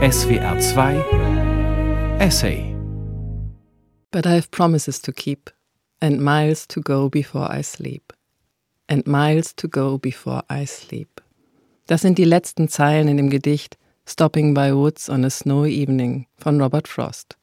SWR 0.00 0.60
2 0.60 2.20
Essay 2.20 2.72
But 4.12 4.26
I 4.26 4.34
have 4.36 4.48
promises 4.52 5.02
to 5.02 5.12
keep 5.12 5.50
and 6.00 6.20
miles 6.20 6.68
to 6.68 6.80
go 6.80 7.08
before 7.08 7.50
I 7.50 7.62
sleep. 7.62 8.12
And 8.88 9.04
miles 9.08 9.56
to 9.56 9.66
go 9.66 9.98
before 9.98 10.44
I 10.48 10.66
sleep. 10.66 11.20
Das 11.88 12.02
sind 12.02 12.16
die 12.16 12.24
letzten 12.24 12.68
Zeilen 12.68 13.08
in 13.08 13.16
dem 13.16 13.28
Gedicht 13.28 13.76
Stopping 14.06 14.54
by 14.54 14.72
Woods 14.72 15.10
on 15.10 15.24
a 15.24 15.30
Snowy 15.30 15.74
Evening 15.74 16.26
von 16.36 16.60
Robert 16.60 16.86
Frost. 16.86 17.36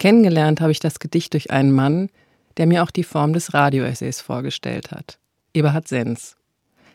Kennengelernt 0.00 0.60
habe 0.60 0.72
ich 0.72 0.80
das 0.80 0.98
Gedicht 0.98 1.32
durch 1.32 1.52
einen 1.52 1.70
Mann, 1.70 2.08
der 2.56 2.66
mir 2.66 2.82
auch 2.82 2.90
die 2.90 3.04
Form 3.04 3.34
des 3.34 3.54
Radioessays 3.54 4.20
vorgestellt 4.20 4.90
hat. 4.90 5.20
Eberhard 5.54 5.86
Sens. 5.86 6.34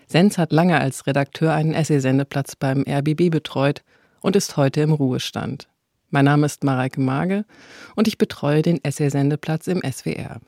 Sens 0.08 0.38
hat 0.38 0.52
lange 0.52 0.78
als 0.78 1.08
Redakteur 1.08 1.54
einen 1.54 1.74
Essaysendeplatz 1.74 2.58
beim 2.58 2.84
RBB 2.86 3.30
betreut 3.30 3.82
und 4.22 4.36
ist 4.36 4.58
heute 4.58 4.82
im 4.82 4.94
Ruhestand. 4.94 5.68
Mein 6.10 6.26
Name 6.26 6.46
ist 6.46 6.64
Mareike 6.64 7.02
Mage 7.02 7.46
und 7.96 8.08
ich 8.08 8.18
betreue 8.18 8.62
den 8.62 8.84
Essaysendeplatz 8.84 9.68
im 9.68 9.82
SWR. 9.82 10.40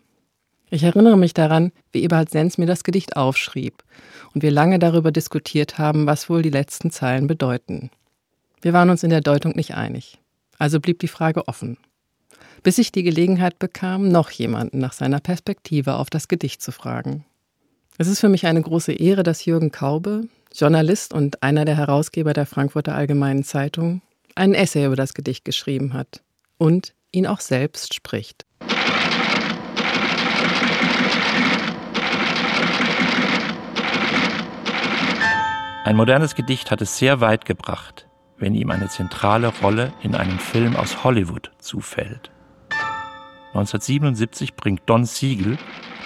Ich 0.70 0.84
erinnere 0.84 1.18
mich 1.18 1.34
daran, 1.34 1.72
wie 1.92 2.04
Eberhard 2.04 2.30
Sens 2.30 2.58
mir 2.58 2.68
das 2.68 2.84
Gedicht 2.84 3.18
aufschrieb 3.18 3.84
und 4.34 4.44
wir 4.44 4.52
lange 4.52 4.80
darüber 4.80 5.12
diskutiert 5.12 5.78
haben, 5.78 6.06
was 6.06 6.30
wohl 6.30 6.42
die 6.42 6.52
letzten 6.52 6.92
Zeilen 6.92 7.28
bedeuten. 7.28 7.90
Wir 8.62 8.74
waren 8.74 8.90
uns 8.90 9.04
in 9.04 9.10
der 9.10 9.22
Deutung 9.22 9.54
nicht 9.56 9.76
einig. 9.76 10.20
Also 10.58 10.80
blieb 10.80 11.00
die 11.00 11.08
Frage 11.08 11.48
offen. 11.48 11.78
Bis 12.62 12.78
ich 12.78 12.92
die 12.92 13.04
Gelegenheit 13.04 13.58
bekam, 13.58 14.10
noch 14.10 14.30
jemanden 14.32 14.80
nach 14.80 14.94
seiner 14.94 15.20
Perspektive 15.20 15.96
auf 15.96 16.10
das 16.10 16.28
Gedicht 16.28 16.62
zu 16.62 16.72
fragen. 16.72 17.26
Es 17.98 18.08
ist 18.08 18.20
für 18.20 18.30
mich 18.30 18.46
eine 18.46 18.62
große 18.62 18.94
Ehre, 18.94 19.24
dass 19.24 19.46
Jürgen 19.46 19.72
Kaube, 19.72 20.28
Journalist 20.54 21.14
und 21.14 21.44
einer 21.44 21.64
der 21.64 21.78
Herausgeber 21.78 22.34
der 22.34 22.46
Frankfurter 22.46 22.96
Allgemeinen 22.96 23.44
Zeitung, 23.44 24.02
einen 24.36 24.56
Essay 24.56 24.86
über 24.86 24.96
das 24.96 25.14
Gedicht 25.14 25.46
geschrieben 25.46 25.94
hat 25.94 26.22
und 26.58 26.94
ihn 27.12 27.28
auch 27.28 27.40
selbst 27.40 27.94
spricht. 27.94 28.46
Ein 35.86 35.96
modernes 35.96 36.36
Gedicht 36.36 36.72
hat 36.72 36.82
es 36.82 36.98
sehr 36.98 37.22
weit 37.22 37.46
gebracht, 37.46 38.08
wenn 38.38 38.54
ihm 38.54 38.72
eine 38.72 38.90
zentrale 38.90 39.48
Rolle 39.62 39.94
in 40.02 40.16
einem 40.16 40.40
Film 40.40 40.76
aus 40.76 41.04
Hollywood 41.04 41.52
zufällt. 41.60 42.32
1977 43.54 44.56
bringt 44.56 44.82
Don 44.88 45.06
Siegel, 45.06 45.58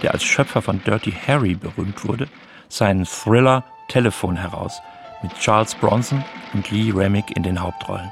der 0.02 0.14
als 0.14 0.24
Schöpfer 0.24 0.62
von 0.62 0.82
Dirty 0.84 1.12
Harry 1.12 1.56
berühmt 1.56 2.06
wurde, 2.06 2.28
seinen 2.70 3.06
Thriller 3.06 3.66
Telefon 3.88 4.36
heraus 4.36 4.82
mit 5.22 5.34
Charles 5.36 5.76
Bronson 5.76 6.24
und 6.54 6.70
Lee 6.72 6.92
Remick 6.92 7.36
in 7.36 7.44
den 7.44 7.62
Hauptrollen. 7.62 8.12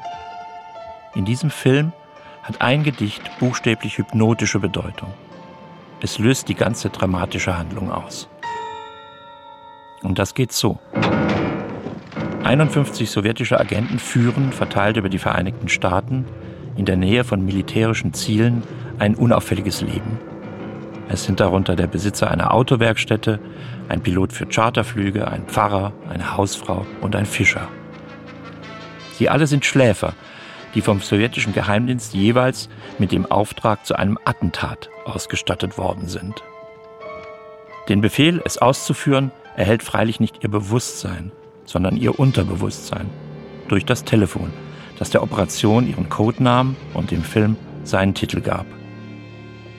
In 1.16 1.26
diesem 1.26 1.50
Film 1.50 1.92
hat 2.44 2.62
ein 2.62 2.84
Gedicht 2.84 3.22
buchstäblich 3.40 3.98
hypnotische 3.98 4.60
Bedeutung. 4.60 5.14
Es 6.02 6.18
löst 6.18 6.48
die 6.48 6.56
ganze 6.56 6.90
dramatische 6.90 7.58
Handlung 7.58 7.92
aus. 7.92 8.28
Und 10.02 10.18
das 10.18 10.34
geht 10.34 10.52
so. 10.52 10.80
51 12.44 13.10
sowjetische 13.12 13.60
Agenten 13.60 14.00
führen, 14.00 14.52
verteilt 14.52 14.98
über 14.98 15.10
die 15.10 15.20
Vereinigten 15.20 15.70
Staaten, 15.70 16.26
in 16.76 16.86
der 16.86 16.98
Nähe 16.98 17.24
von 17.24 17.46
militärischen 17.46 18.14
Zielen 18.14 18.64
ein 18.98 19.16
unauffälliges 19.16 19.82
Leben. 19.82 20.31
Es 21.14 21.26
sind 21.26 21.42
darunter 21.42 21.76
der 21.76 21.88
Besitzer 21.88 22.32
einer 22.32 22.54
Autowerkstätte, 22.54 23.42
ein 23.90 24.02
Pilot 24.02 24.32
für 24.32 24.46
Charterflüge, 24.46 25.28
ein 25.28 25.46
Pfarrer, 25.46 25.92
eine 26.10 26.38
Hausfrau 26.38 26.86
und 27.02 27.18
ein 27.18 27.26
Fischer. 27.26 27.68
Sie 29.18 29.28
alle 29.28 29.46
sind 29.46 29.66
Schläfer, 29.66 30.14
die 30.74 30.80
vom 30.80 31.02
sowjetischen 31.02 31.52
Geheimdienst 31.52 32.14
jeweils 32.14 32.70
mit 32.98 33.12
dem 33.12 33.30
Auftrag 33.30 33.86
zu 33.86 33.94
einem 33.96 34.18
Attentat 34.24 34.90
ausgestattet 35.04 35.78
worden 35.78 36.08
sind. 36.08 36.44
Den 37.90 38.00
Befehl, 38.00 38.42
es 38.46 38.58
auszuführen, 38.58 39.32
erhält 39.58 39.84
freilich 39.84 40.22
nicht 40.22 40.42
ihr 40.46 40.50
Bewusstsein, 40.50 41.34
sondern 41.66 41.98
ihr 41.98 42.18
Unterbewusstsein 42.18 43.10
durch 43.68 43.84
das 43.84 44.06
Telefon, 44.06 44.54
das 44.98 45.10
der 45.10 45.24
Operation 45.24 45.90
ihren 45.90 46.08
Codenamen 46.08 46.78
und 46.94 47.12
dem 47.12 47.24
Film 47.24 47.58
seinen 47.84 48.14
Titel 48.14 48.40
gab. 48.40 48.66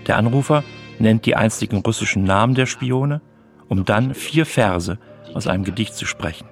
Der 0.07 0.19
Anrufer 0.19 0.63
nennt 0.99 1.27
die 1.27 1.37
einstigen 1.37 1.81
russischen 1.81 2.25
Namen 2.25 2.55
der 2.55 2.67
Spione, 2.67 3.21
um 3.69 3.85
dann 3.85 4.15
vier 4.15 4.47
Verse 4.47 4.99
aus 5.35 5.47
einem 5.47 5.65
Gedicht 5.65 5.95
zu 5.95 6.07
sprechen. 6.07 6.47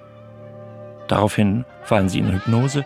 Daraufhin 1.07 1.65
fallen 1.83 2.09
sie 2.09 2.19
in 2.19 2.31
Hypnose, 2.31 2.85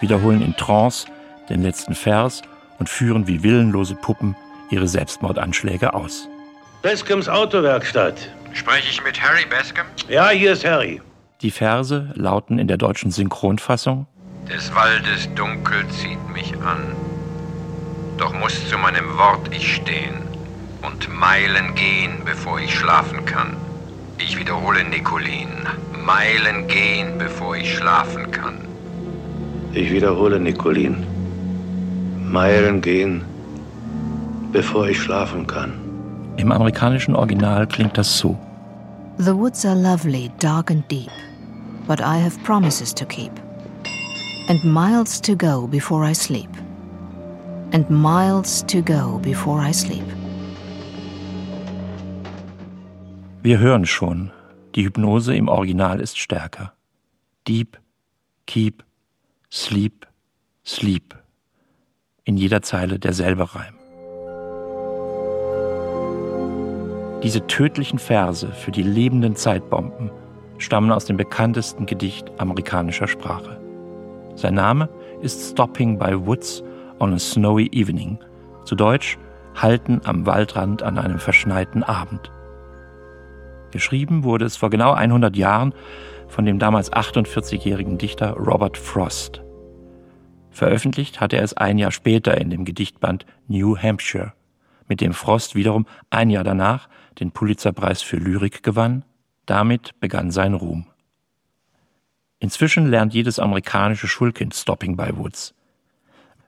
wiederholen 0.00 0.42
in 0.42 0.56
Trance 0.56 1.06
den 1.48 1.62
letzten 1.62 1.94
Vers 1.94 2.42
und 2.78 2.88
führen 2.88 3.26
wie 3.26 3.42
willenlose 3.42 3.94
Puppen 3.94 4.36
ihre 4.70 4.88
Selbstmordanschläge 4.88 5.94
aus. 5.94 6.28
Bascams 6.82 7.28
Autowerkstatt. 7.28 8.30
Spreche 8.52 8.88
ich 8.90 9.02
mit 9.02 9.20
Harry 9.20 9.44
Bascom? 9.48 9.84
Ja, 10.08 10.28
hier 10.30 10.52
ist 10.52 10.64
Harry. 10.64 11.00
Die 11.42 11.50
Verse 11.50 12.10
lauten 12.14 12.58
in 12.58 12.68
der 12.68 12.76
deutschen 12.76 13.10
Synchronfassung 13.10 14.06
Des 14.50 14.74
Waldes 14.74 15.28
Dunkel 15.34 15.86
zieht 15.88 16.28
mich 16.32 16.54
an. 16.62 16.96
Doch 18.16 18.32
muss 18.34 18.68
zu 18.68 18.76
meinem 18.78 19.16
Wort 19.16 19.54
ich 19.54 19.76
stehen 19.76 20.27
und 20.82 21.08
Meilen 21.08 21.74
gehen, 21.74 22.22
bevor 22.24 22.60
ich 22.60 22.74
schlafen 22.74 23.24
kann. 23.24 23.56
Ich 24.18 24.38
wiederhole 24.38 24.84
Nicolin. 24.84 25.48
Meilen 26.04 26.66
gehen, 26.66 27.18
bevor 27.18 27.56
ich 27.56 27.74
schlafen 27.76 28.30
kann. 28.30 28.58
Ich 29.72 29.90
wiederhole 29.90 30.40
Nicolin. 30.40 31.06
Meilen 32.24 32.80
gehen, 32.80 33.22
bevor 34.52 34.88
ich 34.88 35.00
schlafen 35.00 35.46
kann. 35.46 35.72
Im 36.36 36.52
amerikanischen 36.52 37.14
Original 37.14 37.66
klingt 37.66 37.98
das 37.98 38.18
so. 38.18 38.36
The 39.18 39.34
woods 39.34 39.64
are 39.66 39.74
lovely, 39.74 40.30
dark 40.38 40.70
and 40.70 40.88
deep, 40.90 41.10
but 41.86 42.00
I 42.00 42.18
have 42.18 42.38
promises 42.44 42.94
to 42.94 43.04
keep. 43.04 43.32
And 44.48 44.62
miles 44.64 45.20
to 45.22 45.34
go 45.34 45.66
before 45.66 46.08
I 46.08 46.14
sleep. 46.14 46.48
And 47.72 47.88
miles 47.90 48.64
to 48.66 48.80
go 48.80 49.18
before 49.20 49.60
I 49.60 49.72
sleep. 49.72 50.04
Wir 53.40 53.60
hören 53.60 53.86
schon, 53.86 54.32
die 54.74 54.84
Hypnose 54.84 55.36
im 55.36 55.46
Original 55.46 56.00
ist 56.00 56.18
stärker. 56.18 56.72
Deep, 57.46 57.78
keep, 58.46 58.84
sleep, 59.48 60.08
sleep. 60.66 61.16
In 62.24 62.36
jeder 62.36 62.62
Zeile 62.62 62.98
derselbe 62.98 63.54
Reim. 63.54 63.74
Diese 67.22 67.46
tödlichen 67.46 68.00
Verse 68.00 68.48
für 68.48 68.72
die 68.72 68.82
lebenden 68.82 69.36
Zeitbomben 69.36 70.10
stammen 70.58 70.90
aus 70.90 71.04
dem 71.04 71.16
bekanntesten 71.16 71.86
Gedicht 71.86 72.32
amerikanischer 72.38 73.06
Sprache. 73.06 73.60
Sein 74.34 74.54
Name 74.54 74.88
ist 75.22 75.52
Stopping 75.52 75.96
by 75.96 76.26
Woods 76.26 76.64
on 76.98 77.14
a 77.14 77.18
Snowy 77.20 77.68
Evening, 77.70 78.18
zu 78.64 78.74
Deutsch 78.74 79.16
Halten 79.54 80.00
am 80.04 80.26
Waldrand 80.26 80.82
an 80.82 80.98
einem 80.98 81.20
verschneiten 81.20 81.84
Abend. 81.84 82.32
Geschrieben 83.70 84.24
wurde 84.24 84.44
es 84.44 84.56
vor 84.56 84.70
genau 84.70 84.92
100 84.92 85.36
Jahren 85.36 85.74
von 86.28 86.44
dem 86.44 86.58
damals 86.58 86.92
48-jährigen 86.92 87.98
Dichter 87.98 88.32
Robert 88.32 88.76
Frost. 88.76 89.42
Veröffentlicht 90.50 91.20
hatte 91.20 91.36
er 91.36 91.42
es 91.42 91.54
ein 91.54 91.78
Jahr 91.78 91.92
später 91.92 92.38
in 92.38 92.50
dem 92.50 92.64
Gedichtband 92.64 93.26
New 93.46 93.76
Hampshire, 93.76 94.32
mit 94.88 95.00
dem 95.00 95.12
Frost 95.12 95.54
wiederum 95.54 95.86
ein 96.10 96.30
Jahr 96.30 96.44
danach 96.44 96.88
den 97.20 97.30
Pulitzerpreis 97.30 98.02
für 98.02 98.16
Lyrik 98.16 98.62
gewann. 98.62 99.04
Damit 99.46 99.98
begann 100.00 100.30
sein 100.30 100.54
Ruhm. 100.54 100.86
Inzwischen 102.38 102.86
lernt 102.86 103.14
jedes 103.14 103.38
amerikanische 103.38 104.08
Schulkind 104.08 104.54
Stopping 104.54 104.96
by 104.96 105.16
Woods. 105.16 105.54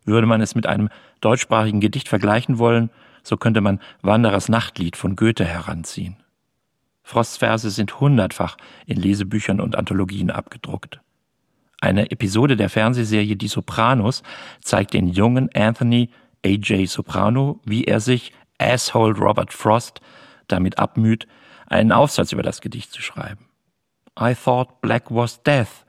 Würde 0.04 0.26
man 0.26 0.40
es 0.40 0.54
mit 0.54 0.66
einem 0.66 0.88
deutschsprachigen 1.20 1.80
Gedicht 1.80 2.08
vergleichen 2.08 2.58
wollen, 2.58 2.90
so 3.22 3.36
könnte 3.36 3.60
man 3.60 3.80
Wanderers 4.02 4.48
Nachtlied 4.48 4.96
von 4.96 5.16
Goethe 5.16 5.44
heranziehen. 5.44 6.16
Frosts 7.10 7.38
Verse 7.38 7.68
sind 7.70 7.98
hundertfach 7.98 8.56
in 8.86 8.96
Lesebüchern 8.96 9.60
und 9.60 9.74
Anthologien 9.74 10.30
abgedruckt. 10.30 11.00
Eine 11.80 12.12
Episode 12.12 12.56
der 12.56 12.68
Fernsehserie 12.68 13.34
Die 13.34 13.48
Sopranos 13.48 14.22
zeigt 14.60 14.94
den 14.94 15.08
jungen 15.08 15.50
Anthony 15.52 16.10
A.J. 16.46 16.88
Soprano, 16.88 17.58
wie 17.64 17.82
er 17.82 17.98
sich, 17.98 18.32
Asshole 18.58 19.18
Robert 19.18 19.52
Frost, 19.52 20.00
damit 20.46 20.78
abmüht, 20.78 21.26
einen 21.66 21.90
Aufsatz 21.90 22.30
über 22.30 22.44
das 22.44 22.60
Gedicht 22.60 22.92
zu 22.92 23.02
schreiben. 23.02 23.48
I 24.16 24.32
thought 24.36 24.80
black 24.80 25.10
was 25.10 25.42
death, 25.42 25.84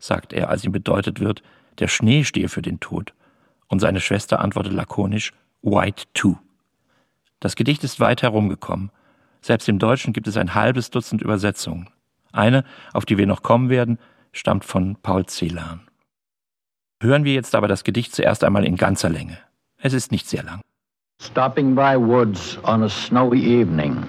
sagt 0.00 0.32
er, 0.32 0.48
als 0.48 0.64
ihm 0.64 0.72
bedeutet 0.72 1.20
wird, 1.20 1.44
der 1.78 1.86
Schnee 1.86 2.24
stehe 2.24 2.48
für 2.48 2.62
den 2.62 2.80
Tod. 2.80 3.14
Und 3.68 3.78
seine 3.78 4.00
Schwester 4.00 4.40
antwortet 4.40 4.72
lakonisch, 4.72 5.32
white 5.62 6.06
too. 6.14 6.36
Das 7.38 7.54
Gedicht 7.54 7.84
ist 7.84 8.00
weit 8.00 8.22
herumgekommen. 8.22 8.90
Selbst 9.44 9.68
im 9.68 9.78
Deutschen 9.78 10.14
gibt 10.14 10.26
es 10.26 10.38
ein 10.38 10.54
halbes 10.54 10.88
Dutzend 10.88 11.20
Übersetzungen. 11.20 11.90
Eine, 12.32 12.64
auf 12.94 13.04
die 13.04 13.18
wir 13.18 13.26
noch 13.26 13.42
kommen 13.42 13.68
werden, 13.68 13.98
stammt 14.32 14.64
von 14.64 14.96
Paul 15.02 15.26
Celan. 15.26 15.80
Hören 17.02 17.24
wir 17.24 17.34
jetzt 17.34 17.54
aber 17.54 17.68
das 17.68 17.84
Gedicht 17.84 18.14
zuerst 18.14 18.42
einmal 18.42 18.64
in 18.64 18.76
ganzer 18.76 19.10
Länge. 19.10 19.36
Es 19.76 19.92
ist 19.92 20.10
nicht 20.10 20.26
sehr 20.26 20.44
lang. 20.44 20.62
Stopping 21.20 21.74
by 21.74 21.94
woods 21.94 22.58
on 22.64 22.84
a 22.84 22.88
snowy 22.88 23.60
evening. 23.60 24.06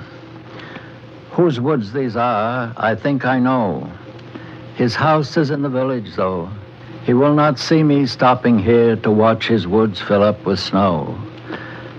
Whose 1.36 1.62
woods 1.62 1.92
these 1.92 2.18
are, 2.18 2.74
I 2.78 2.96
think 2.96 3.26
I 3.26 3.38
know. 3.42 3.92
His 4.78 4.98
house 4.98 5.36
is 5.36 5.50
in 5.50 5.64
the 5.64 5.70
village, 5.70 6.16
though. 6.16 6.48
He 7.06 7.14
will 7.14 7.34
not 7.34 7.60
see 7.60 7.84
me 7.84 8.08
stopping 8.08 8.58
here 8.58 8.96
to 9.02 9.12
watch 9.12 9.50
his 9.50 9.68
woods 9.68 10.00
fill 10.00 10.24
up 10.24 10.46
with 10.46 10.62
snow. 10.62 11.14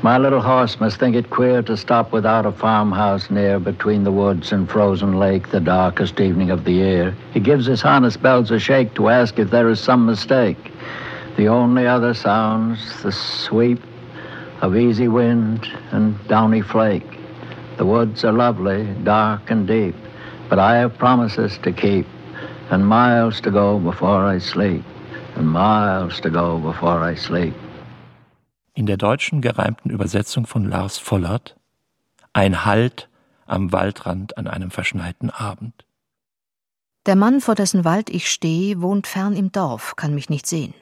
My 0.07 0.19
little 0.19 0.41
horse 0.41 0.79
must 0.79 1.01
think 1.01 1.17
it 1.17 1.31
queer 1.31 1.63
to 1.63 1.77
stop 1.77 2.13
without 2.13 2.47
a 2.47 2.53
farmhouse 2.53 3.29
near 3.29 3.59
between 3.59 4.05
the 4.05 4.13
woods 4.13 4.53
and 4.53 4.71
frozen 4.71 5.19
lake 5.19 5.49
the 5.49 5.59
darkest 5.59 6.21
evening 6.21 6.53
of 6.53 6.63
the 6.63 6.75
year. 6.75 7.17
He 7.35 7.41
gives 7.41 7.67
his 7.67 7.83
harness 7.83 8.17
bells 8.17 8.53
a 8.53 8.61
shake 8.61 8.95
to 8.95 9.09
ask 9.09 9.37
if 9.41 9.51
there 9.51 9.69
is 9.69 9.81
some 9.81 10.07
mistake. 10.07 10.71
The 11.37 11.49
only 11.49 11.89
other 11.89 12.15
sounds 12.15 13.03
the 13.03 13.11
sweep 13.11 13.83
of 14.61 14.77
easy 14.77 15.09
wind 15.09 15.67
and 15.91 16.17
downy 16.29 16.63
flake. 16.63 17.19
The 17.77 17.85
woods 17.85 18.25
are 18.25 18.33
lovely, 18.33 18.85
dark 19.03 19.51
and 19.51 19.67
deep, 19.67 19.97
but 20.49 20.61
I 20.61 20.77
have 20.77 20.97
promises 20.99 21.59
to 21.65 21.73
keep 21.73 22.07
and 22.71 22.87
miles 22.87 23.41
to 23.41 23.51
go 23.51 23.81
before 23.81 24.25
I 24.25 24.39
sleep 24.39 24.85
and 25.35 25.49
miles 25.49 26.21
to 26.21 26.31
go 26.31 26.61
before 26.61 27.01
I 27.01 27.17
sleep. 27.17 27.55
In 28.77 28.87
der 28.87 28.99
deutschen 28.99 29.41
gereimten 29.41 29.89
Übersetzung 29.89 30.47
von 30.47 30.69
Lars 30.69 30.99
Vollert 30.99 31.57
Ein 32.35 32.67
Halt 32.67 33.09
am 33.47 33.73
Waldrand 33.73 34.37
an 34.37 34.47
einem 34.47 34.71
verschneiten 34.71 35.31
Abend. 35.31 35.87
Der 37.07 37.17
Mann, 37.17 37.41
vor 37.41 37.55
dessen 37.55 37.85
Wald 37.85 38.11
ich 38.11 38.31
stehe, 38.31 38.83
wohnt 38.83 39.07
fern 39.07 39.35
im 39.35 39.51
Dorf, 39.51 39.97
kann 39.97 40.15
mich 40.15 40.29
nicht 40.29 40.47
sehen. 40.47 40.75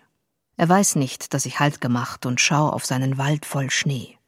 Er 0.57 0.69
weiß 0.69 0.97
nicht, 0.97 1.35
dass 1.35 1.47
ich 1.47 1.61
Halt 1.61 1.81
gemacht 1.81 2.27
und 2.27 2.41
schau 2.41 2.69
auf 2.69 2.85
seinen 2.85 3.17
Wald 3.17 3.47
voll 3.47 3.71
Schnee. 3.71 4.19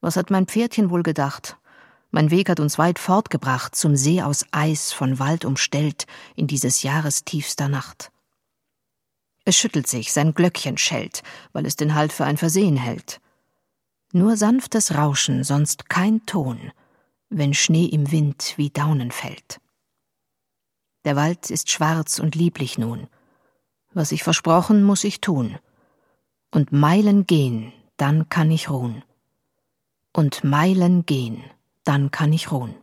Was 0.00 0.16
hat 0.16 0.30
mein 0.30 0.46
Pferdchen 0.46 0.88
wohl 0.88 1.02
gedacht? 1.02 1.58
Mein 2.10 2.30
Weg 2.30 2.48
hat 2.48 2.58
uns 2.58 2.78
weit 2.78 2.98
fortgebracht, 2.98 3.76
zum 3.76 3.96
See 3.96 4.22
aus 4.22 4.46
Eis 4.50 4.92
von 4.92 5.18
Wald 5.18 5.44
umstellt, 5.44 6.06
in 6.36 6.46
dieses 6.46 6.82
Jahres 6.82 7.24
tiefster 7.24 7.68
Nacht. 7.68 8.10
Es 9.44 9.56
schüttelt 9.56 9.86
sich, 9.86 10.12
sein 10.12 10.34
Glöckchen 10.34 10.78
schellt, 10.78 11.22
weil 11.52 11.66
es 11.66 11.76
den 11.76 11.94
Halt 11.94 12.12
für 12.12 12.24
ein 12.24 12.36
Versehen 12.36 12.76
hält. 12.76 13.20
Nur 14.12 14.36
sanftes 14.36 14.94
Rauschen, 14.94 15.44
sonst 15.44 15.88
kein 15.88 16.24
Ton, 16.26 16.72
wenn 17.28 17.54
Schnee 17.54 17.86
im 17.86 18.10
Wind 18.10 18.54
wie 18.56 18.70
Daunen 18.70 19.10
fällt. 19.10 19.60
Der 21.04 21.16
Wald 21.16 21.50
ist 21.50 21.70
schwarz 21.70 22.18
und 22.18 22.34
lieblich 22.34 22.76
nun. 22.76 23.06
Was 23.92 24.12
ich 24.12 24.22
versprochen, 24.22 24.82
muss 24.82 25.04
ich 25.04 25.20
tun. 25.20 25.58
Und 26.50 26.72
Meilen 26.72 27.26
gehen, 27.26 27.72
dann 27.96 28.28
kann 28.28 28.50
ich 28.50 28.68
ruhen. 28.68 29.02
Und 30.12 30.44
Meilen 30.44 31.06
gehen, 31.06 31.42
dann 31.84 32.10
kann 32.10 32.32
ich 32.32 32.50
ruhen. 32.50 32.74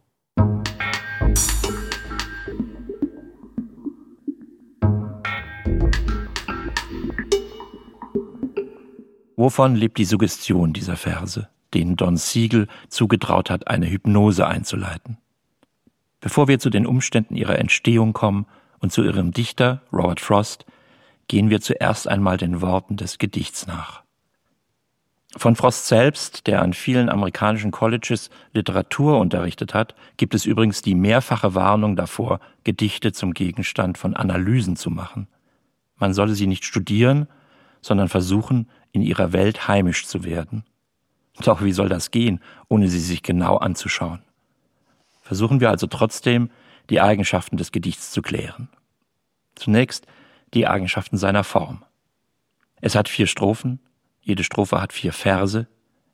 Wovon 9.37 9.75
lebt 9.75 9.99
die 9.99 10.05
Suggestion 10.05 10.73
dieser 10.73 10.97
Verse, 10.97 11.47
denen 11.75 11.95
Don 11.95 12.17
Siegel 12.17 12.67
zugetraut 12.89 13.51
hat, 13.51 13.67
eine 13.67 13.87
Hypnose 13.87 14.47
einzuleiten? 14.47 15.17
Bevor 16.21 16.47
wir 16.47 16.57
zu 16.57 16.71
den 16.71 16.87
Umständen 16.87 17.35
ihrer 17.35 17.59
Entstehung 17.59 18.13
kommen 18.13 18.47
und 18.79 18.91
zu 18.91 19.03
ihrem 19.03 19.31
Dichter, 19.31 19.83
Robert 19.93 20.19
Frost, 20.19 20.65
gehen 21.27 21.51
wir 21.51 21.61
zuerst 21.61 22.07
einmal 22.07 22.37
den 22.37 22.61
Worten 22.61 22.97
des 22.97 23.19
Gedichts 23.19 23.67
nach. 23.67 24.01
Von 25.35 25.55
Frost 25.55 25.85
selbst, 25.85 26.47
der 26.47 26.63
an 26.63 26.73
vielen 26.73 27.07
amerikanischen 27.07 27.69
Colleges 27.69 28.31
Literatur 28.53 29.19
unterrichtet 29.19 29.75
hat, 29.75 29.93
gibt 30.17 30.33
es 30.33 30.45
übrigens 30.45 30.81
die 30.81 30.95
mehrfache 30.95 31.53
Warnung 31.53 31.95
davor, 31.95 32.39
Gedichte 32.63 33.11
zum 33.11 33.35
Gegenstand 33.35 33.99
von 33.99 34.15
Analysen 34.15 34.77
zu 34.77 34.89
machen. 34.89 35.27
Man 35.97 36.15
solle 36.15 36.33
sie 36.33 36.47
nicht 36.47 36.65
studieren, 36.65 37.27
sondern 37.87 38.09
versuchen, 38.09 38.69
in 38.91 39.01
ihrer 39.01 39.33
Welt 39.33 39.67
heimisch 39.67 40.05
zu 40.05 40.23
werden. 40.23 40.63
Doch 41.43 41.63
wie 41.63 41.71
soll 41.71 41.89
das 41.89 42.11
gehen, 42.11 42.39
ohne 42.67 42.89
sie 42.89 42.99
sich 42.99 43.23
genau 43.23 43.57
anzuschauen? 43.57 44.21
Versuchen 45.21 45.59
wir 45.59 45.69
also 45.69 45.87
trotzdem, 45.87 46.49
die 46.89 47.01
Eigenschaften 47.01 47.57
des 47.57 47.71
Gedichts 47.71 48.11
zu 48.11 48.21
klären. 48.21 48.69
Zunächst 49.55 50.05
die 50.53 50.67
Eigenschaften 50.67 51.17
seiner 51.17 51.43
Form. 51.43 51.83
Es 52.79 52.95
hat 52.95 53.09
vier 53.09 53.27
Strophen, 53.27 53.79
jede 54.21 54.43
Strophe 54.43 54.81
hat 54.81 54.93
vier 54.93 55.13
Verse, 55.13 55.67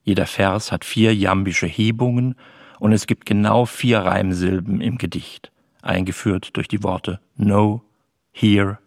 jeder 0.04 0.26
Vers 0.26 0.72
hat 0.72 0.86
vier 0.86 1.16
jambische 1.16 1.68
Hebungen 1.68 2.36
und 2.80 2.92
es 2.92 3.08
gibt 3.08 3.26
genau 3.26 3.66
vier 3.66 4.00
Reimsilben 4.00 4.82
im 4.82 4.98
Gedicht, 4.98 5.52
eingeführt 5.82 6.56
durch 6.56 6.68
die 6.68 6.84
Worte 6.84 7.20
No, 7.36 7.84
Here, 8.32 8.80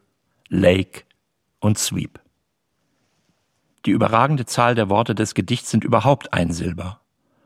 Lake 0.49 1.03
und 1.61 1.79
Sweep. 1.79 2.21
Die 3.87 3.93
überragende 3.93 4.47
Zahl 4.47 4.75
der 4.75 4.89
Worte 4.89 5.15
des 5.15 5.35
Gedichts 5.35 5.71
sind 5.71 5.85
überhaupt 5.85 6.35
Einsilber, 6.35 7.01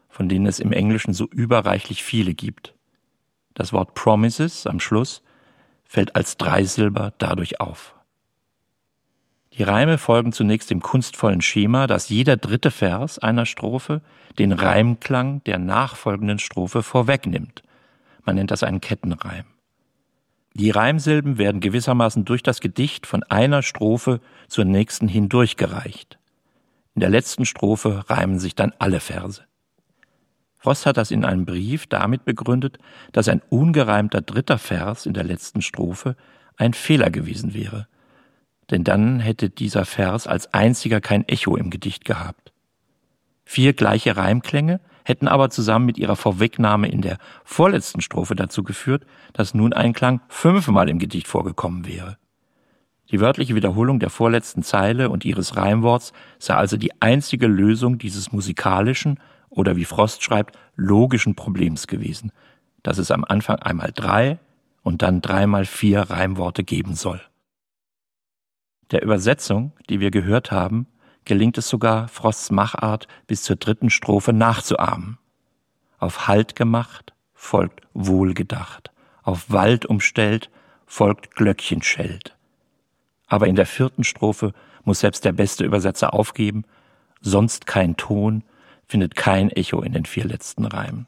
von 0.09 0.27
denen 0.27 0.47
es 0.47 0.59
im 0.59 0.73
Englischen 0.73 1.13
so 1.13 1.27
überreichlich 1.27 2.03
viele 2.03 2.33
gibt. 2.33 2.75
Das 3.53 3.75
Wort 3.75 3.93
Promises 3.93 4.67
am 4.67 4.81
Schluss 4.81 5.23
fällt 5.85 6.17
als 6.17 6.39
Dreisilber 6.39 7.13
dadurch 7.19 7.61
auf. 7.61 7.95
Die 9.53 9.65
Reime 9.65 9.99
folgen 9.99 10.33
zunächst 10.33 10.71
dem 10.71 10.81
kunstvollen 10.81 11.43
Schema, 11.43 11.87
dass 11.87 12.09
jeder 12.09 12.39
dritte 12.39 12.71
Vers 12.71 13.19
einer 13.19 13.45
Strophe 13.45 14.01
den 14.39 14.53
Reimklang 14.53 15.45
der 15.45 15.59
nachfolgenden 15.59 16.39
Strophe 16.39 16.83
vorwegnimmt. 16.83 17.63
Man 18.25 18.37
nennt 18.37 18.51
das 18.51 18.63
einen 18.63 18.81
Kettenreim. 18.81 19.45
Die 20.55 20.71
Reimsilben 20.71 21.37
werden 21.37 21.61
gewissermaßen 21.61 22.25
durch 22.25 22.43
das 22.43 22.61
Gedicht 22.61 23.07
von 23.07 23.25
einer 23.25 23.63
Strophe 23.63 24.21
zur 24.49 24.65
nächsten 24.65 25.07
hindurchgereicht. 25.07 26.20
In 27.01 27.03
der 27.03 27.09
letzten 27.19 27.47
Strophe 27.47 28.05
reimen 28.11 28.39
sich 28.39 28.55
dann 28.55 28.75
alle 28.79 29.01
Verse. 29.01 29.41
Frost 30.59 30.85
hat 30.85 30.99
das 30.99 31.11
in 31.11 31.25
einem 31.25 31.47
Brief 31.47 31.87
damit 31.87 32.27
begründet, 32.27 32.77
dass 33.13 33.27
ein 33.29 33.41
ungereimter 33.49 34.21
dritter 34.21 34.59
Vers 34.59 35.07
in 35.07 35.15
der 35.15 35.25
letzten 35.25 35.63
Strophe 35.63 36.15
ein 36.59 36.75
Fehler 36.75 37.09
gewesen 37.09 37.55
wäre. 37.55 37.89
Denn 38.71 38.85
dann 38.85 39.19
hätte 39.19 39.49
dieser 39.49 39.87
Vers 39.87 40.27
als 40.27 40.53
einziger 40.53 41.01
kein 41.01 41.27
Echo 41.27 41.57
im 41.57 41.71
Gedicht 41.71 42.05
gehabt. 42.05 42.53
Vier 43.47 43.73
gleiche 43.73 44.19
Reimklänge 44.19 44.79
hätten 45.03 45.27
aber 45.27 45.49
zusammen 45.49 45.87
mit 45.87 45.97
ihrer 45.97 46.17
Vorwegnahme 46.17 46.91
in 46.91 47.01
der 47.01 47.17
vorletzten 47.45 48.03
Strophe 48.03 48.35
dazu 48.35 48.63
geführt, 48.63 49.07
dass 49.33 49.55
nun 49.55 49.73
ein 49.73 49.95
Klang 49.95 50.21
fünfmal 50.29 50.91
im 50.91 50.99
Gedicht 50.99 51.29
vorgekommen 51.29 51.87
wäre. 51.87 52.19
Die 53.11 53.21
wörtliche 53.21 53.57
Wiederholung 53.57 53.99
der 53.99 54.11
vorletzten 54.11 54.63
Zeile 54.63 55.11
und 55.11 55.25
ihres 55.25 55.57
Reimworts 55.57 56.13
sei 56.39 56.55
also 56.55 56.77
die 56.77 57.01
einzige 57.03 57.49
Lösung 57.49 57.99
dieses 57.99 58.31
musikalischen 58.31 59.19
oder 59.49 59.77
wie 59.77 59.85
Frost 59.85 60.23
schreibt, 60.23 60.57
logischen 60.77 61.35
Problems 61.35 61.89
gewesen, 61.89 62.31
dass 62.85 62.99
es 62.99 63.11
am 63.11 63.25
Anfang 63.25 63.57
einmal 63.57 63.91
drei 63.93 64.39
und 64.83 65.03
dann 65.03 65.21
dreimal 65.21 65.65
vier 65.65 66.03
Reimworte 66.03 66.63
geben 66.63 66.95
soll. 66.95 67.21
Der 68.93 69.03
Übersetzung, 69.03 69.73
die 69.89 70.01
wir 70.01 70.11
gehört 70.11 70.53
haben, 70.53 70.87
gelingt 71.25 71.59
es 71.59 71.69
sogar, 71.69 72.09
Frosts 72.09 72.51
Machart 72.51 73.09
bis 73.27 73.43
zur 73.43 73.57
dritten 73.57 73.91
Strophe 73.91 74.33
nachzuahmen. 74.33 75.19
Auf 75.99 76.29
Halt 76.29 76.55
gemacht 76.57 77.13
folgt 77.35 77.83
Wohlgedacht, 77.93 78.91
auf 79.23 79.51
Wald 79.51 79.85
umstellt 79.85 80.49
folgt 80.87 81.35
Glöckchen 81.35 81.83
schellt. 81.83 82.37
Aber 83.31 83.47
in 83.47 83.55
der 83.55 83.65
vierten 83.65 84.05
Strophe 84.05 84.53
muss 84.85 85.01
selbst 85.01 85.25
der 85.25 85.33
beste 85.33 85.65
Übersetzer 85.65 86.13
aufgeben, 86.13 86.65
sonst 87.23 87.65
kein 87.67 87.97
Ton, 87.97 88.43
findet 88.87 89.15
kein 89.15 89.51
Echo 89.51 89.81
in 89.83 89.93
den 89.93 90.05
vier 90.05 90.25
letzten 90.25 90.67
Reimen. 90.67 91.07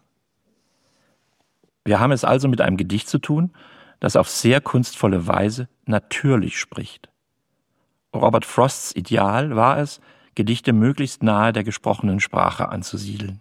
Wir 1.85 1.99
haben 1.99 2.13
es 2.13 2.25
also 2.25 2.47
mit 2.47 2.61
einem 2.61 2.77
Gedicht 2.77 3.09
zu 3.09 3.19
tun, 3.19 3.51
das 3.99 4.15
auf 4.15 4.31
sehr 4.31 4.61
kunstvolle 4.61 5.27
Weise 5.27 5.69
natürlich 5.85 6.59
spricht. 6.59 7.11
Robert 8.15 8.45
Frosts 8.45 8.95
Ideal 8.95 9.57
war 9.57 9.79
es, 9.79 10.01
Gedichte 10.37 10.73
möglichst 10.73 11.25
nahe 11.25 11.53
der 11.53 11.65
gesprochenen 11.65 12.21
Sprache 12.21 12.69
anzusiedeln. 12.69 13.41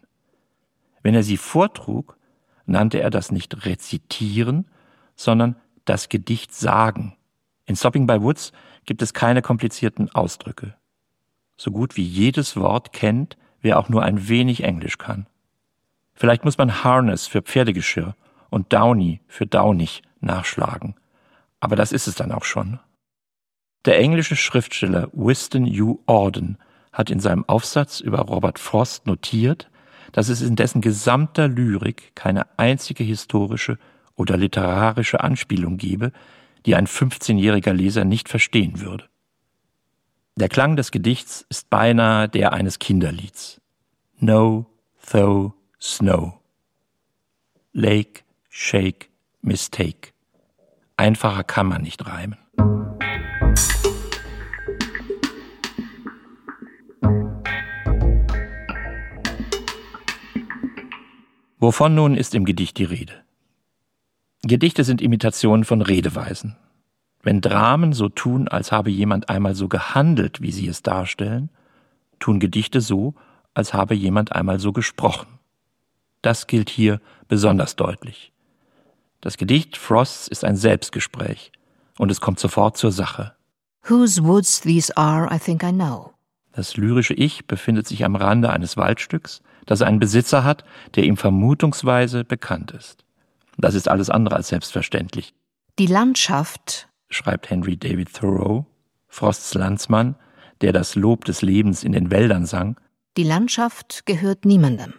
Wenn 1.04 1.14
er 1.14 1.24
sie 1.24 1.38
vortrug, 1.38 2.18
nannte 2.66 3.00
er 3.00 3.12
das 3.12 3.32
nicht 3.32 3.66
rezitieren, 3.66 4.68
sondern 5.16 5.56
das 5.86 6.10
Gedicht 6.10 6.54
sagen. 6.56 7.16
In 7.66 7.76
Stopping 7.76 8.08
by 8.08 8.22
Woods 8.22 8.52
gibt 8.86 9.02
es 9.02 9.14
keine 9.14 9.42
komplizierten 9.42 10.10
Ausdrücke. 10.10 10.76
So 11.58 11.72
gut 11.72 11.98
wie 11.98 12.04
jedes 12.04 12.56
Wort 12.56 12.94
kennt, 12.94 13.38
wer 13.62 13.80
auch 13.80 13.90
nur 13.90 14.04
ein 14.04 14.28
wenig 14.28 14.64
Englisch 14.64 14.98
kann. 14.98 15.28
Vielleicht 16.14 16.44
muss 16.44 16.58
man 16.58 16.84
Harness 16.84 17.28
für 17.28 17.42
Pferdegeschirr 17.42 18.16
und 18.50 18.74
Downy 18.74 19.22
für 19.28 19.46
Daunig 19.48 20.02
nachschlagen. 20.20 20.96
Aber 21.60 21.76
das 21.76 21.92
ist 21.92 22.08
es 22.08 22.16
dann 22.16 22.32
auch 22.32 22.44
schon. 22.44 22.80
Der 23.86 23.98
englische 24.00 24.36
Schriftsteller 24.36 25.10
Wystan 25.14 25.66
U. 25.66 26.00
Auden 26.06 26.58
hat 26.92 27.10
in 27.10 27.20
seinem 27.20 27.48
Aufsatz 27.48 28.00
über 28.00 28.20
Robert 28.20 28.60
Frost 28.60 29.08
notiert, 29.08 29.70
dass 30.12 30.30
es 30.30 30.42
in 30.42 30.56
dessen 30.56 30.82
gesamter 30.82 31.48
Lyrik 31.48 32.16
keine 32.16 32.46
einzige 32.60 33.04
historische 33.04 33.78
oder 34.16 34.38
literarische 34.38 35.22
Anspielung 35.22 35.78
gebe, 35.78 36.12
die 36.66 36.76
ein 36.76 36.88
15-jähriger 36.88 37.74
Leser 37.74 38.06
nicht 38.06 38.30
verstehen 38.30 38.80
würde. 38.82 39.06
Der 40.36 40.50
Klang 40.50 40.76
des 40.76 40.92
Gedichts 40.92 41.46
ist 41.50 41.70
beinahe 41.70 42.30
der 42.30 42.54
eines 42.54 42.80
Kinderlieds. 42.80 43.62
No, 44.20 44.66
though, 45.12 45.54
snow. 45.80 46.34
Lake, 47.74 48.24
shake, 48.50 49.10
mistake. 49.42 50.14
Einfacher 50.98 51.44
kann 51.44 51.68
man 51.68 51.82
nicht 51.82 52.06
reimen. 52.06 52.38
Wovon 61.60 61.94
nun 61.94 62.16
ist 62.16 62.34
im 62.34 62.44
Gedicht 62.46 62.80
die 62.80 62.86
Rede? 62.86 63.24
Gedichte 64.44 64.84
sind 64.84 65.02
Imitationen 65.02 65.66
von 65.66 65.82
Redeweisen. 65.82 66.58
Wenn 67.22 67.42
Dramen 67.42 67.94
so 67.94 68.10
tun, 68.10 68.48
als 68.48 68.72
habe 68.72 68.90
jemand 68.90 69.30
einmal 69.30 69.54
so 69.54 69.68
gehandelt, 69.68 70.42
wie 70.42 70.52
sie 70.52 70.68
es 70.68 70.82
darstellen, 70.82 71.50
tun 72.20 72.40
Gedichte 72.40 72.82
so, 72.82 73.14
als 73.54 73.74
habe 73.74 73.94
jemand 73.94 74.32
einmal 74.32 74.60
so 74.60 74.72
gesprochen. 74.72 75.28
Das 76.22 76.48
gilt 76.48 76.70
hier 76.70 77.00
besonders 77.28 77.76
deutlich. 77.76 78.32
Das 79.22 79.38
Gedicht 79.38 79.78
Frosts 79.78 80.28
ist 80.28 80.44
ein 80.44 80.56
Selbstgespräch 80.56 81.52
und 82.00 82.10
es 82.10 82.22
kommt 82.22 82.40
sofort 82.40 82.78
zur 82.78 82.92
Sache. 82.92 83.36
Whose 83.84 84.24
woods 84.24 84.62
these 84.62 84.96
are, 84.98 85.34
I 85.34 85.38
think 85.38 85.64
I 85.64 85.72
know. 85.72 86.14
Das 86.54 86.76
lyrische 86.76 87.14
Ich 87.14 87.46
befindet 87.48 87.88
sich 87.88 88.04
am 88.04 88.16
Rande 88.16 88.50
eines 88.50 88.78
Waldstücks, 88.78 89.42
das 89.66 89.82
einen 89.82 90.00
Besitzer 90.00 90.44
hat, 90.44 90.64
der 90.96 91.04
ihm 91.04 91.18
vermutungsweise 91.18 92.24
bekannt 92.24 92.72
ist. 92.72 93.01
Das 93.62 93.76
ist 93.76 93.88
alles 93.88 94.10
andere 94.10 94.36
als 94.36 94.50
selbstverständlich. 94.50 95.34
Die 95.78 95.86
Landschaft, 95.86 96.90
schreibt 97.10 97.50
Henry 97.50 97.78
David 97.78 98.14
Thoreau, 98.14 98.66
Frosts 99.08 99.54
Landsmann, 99.54 100.16
der 100.62 100.74
das 100.74 100.96
Lob 100.96 101.26
des 101.26 101.42
Lebens 101.42 101.84
in 101.84 101.92
den 101.92 102.12
Wäldern 102.12 102.46
sang, 102.46 102.80
die 103.18 103.24
Landschaft 103.24 104.06
gehört 104.06 104.46
niemandem. 104.46 104.94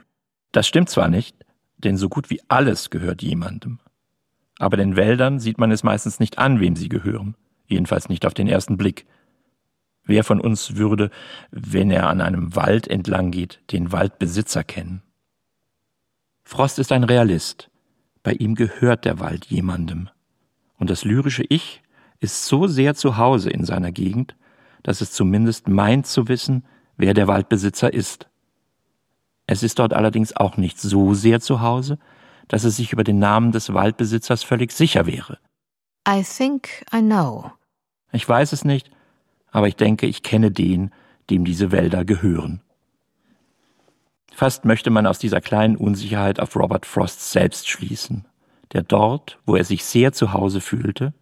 Das 0.52 0.68
stimmt 0.68 0.90
zwar 0.90 1.08
nicht, 1.08 1.36
denn 1.78 1.96
so 1.96 2.08
gut 2.08 2.30
wie 2.30 2.40
alles 2.48 2.90
gehört 2.90 3.22
jemandem. 3.22 3.80
Aber 4.58 4.76
den 4.76 4.96
Wäldern 4.96 5.40
sieht 5.40 5.58
man 5.58 5.72
es 5.72 5.82
meistens 5.82 6.20
nicht 6.20 6.38
an, 6.38 6.60
wem 6.60 6.76
sie 6.76 6.88
gehören, 6.88 7.36
jedenfalls 7.66 8.08
nicht 8.08 8.26
auf 8.26 8.34
den 8.34 8.46
ersten 8.46 8.76
Blick. 8.76 9.06
Wer 10.04 10.24
von 10.24 10.40
uns 10.40 10.76
würde, 10.76 11.10
wenn 11.50 11.90
er 11.90 12.08
an 12.08 12.20
einem 12.20 12.54
Wald 12.54 12.86
entlang 12.86 13.30
geht, 13.30 13.60
den 13.72 13.92
Waldbesitzer 13.92 14.62
kennen? 14.62 15.02
Frost 16.44 16.78
ist 16.78 16.92
ein 16.92 17.04
Realist. 17.04 17.71
Bei 18.22 18.32
ihm 18.32 18.54
gehört 18.54 19.04
der 19.04 19.18
Wald 19.18 19.46
jemandem. 19.46 20.08
Und 20.78 20.90
das 20.90 21.04
lyrische 21.04 21.44
Ich 21.48 21.82
ist 22.20 22.46
so 22.46 22.66
sehr 22.66 22.94
zu 22.94 23.16
Hause 23.16 23.50
in 23.50 23.64
seiner 23.64 23.92
Gegend, 23.92 24.36
dass 24.82 25.00
es 25.00 25.12
zumindest 25.12 25.68
meint 25.68 26.06
zu 26.06 26.28
wissen, 26.28 26.64
wer 26.96 27.14
der 27.14 27.26
Waldbesitzer 27.26 27.92
ist. 27.92 28.28
Es 29.46 29.62
ist 29.62 29.78
dort 29.78 29.92
allerdings 29.92 30.34
auch 30.36 30.56
nicht 30.56 30.80
so 30.80 31.14
sehr 31.14 31.40
zu 31.40 31.60
Hause, 31.60 31.98
dass 32.48 32.64
es 32.64 32.76
sich 32.76 32.92
über 32.92 33.04
den 33.04 33.18
Namen 33.18 33.52
des 33.52 33.72
Waldbesitzers 33.72 34.42
völlig 34.42 34.72
sicher 34.72 35.06
wäre. 35.06 35.38
I 36.08 36.22
think 36.22 36.84
I 36.92 37.00
know. 37.00 37.52
Ich 38.12 38.28
weiß 38.28 38.52
es 38.52 38.64
nicht, 38.64 38.90
aber 39.50 39.68
ich 39.68 39.76
denke, 39.76 40.06
ich 40.06 40.22
kenne 40.22 40.50
den, 40.50 40.90
dem 41.30 41.44
diese 41.44 41.72
Wälder 41.72 42.04
gehören. 42.04 42.60
Fast 44.34 44.64
möchte 44.64 44.90
man 44.90 45.06
aus 45.06 45.18
dieser 45.18 45.40
kleinen 45.40 45.76
Unsicherheit 45.76 46.40
auf 46.40 46.56
Robert 46.56 46.86
Frost 46.86 47.32
selbst 47.32 47.68
schließen, 47.68 48.26
der 48.72 48.82
dort, 48.82 49.38
wo 49.44 49.56
er 49.56 49.64
sich 49.64 49.84
sehr 49.84 50.12
zu 50.12 50.32
Hause 50.32 50.60
fühlte, 50.60 51.12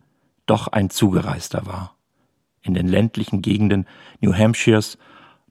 doch 0.47 0.69
ein 0.69 0.91
Zugereister 0.91 1.67
war. 1.67 1.97
In 2.63 2.75
den 2.75 2.89
ländlichen 2.89 3.43
Gegenden 3.43 3.87
New 4.21 4.35
Hampshires, 4.35 4.97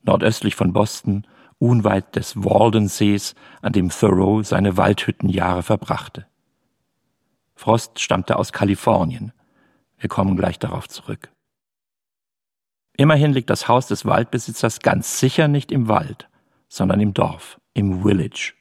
nordöstlich 0.04 0.56
von 0.56 0.74
Boston, 0.74 1.28
unweit 1.58 2.16
des 2.16 2.38
Waldensees, 2.38 3.36
an 3.62 3.74
dem 3.74 3.90
Thoreau 3.90 4.42
seine 4.42 4.78
Waldhüttenjahre 4.78 5.62
verbrachte. 5.62 6.26
Frost 7.56 8.00
stammte 8.00 8.38
aus 8.38 8.54
Kalifornien. 8.54 9.34
Wir 9.98 10.08
kommen 10.08 10.38
gleich 10.38 10.60
darauf 10.60 10.88
zurück. 10.88 11.30
Immerhin 12.96 13.34
liegt 13.34 13.50
das 13.50 13.68
Haus 13.68 13.88
des 13.88 14.06
Waldbesitzers 14.06 14.80
ganz 14.80 15.20
sicher 15.20 15.50
nicht 15.50 15.72
im 15.72 15.90
Wald, 15.90 16.29
sondern 16.70 17.02
im 17.02 17.14
Dorf, 17.14 17.60
im 17.74 18.04
Village. 18.04 18.54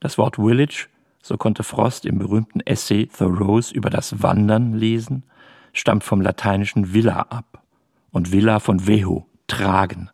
Das 0.00 0.18
Wort 0.18 0.36
Village, 0.36 0.88
so 1.22 1.36
konnte 1.36 1.62
Frost 1.62 2.04
im 2.04 2.18
berühmten 2.18 2.60
Essay 2.60 3.06
Thoreaus 3.06 3.72
über 3.72 3.88
das 3.88 4.22
Wandern 4.22 4.74
lesen, 4.74 5.24
stammt 5.72 6.04
vom 6.04 6.20
lateinischen 6.20 6.92
Villa 6.92 7.20
ab 7.30 7.62
und 8.10 8.32
Villa 8.32 8.58
von 8.58 8.86
Veho, 8.86 9.26
tragen. 9.46 10.10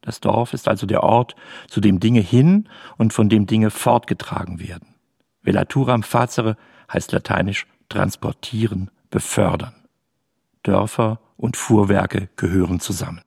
Das 0.00 0.20
Dorf 0.20 0.54
ist 0.54 0.66
also 0.66 0.86
der 0.86 1.02
Ort, 1.02 1.36
zu 1.68 1.80
dem 1.80 2.00
Dinge 2.00 2.20
hin 2.20 2.68
und 2.96 3.12
von 3.12 3.28
dem 3.28 3.46
Dinge 3.46 3.70
fortgetragen 3.70 4.58
werden. 4.58 4.94
Velaturam 5.42 6.02
facere 6.02 6.56
heißt 6.92 7.12
lateinisch 7.12 7.66
transportieren, 7.88 8.90
befördern. 9.10 9.74
Dörfer 10.62 11.20
und 11.36 11.56
Fuhrwerke 11.56 12.28
gehören 12.36 12.80
zusammen. 12.80 13.22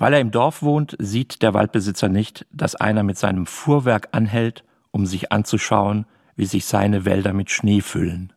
Weil 0.00 0.14
er 0.14 0.20
im 0.20 0.30
Dorf 0.30 0.62
wohnt, 0.62 0.96
sieht 0.98 1.42
der 1.42 1.52
Waldbesitzer 1.52 2.08
nicht, 2.08 2.46
dass 2.50 2.74
einer 2.74 3.02
mit 3.02 3.18
seinem 3.18 3.44
Fuhrwerk 3.44 4.08
anhält, 4.12 4.64
um 4.92 5.04
sich 5.04 5.30
anzuschauen, 5.30 6.06
wie 6.36 6.46
sich 6.46 6.64
seine 6.64 7.04
Wälder 7.04 7.34
mit 7.34 7.50
Schnee 7.50 7.82
füllen. 7.82 8.32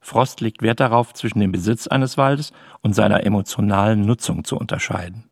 Frost 0.00 0.40
legt 0.40 0.62
Wert 0.62 0.80
darauf, 0.80 1.12
zwischen 1.12 1.40
dem 1.40 1.52
Besitz 1.52 1.86
eines 1.86 2.16
Waldes 2.16 2.54
und 2.80 2.94
seiner 2.94 3.24
emotionalen 3.24 4.06
Nutzung 4.06 4.44
zu 4.44 4.56
unterscheiden. 4.56 5.28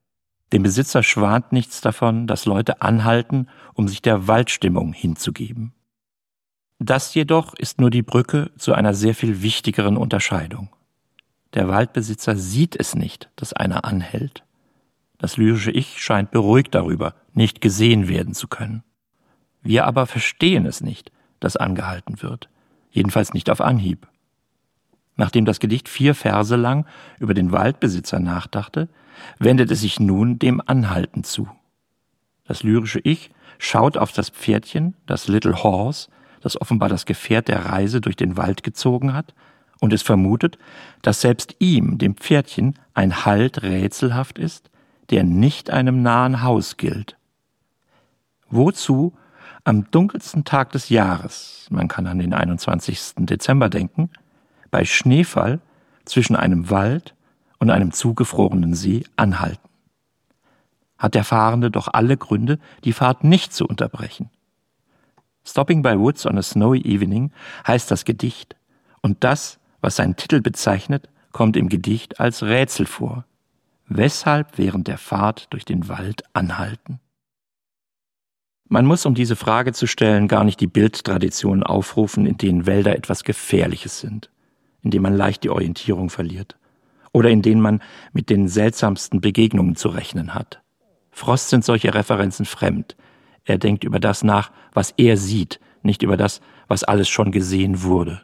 Dem 0.52 0.62
Besitzer 0.62 1.02
schwant 1.02 1.50
nichts 1.52 1.80
davon, 1.80 2.26
dass 2.26 2.44
Leute 2.44 2.82
anhalten, 2.82 3.48
um 3.72 3.88
sich 3.88 4.02
der 4.02 4.28
Waldstimmung 4.28 4.92
hinzugeben. 4.92 5.72
Das 6.78 7.14
jedoch 7.14 7.54
ist 7.54 7.80
nur 7.80 7.88
die 7.88 8.02
Brücke 8.02 8.50
zu 8.58 8.74
einer 8.74 8.92
sehr 8.92 9.14
viel 9.14 9.40
wichtigeren 9.40 9.96
Unterscheidung. 9.96 10.68
Der 11.54 11.68
Waldbesitzer 11.68 12.36
sieht 12.36 12.76
es 12.78 12.94
nicht, 12.94 13.30
dass 13.36 13.54
einer 13.54 13.86
anhält. 13.86 14.43
Das 15.18 15.36
lyrische 15.36 15.70
Ich 15.70 16.02
scheint 16.02 16.30
beruhigt 16.30 16.74
darüber, 16.74 17.14
nicht 17.32 17.60
gesehen 17.60 18.08
werden 18.08 18.34
zu 18.34 18.48
können. 18.48 18.82
Wir 19.62 19.86
aber 19.86 20.06
verstehen 20.06 20.66
es 20.66 20.80
nicht, 20.80 21.10
dass 21.40 21.56
angehalten 21.56 22.22
wird, 22.22 22.48
jedenfalls 22.90 23.32
nicht 23.32 23.50
auf 23.50 23.60
Anhieb. 23.60 24.06
Nachdem 25.16 25.44
das 25.44 25.60
Gedicht 25.60 25.88
vier 25.88 26.14
Verse 26.14 26.56
lang 26.56 26.86
über 27.18 27.34
den 27.34 27.52
Waldbesitzer 27.52 28.18
nachdachte, 28.18 28.88
wendet 29.38 29.70
es 29.70 29.80
sich 29.80 30.00
nun 30.00 30.38
dem 30.38 30.60
Anhalten 30.64 31.24
zu. 31.24 31.48
Das 32.46 32.62
lyrische 32.62 33.00
Ich 33.00 33.30
schaut 33.58 33.96
auf 33.96 34.12
das 34.12 34.28
Pferdchen, 34.28 34.94
das 35.06 35.28
Little 35.28 35.62
Horse, 35.62 36.08
das 36.40 36.60
offenbar 36.60 36.88
das 36.88 37.06
Gefährt 37.06 37.48
der 37.48 37.66
Reise 37.66 38.00
durch 38.00 38.16
den 38.16 38.36
Wald 38.36 38.62
gezogen 38.62 39.14
hat, 39.14 39.34
und 39.80 39.92
es 39.92 40.02
vermutet, 40.02 40.58
dass 41.02 41.20
selbst 41.20 41.56
ihm, 41.58 41.98
dem 41.98 42.16
Pferdchen, 42.16 42.78
ein 42.94 43.24
Halt 43.24 43.62
rätselhaft 43.62 44.38
ist, 44.38 44.70
der 45.10 45.24
nicht 45.24 45.70
einem 45.70 46.02
nahen 46.02 46.42
Haus 46.42 46.76
gilt. 46.76 47.16
Wozu 48.48 49.14
am 49.64 49.90
dunkelsten 49.90 50.44
Tag 50.44 50.72
des 50.72 50.88
Jahres, 50.88 51.66
man 51.70 51.88
kann 51.88 52.06
an 52.06 52.18
den 52.18 52.34
21. 52.34 53.14
Dezember 53.18 53.68
denken, 53.68 54.10
bei 54.70 54.84
Schneefall 54.84 55.60
zwischen 56.04 56.36
einem 56.36 56.70
Wald 56.70 57.14
und 57.58 57.70
einem 57.70 57.92
zugefrorenen 57.92 58.74
See 58.74 59.04
anhalten? 59.16 59.68
Hat 60.98 61.14
der 61.14 61.24
Fahrende 61.24 61.70
doch 61.70 61.88
alle 61.92 62.16
Gründe, 62.16 62.58
die 62.84 62.92
Fahrt 62.92 63.24
nicht 63.24 63.52
zu 63.52 63.66
unterbrechen. 63.66 64.30
Stopping 65.46 65.82
by 65.82 65.98
Woods 65.98 66.26
on 66.26 66.38
a 66.38 66.42
Snowy 66.42 66.80
Evening 66.80 67.30
heißt 67.66 67.90
das 67.90 68.04
Gedicht, 68.04 68.56
und 69.02 69.22
das 69.24 69.58
was 69.84 69.96
sein 69.96 70.16
Titel 70.16 70.40
bezeichnet, 70.40 71.10
kommt 71.32 71.58
im 71.58 71.68
Gedicht 71.68 72.18
als 72.18 72.42
Rätsel 72.42 72.86
vor. 72.86 73.26
Weshalb 73.86 74.58
während 74.58 74.88
der 74.88 74.98
Fahrt 74.98 75.52
durch 75.52 75.64
den 75.64 75.88
Wald 75.88 76.24
anhalten? 76.32 77.00
Man 78.66 78.86
muss, 78.86 79.04
um 79.04 79.14
diese 79.14 79.36
Frage 79.36 79.72
zu 79.72 79.86
stellen, 79.86 80.26
gar 80.26 80.42
nicht 80.42 80.58
die 80.58 80.66
Bildtraditionen 80.66 81.62
aufrufen, 81.62 82.26
in 82.26 82.38
denen 82.38 82.66
Wälder 82.66 82.96
etwas 82.96 83.24
Gefährliches 83.24 84.00
sind, 84.00 84.30
in 84.82 84.90
denen 84.90 85.02
man 85.02 85.16
leicht 85.16 85.44
die 85.44 85.50
Orientierung 85.50 86.08
verliert 86.08 86.56
oder 87.12 87.30
in 87.30 87.42
denen 87.42 87.60
man 87.60 87.80
mit 88.12 88.30
den 88.30 88.48
seltsamsten 88.48 89.20
Begegnungen 89.20 89.76
zu 89.76 89.88
rechnen 89.88 90.34
hat. 90.34 90.60
Frost 91.12 91.50
sind 91.50 91.64
solche 91.64 91.94
Referenzen 91.94 92.44
fremd. 92.44 92.96
Er 93.44 93.58
denkt 93.58 93.84
über 93.84 94.00
das 94.00 94.24
nach, 94.24 94.50
was 94.72 94.92
er 94.96 95.16
sieht, 95.16 95.60
nicht 95.82 96.02
über 96.02 96.16
das, 96.16 96.40
was 96.66 96.82
alles 96.82 97.08
schon 97.08 97.30
gesehen 97.30 97.82
wurde. 97.82 98.22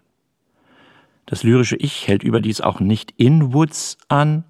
Das 1.27 1.45
lyrische 1.45 1.77
Ich 1.77 2.09
hält 2.09 2.25
überdies 2.25 2.61
auch 2.61 2.81
nicht 2.81 3.15
in 3.17 3.55
Woods 3.55 3.97
an, 4.09 4.43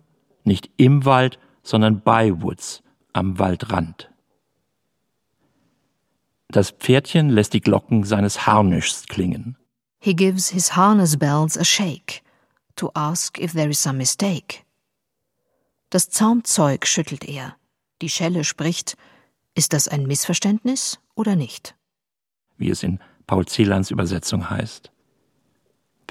nicht 0.44 0.70
im 0.76 1.04
Wald, 1.04 1.38
sondern 1.62 2.00
bei 2.00 2.40
Woods, 2.42 2.82
am 3.12 3.38
Waldrand. 3.38 4.10
Das 6.48 6.70
Pferdchen 6.70 7.30
lässt 7.30 7.52
die 7.52 7.60
Glocken 7.60 8.04
seines 8.04 8.46
Harnischs 8.46 9.06
klingen. 9.06 9.56
He 10.00 10.14
gives 10.14 10.48
his 10.48 10.74
harness 10.74 11.16
bells 11.16 11.56
a 11.56 11.64
shake 11.64 12.22
to 12.76 12.90
ask 12.94 13.38
if 13.38 13.52
there 13.52 13.68
is 13.68 13.80
some 13.80 13.98
mistake. 13.98 14.64
Das 15.90 16.08
Zaumzeug 16.08 16.86
schüttelt 16.86 17.24
er. 17.24 17.56
Die 18.00 18.08
Schelle 18.08 18.44
spricht. 18.44 18.96
Ist 19.54 19.72
das 19.72 19.88
ein 19.88 20.06
Missverständnis 20.06 21.00
oder 21.14 21.36
nicht? 21.36 21.74
Wie 22.56 22.70
es 22.70 22.82
in 22.82 23.00
Paul 23.26 23.44
Celans 23.44 23.90
Übersetzung 23.90 24.48
heißt. 24.48 24.90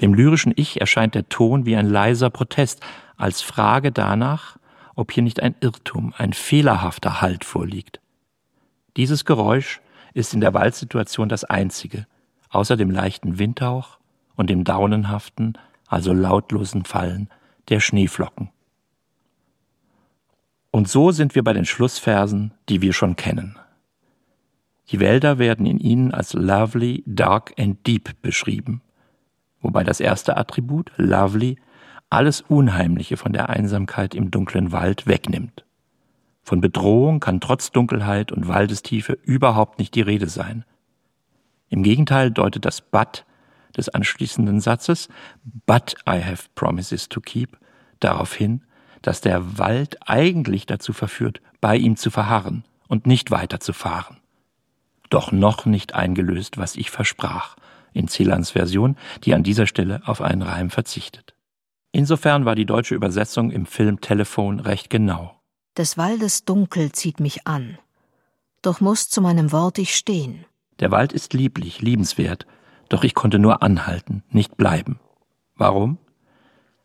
Dem 0.00 0.14
lyrischen 0.14 0.52
Ich 0.56 0.80
erscheint 0.80 1.14
der 1.14 1.28
Ton 1.28 1.66
wie 1.66 1.76
ein 1.76 1.88
leiser 1.88 2.30
Protest, 2.30 2.80
als 3.20 3.42
Frage 3.42 3.92
danach, 3.92 4.58
ob 4.94 5.12
hier 5.12 5.22
nicht 5.22 5.42
ein 5.42 5.54
Irrtum, 5.60 6.12
ein 6.16 6.32
fehlerhafter 6.32 7.20
Halt 7.20 7.44
vorliegt. 7.44 8.00
Dieses 8.96 9.24
Geräusch 9.24 9.80
ist 10.14 10.34
in 10.34 10.40
der 10.40 10.54
Waldsituation 10.54 11.28
das 11.28 11.44
einzige, 11.44 12.06
außer 12.50 12.76
dem 12.76 12.90
leichten 12.90 13.38
Windhauch 13.38 13.98
und 14.36 14.50
dem 14.50 14.64
daunenhaften, 14.64 15.56
also 15.86 16.12
lautlosen 16.12 16.84
Fallen 16.84 17.28
der 17.68 17.80
Schneeflocken. 17.80 18.50
Und 20.70 20.88
so 20.88 21.10
sind 21.10 21.34
wir 21.34 21.44
bei 21.44 21.52
den 21.52 21.64
Schlussversen, 21.64 22.52
die 22.68 22.80
wir 22.80 22.92
schon 22.92 23.16
kennen. 23.16 23.58
Die 24.90 25.00
Wälder 25.00 25.38
werden 25.38 25.66
in 25.66 25.78
ihnen 25.78 26.12
als 26.12 26.32
lovely, 26.32 27.04
dark 27.06 27.52
and 27.58 27.86
deep 27.86 28.22
beschrieben 28.22 28.82
wobei 29.60 29.84
das 29.84 30.00
erste 30.00 30.36
Attribut, 30.36 30.90
lovely, 30.96 31.56
alles 32.10 32.40
Unheimliche 32.42 33.16
von 33.16 33.32
der 33.32 33.48
Einsamkeit 33.48 34.14
im 34.14 34.30
dunklen 34.30 34.72
Wald 34.72 35.06
wegnimmt. 35.06 35.64
Von 36.42 36.60
Bedrohung 36.60 37.20
kann 37.20 37.40
trotz 37.40 37.70
Dunkelheit 37.70 38.32
und 38.32 38.48
Waldestiefe 38.48 39.12
überhaupt 39.22 39.78
nicht 39.78 39.94
die 39.94 40.00
Rede 40.00 40.28
sein. 40.28 40.64
Im 41.68 41.84
Gegenteil 41.84 42.32
deutet 42.32 42.64
das 42.64 42.80
But 42.80 43.24
des 43.76 43.88
anschließenden 43.88 44.60
Satzes, 44.60 45.08
But 45.66 45.94
I 46.08 46.20
have 46.22 46.48
promises 46.56 47.08
to 47.08 47.20
keep, 47.20 47.56
darauf 48.00 48.34
hin, 48.34 48.64
dass 49.02 49.20
der 49.20 49.58
Wald 49.58 49.98
eigentlich 50.06 50.66
dazu 50.66 50.92
verführt, 50.92 51.40
bei 51.60 51.76
ihm 51.76 51.96
zu 51.96 52.10
verharren 52.10 52.64
und 52.88 53.06
nicht 53.06 53.30
weiterzufahren. 53.30 54.16
Doch 55.10 55.30
noch 55.30 55.66
nicht 55.66 55.94
eingelöst, 55.94 56.58
was 56.58 56.74
ich 56.74 56.90
versprach, 56.90 57.56
in 57.92 58.08
Celans 58.08 58.50
Version, 58.50 58.96
die 59.24 59.34
an 59.34 59.42
dieser 59.42 59.66
Stelle 59.66 60.02
auf 60.04 60.20
einen 60.20 60.42
Reim 60.42 60.70
verzichtet. 60.70 61.29
Insofern 61.92 62.44
war 62.44 62.54
die 62.54 62.66
deutsche 62.66 62.94
Übersetzung 62.94 63.50
im 63.50 63.66
Film 63.66 64.00
Telefon 64.00 64.60
recht 64.60 64.90
genau. 64.90 65.40
Des 65.76 65.98
Waldes 65.98 66.44
Dunkel 66.44 66.92
zieht 66.92 67.20
mich 67.20 67.46
an, 67.46 67.78
doch 68.62 68.80
muss 68.80 69.08
zu 69.08 69.20
meinem 69.20 69.52
Wort 69.52 69.78
ich 69.78 69.94
stehen. 69.94 70.44
Der 70.80 70.90
Wald 70.90 71.12
ist 71.12 71.32
lieblich, 71.32 71.80
liebenswert, 71.80 72.46
doch 72.88 73.04
ich 73.04 73.14
konnte 73.14 73.38
nur 73.38 73.62
anhalten, 73.62 74.22
nicht 74.30 74.56
bleiben. 74.56 75.00
Warum? 75.56 75.98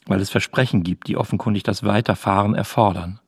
Weil 0.05 0.21
es 0.21 0.29
Versprechen 0.29 0.83
gibt, 0.83 1.07
die 1.07 1.17
offenkundig 1.17 1.63
das 1.63 1.83
Weiterfahren 1.83 2.55
erfordern. 2.55 3.19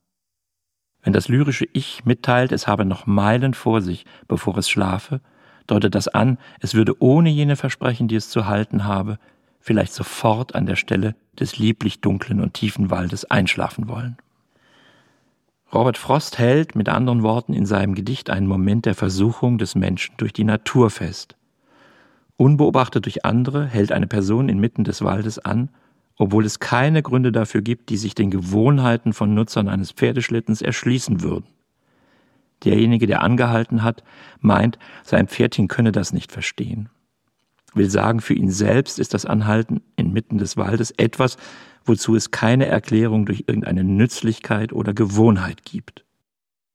Wenn 1.02 1.14
das 1.14 1.28
lyrische 1.28 1.66
Ich 1.74 2.06
mitteilt, 2.06 2.52
es 2.52 2.68
habe 2.68 2.86
noch 2.86 3.06
Meilen 3.06 3.54
vor 3.54 3.82
sich, 3.82 4.06
bevor 4.28 4.58
es 4.58 4.70
schlafe, 4.70 5.22
deutet 5.66 5.96
das 5.96 6.08
an, 6.08 6.38
es 6.60 6.74
würde 6.74 7.02
ohne 7.02 7.30
jene 7.30 7.56
Versprechen, 7.56 8.08
die 8.08 8.16
es 8.16 8.30
zu 8.30 8.46
halten 8.46 8.86
habe, 8.86 9.20
vielleicht 9.68 9.94
sofort 9.94 10.56
an 10.56 10.66
der 10.66 10.78
Stelle 10.78 11.14
des 11.38 11.58
lieblich 11.58 12.00
dunklen 12.00 12.40
und 12.40 12.54
tiefen 12.54 12.90
Waldes 12.90 13.26
einschlafen 13.26 13.90
wollen. 13.90 14.16
Robert 15.74 15.98
Frost 15.98 16.40
hält 16.40 16.76
mit 16.76 16.88
anderen 16.88 17.22
Worten 17.22 17.52
in 17.52 17.66
seinem 17.66 17.94
Gedicht 17.94 18.30
einen 18.30 18.48
Moment 18.48 18.86
der 18.86 18.96
Versuchung 18.96 19.58
des 19.58 19.76
Menschen 19.76 20.16
durch 20.16 20.32
die 20.32 20.46
Natur 20.46 20.90
fest. 20.90 21.36
Unbeobachtet 22.38 23.04
durch 23.04 23.26
andere 23.26 23.66
hält 23.66 23.92
eine 23.92 24.08
Person 24.08 24.48
inmitten 24.48 24.86
des 24.86 25.04
Waldes 25.04 25.38
an, 25.38 25.70
obwohl 26.16 26.46
es 26.46 26.60
keine 26.60 27.04
Gründe 27.04 27.34
dafür 27.34 27.62
gibt, 27.62 27.90
die 27.90 27.98
sich 27.98 28.16
den 28.16 28.32
Gewohnheiten 28.32 29.12
von 29.12 29.34
Nutzern 29.34 29.68
eines 29.68 29.92
Pferdeschlittens 29.92 30.62
erschließen 30.62 31.22
würden. 31.22 31.48
Derjenige, 32.64 33.06
der 33.06 33.22
angehalten 33.22 33.84
hat, 33.84 34.02
meint, 34.40 34.80
sein 35.04 35.28
Pferdchen 35.28 35.68
könne 35.68 35.92
das 35.92 36.14
nicht 36.14 36.32
verstehen. 36.32 36.90
Will 37.78 37.90
sagen, 37.90 38.20
für 38.22 38.34
ihn 38.34 38.52
selbst 38.52 39.00
ist 39.00 39.14
das 39.14 39.26
Anhalten 39.26 39.82
inmitten 39.96 40.38
des 40.38 40.58
Waldes 40.58 40.92
etwas, 40.92 41.38
wozu 41.86 42.16
es 42.16 42.32
keine 42.32 42.66
Erklärung 42.66 43.26
durch 43.26 43.46
irgendeine 43.48 43.84
Nützlichkeit 43.84 44.74
oder 44.74 44.94
Gewohnheit 44.94 45.64
gibt. 45.64 46.06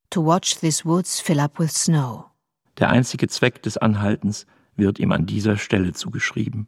To 0.09 0.25
watch 0.25 0.59
these 0.59 0.85
woods 0.85 1.19
fill 1.19 1.39
up 1.39 1.59
with 1.59 1.73
snow. 1.73 2.25
Der 2.79 2.89
einzige 2.89 3.27
Zweck 3.27 3.61
des 3.61 3.77
Anhaltens 3.77 4.45
wird 4.75 4.99
ihm 4.99 5.11
an 5.11 5.25
dieser 5.25 5.57
Stelle 5.57 5.93
zugeschrieben. 5.93 6.67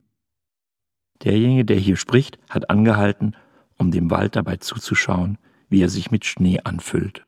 Derjenige, 1.24 1.66
der 1.66 1.78
hier 1.78 1.96
spricht, 1.96 2.38
hat 2.50 2.70
angehalten, 2.70 3.36
um 3.78 3.92
dem 3.92 4.12
Wald 4.12 4.36
dabei 4.36 4.58
zuzuschauen, 4.58 5.38
wie 5.70 5.82
er 5.82 5.90
sich 5.90 6.12
mit 6.12 6.26
Schnee 6.26 6.60
anfüllt. 6.64 7.26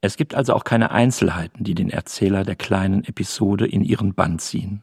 Es 0.00 0.16
gibt 0.16 0.34
also 0.34 0.54
auch 0.54 0.64
keine 0.64 0.90
Einzelheiten, 0.90 1.64
die 1.64 1.74
den 1.74 1.90
Erzähler 1.90 2.44
der 2.44 2.56
kleinen 2.56 3.04
Episode 3.04 3.66
in 3.66 3.82
ihren 3.82 4.14
Bann 4.14 4.38
ziehen. 4.38 4.82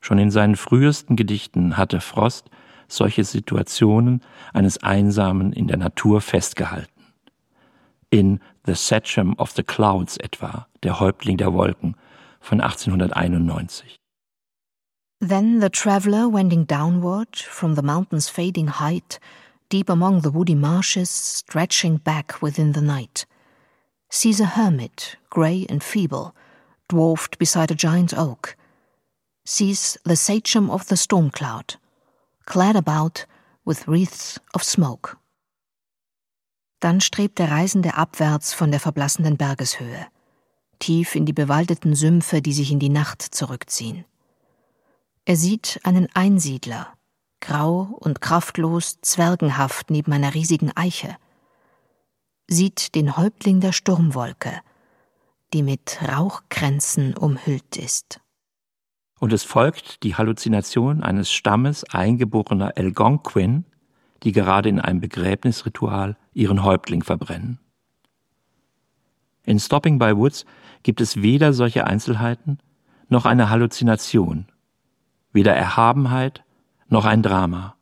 Schon 0.00 0.18
in 0.18 0.30
seinen 0.30 0.56
frühesten 0.56 1.16
Gedichten 1.16 1.76
hatte 1.76 2.00
Frost 2.00 2.50
solche 2.88 3.24
Situationen 3.24 4.22
eines 4.52 4.82
Einsamen 4.82 5.52
in 5.52 5.68
der 5.68 5.76
Natur 5.76 6.20
festgehalten. 6.20 6.90
In 8.10 8.40
The 8.66 8.74
Sachem 8.74 9.34
of 9.38 9.52
the 9.52 9.62
Clouds 9.62 10.16
etwa, 10.16 10.66
der 10.82 10.98
Häuptling 10.98 11.36
der 11.36 11.52
Wolken 11.52 11.94
von 12.40 12.60
1891. 12.60 13.96
Then 15.20 15.60
the 15.60 15.68
traveller 15.68 16.32
wending 16.32 16.66
downward 16.66 17.36
from 17.36 17.76
the 17.76 17.82
mountain's 17.82 18.28
fading 18.28 18.80
height, 18.80 19.20
deep 19.68 19.90
among 19.90 20.22
the 20.22 20.32
woody 20.32 20.54
marshes, 20.54 21.10
stretching 21.10 21.98
back 21.98 22.40
within 22.42 22.72
the 22.72 22.80
night– 22.80 23.26
sees 24.10 24.40
a 24.40 24.44
hermit, 24.44 25.16
grey 25.30 25.64
and 25.68 25.82
feeble, 25.82 26.34
dwarfed 26.88 27.38
beside 27.38 27.70
a 27.70 27.76
giant 27.76 28.12
oak, 28.16 28.56
sees 29.44 29.98
the 30.04 30.16
sachem 30.16 30.70
of 30.70 30.84
the 30.88 30.96
storm 30.96 31.30
cloud, 31.30 31.78
clad 32.46 32.76
about 32.76 33.26
with 33.64 33.86
wreaths 33.86 34.40
of 34.54 34.62
smoke. 34.62 35.16
Dann 36.80 37.00
strebt 37.00 37.38
der 37.38 37.50
Reisende 37.50 37.94
abwärts 37.94 38.54
von 38.54 38.70
der 38.70 38.80
verblassenden 38.80 39.36
Bergeshöhe, 39.36 40.06
tief 40.78 41.14
in 41.14 41.26
die 41.26 41.32
bewaldeten 41.32 41.94
Sümpfe, 41.94 42.40
die 42.40 42.52
sich 42.52 42.70
in 42.72 42.78
die 42.78 42.88
Nacht 42.88 43.22
zurückziehen. 43.22 44.04
Er 45.24 45.36
sieht 45.36 45.80
einen 45.84 46.08
Einsiedler, 46.14 46.94
grau 47.40 47.96
und 48.00 48.20
kraftlos, 48.20 48.98
zwergenhaft 49.02 49.90
neben 49.90 50.12
einer 50.12 50.34
riesigen 50.34 50.74
Eiche– 50.76 51.16
sieht 52.50 52.96
den 52.96 53.16
Häuptling 53.16 53.60
der 53.60 53.72
Sturmwolke, 53.72 54.60
die 55.52 55.62
mit 55.62 56.00
Rauchkränzen 56.02 57.16
umhüllt 57.16 57.76
ist. 57.76 58.20
Und 59.20 59.34
es 59.34 59.44
folgt 59.44 60.02
die 60.02 60.16
Halluzination 60.16 61.02
eines 61.02 61.30
Stammes 61.30 61.84
eingeborener 61.84 62.72
Algonquin, 62.76 63.66
die 64.22 64.32
gerade 64.32 64.70
in 64.70 64.80
einem 64.80 65.00
Begräbnisritual 65.00 66.16
ihren 66.32 66.64
Häuptling 66.64 67.02
verbrennen. 67.04 67.60
In 69.44 69.60
Stopping 69.60 69.98
by 69.98 70.16
Woods 70.16 70.46
gibt 70.82 71.02
es 71.02 71.20
weder 71.20 71.52
solche 71.52 71.86
Einzelheiten 71.86 72.60
noch 73.08 73.26
eine 73.26 73.50
Halluzination, 73.50 74.46
weder 75.32 75.54
Erhabenheit 75.54 76.42
noch 76.88 77.04
ein 77.04 77.22
Drama. 77.22 77.76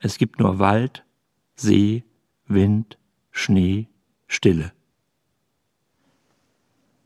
Es 0.00 0.18
gibt 0.18 0.40
nur 0.40 0.58
Wald, 0.58 1.04
See, 1.54 2.02
Wind, 2.46 2.98
Schnee, 3.30 3.86
Stille. 4.26 4.72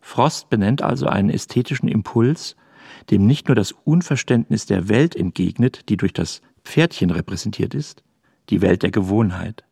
Frost 0.01 0.49
benennt 0.49 0.81
also 0.81 1.07
einen 1.07 1.29
ästhetischen 1.29 1.88
Impuls, 1.88 2.57
dem 3.11 3.27
nicht 3.27 3.49
nur 3.49 3.55
das 3.55 3.73
Unverständnis 3.73 4.67
der 4.67 4.88
Welt 4.88 5.17
entgegnet, 5.17 5.88
die 5.88 5.97
durch 5.97 6.12
das 6.12 6.41
Pferdchen 6.65 7.11
repräsentiert 7.11 7.75
ist, 7.75 8.03
die 8.49 8.61
Welt 8.61 8.83
der 8.83 8.91
Gewohnheit. 8.91 9.65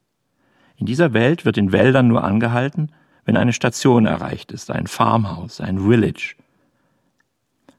In 0.76 0.86
dieser 0.86 1.12
Welt 1.12 1.44
wird 1.44 1.58
in 1.58 1.72
Wäldern 1.72 2.08
nur 2.08 2.24
angehalten, 2.24 2.92
wenn 3.24 3.36
eine 3.36 3.52
Station 3.52 4.06
erreicht 4.06 4.50
ist, 4.52 4.70
ein 4.70 4.86
Farmhaus, 4.86 5.60
ein 5.60 5.78
Village. 5.78 6.36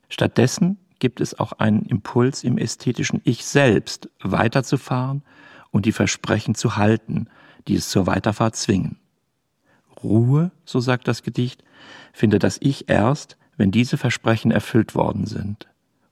Stattdessen 0.07 0.77
gibt 0.99 1.19
es 1.19 1.39
auch 1.39 1.53
einen 1.53 1.83
Impuls 1.83 2.43
im 2.43 2.57
ästhetischen 2.57 3.21
Ich 3.23 3.43
selbst, 3.43 4.09
weiterzufahren 4.21 5.23
und 5.71 5.85
die 5.85 5.91
Versprechen 5.91 6.53
zu 6.53 6.77
halten, 6.77 7.27
die 7.67 7.75
es 7.75 7.89
zur 7.89 8.07
Weiterfahrt 8.07 8.55
zwingen. 8.55 8.99
Ruhe, 10.03 10.51
so 10.65 10.79
sagt 10.79 11.07
das 11.07 11.23
Gedicht, 11.23 11.63
findet 12.13 12.43
das 12.43 12.57
Ich 12.61 12.89
erst, 12.89 13.37
wenn 13.57 13.71
diese 13.71 13.97
Versprechen 13.97 14.51
erfüllt 14.51 14.95
worden 14.95 15.25
sind. 15.25 15.67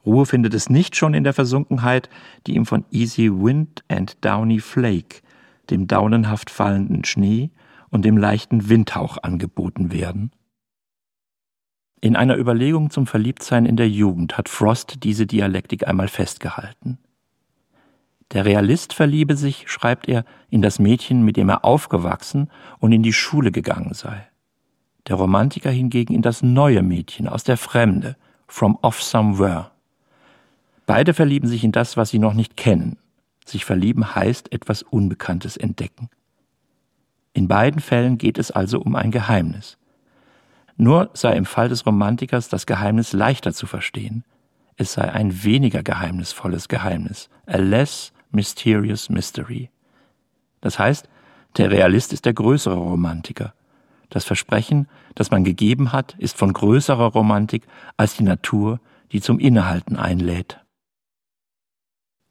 Ruhe 0.05 0.25
findet 0.25 0.53
es 0.53 0.69
nicht 0.69 0.95
schon 0.95 1.13
in 1.13 1.23
der 1.23 1.33
Versunkenheit, 1.33 2.09
die 2.47 2.55
ihm 2.55 2.65
von 2.65 2.85
Easy 2.91 3.29
Wind 3.31 3.83
and 3.89 4.17
Downy 4.21 4.59
Flake, 4.59 5.21
dem 5.69 5.87
daunenhaft 5.87 6.49
fallenden 6.49 7.03
Schnee 7.03 7.51
und 7.89 8.05
dem 8.05 8.17
leichten 8.17 8.69
Windhauch 8.69 9.17
angeboten 9.21 9.91
werden. 9.91 10.31
In 12.01 12.15
einer 12.15 12.37
Überlegung 12.37 12.91
zum 12.91 13.07
Verliebtsein 13.07 13.65
in 13.65 13.75
der 13.75 13.89
Jugend 13.89 14.37
hat 14.37 14.47
Frost 14.47 15.03
diese 15.03 15.27
Dialektik 15.27 15.85
einmal 15.87 16.07
festgehalten. 16.07 16.97
Der 18.31 18.45
Realist 18.45 18.93
verliebe 18.93 19.35
sich, 19.35 19.69
schreibt 19.69 20.07
er, 20.07 20.23
in 20.49 20.61
das 20.61 20.79
Mädchen, 20.79 21.23
mit 21.23 21.35
dem 21.35 21.49
er 21.49 21.65
aufgewachsen 21.65 22.49
und 22.79 22.91
in 22.91 23.03
die 23.03 23.11
Schule 23.11 23.51
gegangen 23.51 23.93
sei. 23.93 24.27
Der 25.09 25.15
Romantiker 25.15 25.71
hingegen 25.71 26.13
in 26.13 26.21
das 26.21 26.43
neue 26.43 26.83
Mädchen 26.83 27.27
aus 27.27 27.43
der 27.43 27.57
Fremde, 27.57 28.15
from 28.47 28.77
off 28.83 29.01
somewhere. 29.01 29.71
Beide 30.85 31.15
verlieben 31.15 31.49
sich 31.49 31.63
in 31.63 31.71
das, 31.71 31.97
was 31.97 32.09
sie 32.09 32.19
noch 32.19 32.33
nicht 32.33 32.55
kennen. 32.55 32.97
Sich 33.43 33.65
verlieben 33.65 34.15
heißt 34.15 34.51
etwas 34.51 34.83
Unbekanntes 34.83 35.57
entdecken. 35.57 36.09
In 37.33 37.47
beiden 37.47 37.81
Fällen 37.81 38.19
geht 38.19 38.37
es 38.37 38.51
also 38.51 38.79
um 38.79 38.95
ein 38.95 39.09
Geheimnis. 39.09 39.77
Nur 40.77 41.09
sei 41.13 41.35
im 41.35 41.45
Fall 41.45 41.69
des 41.69 41.85
Romantikers 41.85 42.47
das 42.47 42.67
Geheimnis 42.67 43.11
leichter 43.11 43.51
zu 43.51 43.65
verstehen. 43.65 44.23
Es 44.77 44.93
sei 44.93 45.11
ein 45.11 45.43
weniger 45.43 45.83
geheimnisvolles 45.83 46.67
Geheimnis, 46.67 47.29
a 47.47 47.57
less 47.57 48.13
mysterious 48.31 49.09
mystery. 49.09 49.71
Das 50.61 50.77
heißt, 50.77 51.09
der 51.57 51.71
Realist 51.71 52.13
ist 52.13 52.25
der 52.25 52.33
größere 52.33 52.75
Romantiker. 52.75 53.53
Das 54.09 54.25
Versprechen, 54.25 54.87
das 55.15 55.31
man 55.31 55.43
gegeben 55.43 55.91
hat, 55.91 56.15
ist 56.17 56.37
von 56.37 56.51
größerer 56.53 57.11
Romantik 57.11 57.67
als 57.97 58.17
die 58.17 58.23
Natur, 58.23 58.79
die 59.11 59.21
zum 59.21 59.39
Innehalten 59.39 59.97
einlädt. 59.97 60.59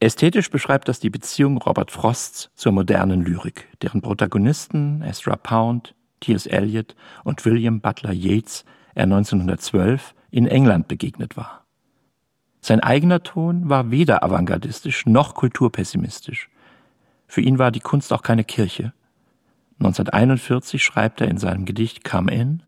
Ästhetisch 0.01 0.49
beschreibt 0.49 0.87
das 0.87 0.99
die 0.99 1.09
Beziehung 1.09 1.57
Robert 1.57 1.91
Frosts 1.91 2.51
zur 2.55 2.71
modernen 2.71 3.21
Lyrik, 3.21 3.67
deren 3.81 4.01
Protagonisten 4.01 5.01
Ezra 5.01 5.35
Pound, 5.35 5.93
T.S. 6.21 6.45
Eliot 6.45 6.95
und 7.23 7.43
William 7.45 7.81
Butler 7.81 8.13
Yeats 8.13 8.65
er 8.95 9.03
1912 9.03 10.13
in 10.31 10.47
England 10.47 10.87
begegnet 10.87 11.37
war. 11.37 11.65
Sein 12.61 12.81
eigener 12.81 13.23
Ton 13.23 13.69
war 13.69 13.91
weder 13.91 14.23
avantgardistisch 14.23 15.05
noch 15.05 15.33
kulturpessimistisch. 15.33 16.49
Für 17.27 17.41
ihn 17.41 17.59
war 17.59 17.71
die 17.71 17.79
Kunst 17.79 18.11
auch 18.11 18.21
keine 18.21 18.43
Kirche. 18.43 18.93
1941 19.79 20.83
schreibt 20.83 21.21
er 21.21 21.27
in 21.27 21.37
seinem 21.37 21.65
Gedicht 21.65 22.03
Come 22.03 22.33
In 22.33 22.63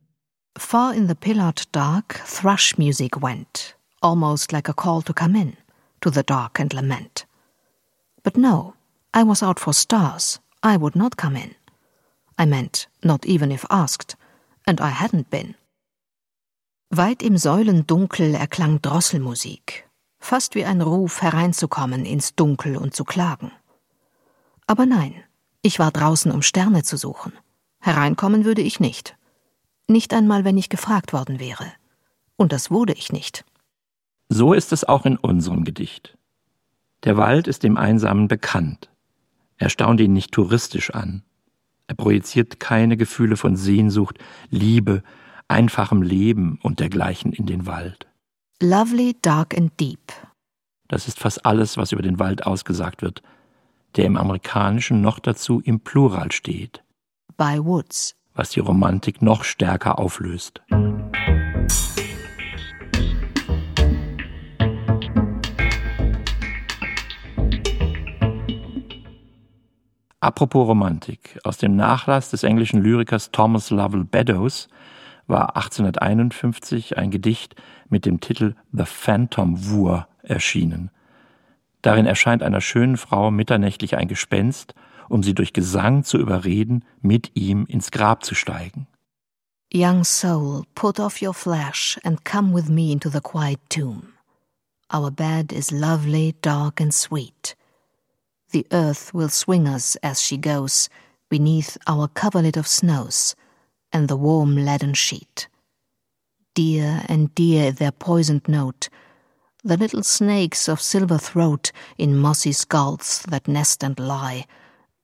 Far 0.57 0.93
in 0.93 1.07
the 1.07 1.15
pillared 1.15 1.63
dark 1.71 2.21
thrush 2.25 2.77
music 2.77 3.21
went, 3.21 3.75
almost 4.01 4.51
like 4.51 4.69
a 4.69 4.73
call 4.73 5.01
to 5.01 5.13
come 5.13 5.35
in 5.35 5.57
to 6.01 6.09
the 6.09 6.23
dark 6.23 6.59
and 6.59 6.73
lament. 6.73 7.25
But 8.23 8.37
no, 8.37 8.75
I 9.13 9.23
was 9.23 9.43
out 9.43 9.59
for 9.59 9.73
stars. 9.73 10.39
I 10.63 10.77
would 10.77 10.95
not 10.95 11.17
come 11.17 11.35
in. 11.35 11.55
I 12.37 12.45
meant, 12.45 12.87
not 13.03 13.25
even 13.25 13.51
if 13.51 13.65
asked, 13.69 14.15
and 14.65 14.79
I 14.79 14.89
hadn't 14.89 15.29
been. 15.29 15.55
Weit 16.89 17.23
im 17.23 17.37
Säulendunkel 17.37 18.35
erklang 18.35 18.81
Drosselmusik, 18.81 19.89
fast 20.19 20.55
wie 20.55 20.65
ein 20.65 20.81
Ruf 20.81 21.21
hereinzukommen 21.21 22.05
ins 22.05 22.35
Dunkel 22.35 22.77
und 22.77 22.95
zu 22.95 23.03
klagen. 23.03 23.51
Aber 24.67 24.85
nein, 24.85 25.23
ich 25.61 25.79
war 25.79 25.91
draußen, 25.91 26.31
um 26.31 26.41
Sterne 26.41 26.83
zu 26.83 26.97
suchen. 26.97 27.33
Hereinkommen 27.79 28.45
würde 28.45 28.61
ich 28.61 28.79
nicht. 28.79 29.15
Nicht 29.87 30.13
einmal, 30.13 30.45
wenn 30.45 30.57
ich 30.57 30.69
gefragt 30.69 31.13
worden 31.13 31.39
wäre. 31.39 31.65
Und 32.35 32.51
das 32.51 32.71
wurde 32.71 32.93
ich 32.93 33.11
nicht. 33.11 33.45
So 34.29 34.53
ist 34.53 34.71
es 34.71 34.83
auch 34.83 35.05
in 35.05 35.17
unserem 35.17 35.63
Gedicht. 35.63 36.17
Der 37.03 37.17
Wald 37.17 37.47
ist 37.47 37.63
dem 37.63 37.77
Einsamen 37.77 38.27
bekannt. 38.27 38.89
Er 39.57 39.69
staunt 39.69 39.99
ihn 39.99 40.13
nicht 40.13 40.31
touristisch 40.31 40.91
an. 40.91 41.23
Er 41.87 41.95
projiziert 41.95 42.59
keine 42.59 42.95
Gefühle 42.97 43.37
von 43.37 43.55
Sehnsucht, 43.55 44.17
Liebe, 44.49 45.03
einfachem 45.47 46.01
Leben 46.01 46.59
und 46.63 46.79
dergleichen 46.79 47.33
in 47.33 47.45
den 47.45 47.65
Wald. 47.65 48.07
Lovely, 48.61 49.17
dark 49.21 49.57
and 49.57 49.77
deep. 49.79 50.13
Das 50.87 51.07
ist 51.07 51.19
fast 51.19 51.45
alles, 51.45 51.77
was 51.77 51.91
über 51.91 52.01
den 52.01 52.19
Wald 52.19 52.45
ausgesagt 52.45 53.01
wird, 53.01 53.21
der 53.95 54.05
im 54.05 54.17
Amerikanischen 54.17 55.01
noch 55.01 55.19
dazu 55.19 55.61
im 55.63 55.79
Plural 55.79 56.31
steht. 56.31 56.83
By 57.37 57.59
woods. 57.63 58.15
Was 58.33 58.51
die 58.51 58.59
Romantik 58.59 59.21
noch 59.21 59.43
stärker 59.43 59.99
auflöst. 59.99 60.61
Apropos 70.21 70.67
Romantik. 70.67 71.39
Aus 71.43 71.57
dem 71.57 71.75
Nachlass 71.75 72.29
des 72.29 72.43
englischen 72.43 72.83
Lyrikers 72.83 73.31
Thomas 73.31 73.71
Lovell 73.71 74.03
Beddoes 74.03 74.69
war 75.25 75.55
1851 75.55 76.95
ein 76.97 77.09
Gedicht 77.09 77.55
mit 77.89 78.05
dem 78.05 78.19
Titel 78.19 78.53
The 78.71 78.85
Phantom 78.85 79.67
Wur 79.67 80.07
erschienen. 80.21 80.91
Darin 81.81 82.05
erscheint 82.05 82.43
einer 82.43 82.61
schönen 82.61 82.97
Frau 82.97 83.31
mitternächtlich 83.31 83.97
ein 83.97 84.07
Gespenst, 84.07 84.73
um 85.09 85.23
sie 85.23 85.33
durch 85.33 85.53
Gesang 85.53 86.03
zu 86.03 86.17
überreden, 86.17 86.85
mit 87.01 87.31
ihm 87.35 87.65
ins 87.65 87.91
Grab 87.91 88.23
zu 88.23 88.35
steigen. 88.35 88.87
Young 89.73 90.03
soul, 90.03 90.63
put 90.75 90.99
off 90.99 91.21
your 91.21 91.33
flesh 91.33 91.97
and 92.03 92.25
come 92.25 92.53
with 92.53 92.69
me 92.69 92.91
into 92.91 93.09
the 93.09 93.21
quiet 93.21 93.59
tomb. 93.69 94.13
Our 94.93 95.09
bed 95.09 95.53
is 95.53 95.71
lovely, 95.71 96.35
dark 96.41 96.81
and 96.81 96.93
sweet. 96.93 97.55
The 98.51 98.65
earth 98.71 99.13
will 99.13 99.29
swing 99.29 99.65
us 99.67 99.95
as 100.03 100.21
she 100.21 100.37
goes 100.37 100.89
beneath 101.29 101.77
our 101.87 102.09
coverlet 102.09 102.57
of 102.57 102.67
snows 102.67 103.33
and 103.93 104.09
the 104.09 104.17
warm 104.17 104.57
leaden 104.57 104.93
sheet. 104.93 105.47
Dear 106.53 107.03
and 107.07 107.33
dear 107.33 107.71
their 107.71 107.93
poisoned 107.93 108.49
note, 108.49 108.89
the 109.63 109.77
little 109.77 110.03
snakes 110.03 110.67
of 110.67 110.81
silver 110.81 111.17
throat 111.17 111.71
in 111.97 112.17
mossy 112.17 112.51
skulls 112.51 113.23
that 113.29 113.47
nest 113.47 113.83
and 113.83 113.99
lie, 113.99 114.45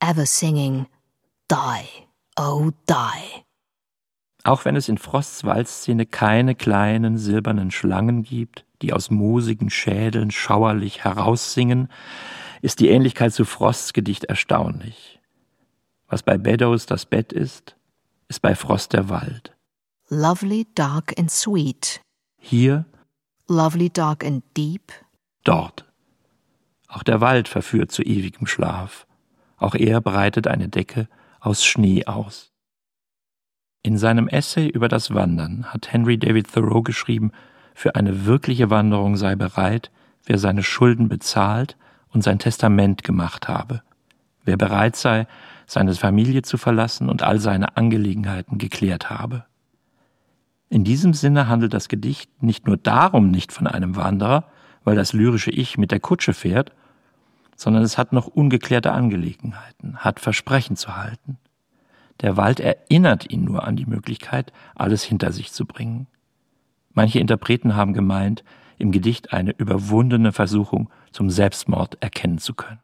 ever 0.01 0.25
singing, 0.25 0.87
Die, 1.49 1.87
oh 2.37 2.71
die. 2.87 3.43
Auch 4.43 4.65
wenn 4.65 4.75
es 4.75 4.89
in 4.89 4.97
Frosts 4.97 5.43
Waldszene 5.43 6.05
keine 6.05 6.55
kleinen 6.55 7.17
silbernen 7.17 7.71
Schlangen 7.71 8.23
gibt, 8.23 8.65
die 8.81 8.93
aus 8.93 9.09
moosigen 9.09 9.69
Schädeln 9.69 10.31
schauerlich 10.31 11.03
heraussingen, 11.03 11.89
ist 12.61 12.79
die 12.79 12.89
Ähnlichkeit 12.89 13.33
zu 13.33 13.45
Frosts 13.45 13.93
Gedicht 13.93 14.25
erstaunlich. 14.25 15.19
Was 16.07 16.23
bei 16.23 16.37
Beddoes 16.37 16.85
das 16.85 17.05
Bett 17.05 17.33
ist, 17.33 17.75
ist 18.27 18.41
bei 18.41 18.55
Frost 18.55 18.93
der 18.93 19.09
Wald. 19.09 19.55
Lovely, 20.09 20.65
dark 20.75 21.17
and 21.17 21.29
sweet. 21.29 22.01
Hier. 22.37 22.85
Lovely, 23.49 23.89
dark 23.89 24.25
and 24.25 24.43
deep. 24.57 24.91
Dort. 25.45 25.85
Auch 26.89 27.03
der 27.03 27.21
Wald 27.21 27.47
verführt 27.47 27.91
zu 27.91 28.03
ewigem 28.03 28.45
Schlaf. 28.45 29.07
Auch 29.55 29.73
er 29.73 30.01
breitet 30.01 30.47
eine 30.47 30.67
Decke 30.67 31.07
aus 31.39 31.63
Schnee 31.63 32.05
aus. 32.05 32.51
In 33.83 33.97
seinem 33.97 34.27
Essay 34.27 34.67
über 34.67 34.89
das 34.89 35.13
Wandern 35.13 35.65
hat 35.71 35.93
Henry 35.93 36.17
David 36.17 36.51
Thoreau 36.51 36.81
geschrieben, 36.81 37.31
für 37.73 37.95
eine 37.95 38.25
wirkliche 38.25 38.69
Wanderung 38.69 39.15
sei 39.15 39.35
bereit, 39.35 39.91
wer 40.25 40.39
seine 40.39 40.61
Schulden 40.63 41.07
bezahlt 41.07 41.77
und 42.09 42.23
sein 42.23 42.39
Testament 42.39 43.05
gemacht 43.05 43.47
habe, 43.47 43.81
wer 44.43 44.57
bereit 44.57 44.97
sei, 44.97 45.25
seine 45.67 45.93
Familie 45.93 46.41
zu 46.41 46.57
verlassen 46.57 47.09
und 47.09 47.23
all 47.23 47.39
seine 47.39 47.77
Angelegenheiten 47.77 48.57
geklärt 48.57 49.09
habe. 49.09 49.45
In 50.69 50.83
diesem 50.83 51.13
Sinne 51.13 51.47
handelt 51.47 51.73
das 51.73 51.87
Gedicht 51.87 52.43
nicht 52.43 52.67
nur 52.67 52.77
darum 52.77 53.31
nicht 53.31 53.51
von 53.53 53.67
einem 53.67 53.95
Wanderer, 53.95 54.45
weil 54.83 54.95
das 54.95 55.13
lyrische 55.13 55.51
Ich 55.51 55.77
mit 55.77 55.91
der 55.91 55.99
Kutsche 55.99 56.33
fährt, 56.33 56.71
sondern 57.55 57.83
es 57.83 57.97
hat 57.97 58.13
noch 58.13 58.27
ungeklärte 58.27 58.91
Angelegenheiten, 58.91 59.97
hat 59.97 60.19
Versprechen 60.19 60.75
zu 60.75 60.95
halten. 60.95 61.37
Der 62.21 62.37
Wald 62.37 62.59
erinnert 62.59 63.31
ihn 63.31 63.43
nur 63.43 63.65
an 63.65 63.75
die 63.75 63.85
Möglichkeit, 63.85 64.51
alles 64.75 65.03
hinter 65.03 65.31
sich 65.31 65.51
zu 65.51 65.65
bringen. 65.65 66.07
Manche 66.93 67.19
Interpreten 67.19 67.75
haben 67.75 67.93
gemeint, 67.93 68.43
im 68.77 68.91
Gedicht 68.91 69.33
eine 69.33 69.51
überwundene 69.57 70.31
Versuchung 70.31 70.89
zum 71.11 71.29
Selbstmord 71.29 71.97
erkennen 72.01 72.37
zu 72.37 72.53
können. 72.53 72.79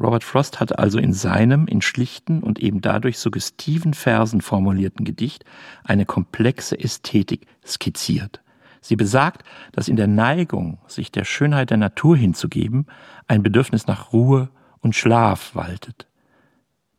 Robert 0.00 0.24
Frost 0.24 0.58
hat 0.58 0.78
also 0.78 0.98
in 0.98 1.12
seinem, 1.12 1.66
in 1.66 1.82
schlichten 1.82 2.42
und 2.42 2.58
eben 2.58 2.80
dadurch 2.80 3.18
suggestiven 3.18 3.94
Versen 3.94 4.40
formulierten 4.40 5.04
Gedicht 5.04 5.44
eine 5.84 6.06
komplexe 6.06 6.78
Ästhetik 6.78 7.46
skizziert. 7.64 8.42
Sie 8.80 8.96
besagt, 8.96 9.46
dass 9.70 9.88
in 9.88 9.96
der 9.96 10.08
Neigung, 10.08 10.78
sich 10.88 11.12
der 11.12 11.24
Schönheit 11.24 11.70
der 11.70 11.76
Natur 11.76 12.16
hinzugeben, 12.16 12.86
ein 13.28 13.42
Bedürfnis 13.42 13.86
nach 13.86 14.12
Ruhe 14.12 14.50
und 14.80 14.96
Schlaf 14.96 15.54
waltet. 15.54 16.08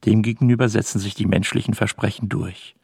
Demgegenüber 0.05 0.69
setzen 0.69 0.99
sich 0.99 1.13
die 1.13 1.25
menschlichen 1.25 1.73
Versprechen 1.73 2.29
durch. 2.29 2.75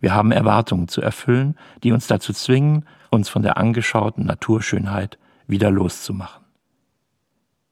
Wir 0.00 0.14
haben 0.14 0.32
Erwartungen 0.32 0.86
zu 0.86 1.00
erfüllen, 1.00 1.56
die 1.82 1.92
uns 1.92 2.06
dazu 2.06 2.32
zwingen, 2.32 2.84
uns 3.10 3.28
von 3.28 3.42
der 3.42 3.56
angeschauten 3.56 4.26
Naturschönheit 4.26 5.18
wieder 5.46 5.70
loszumachen. 5.70 6.44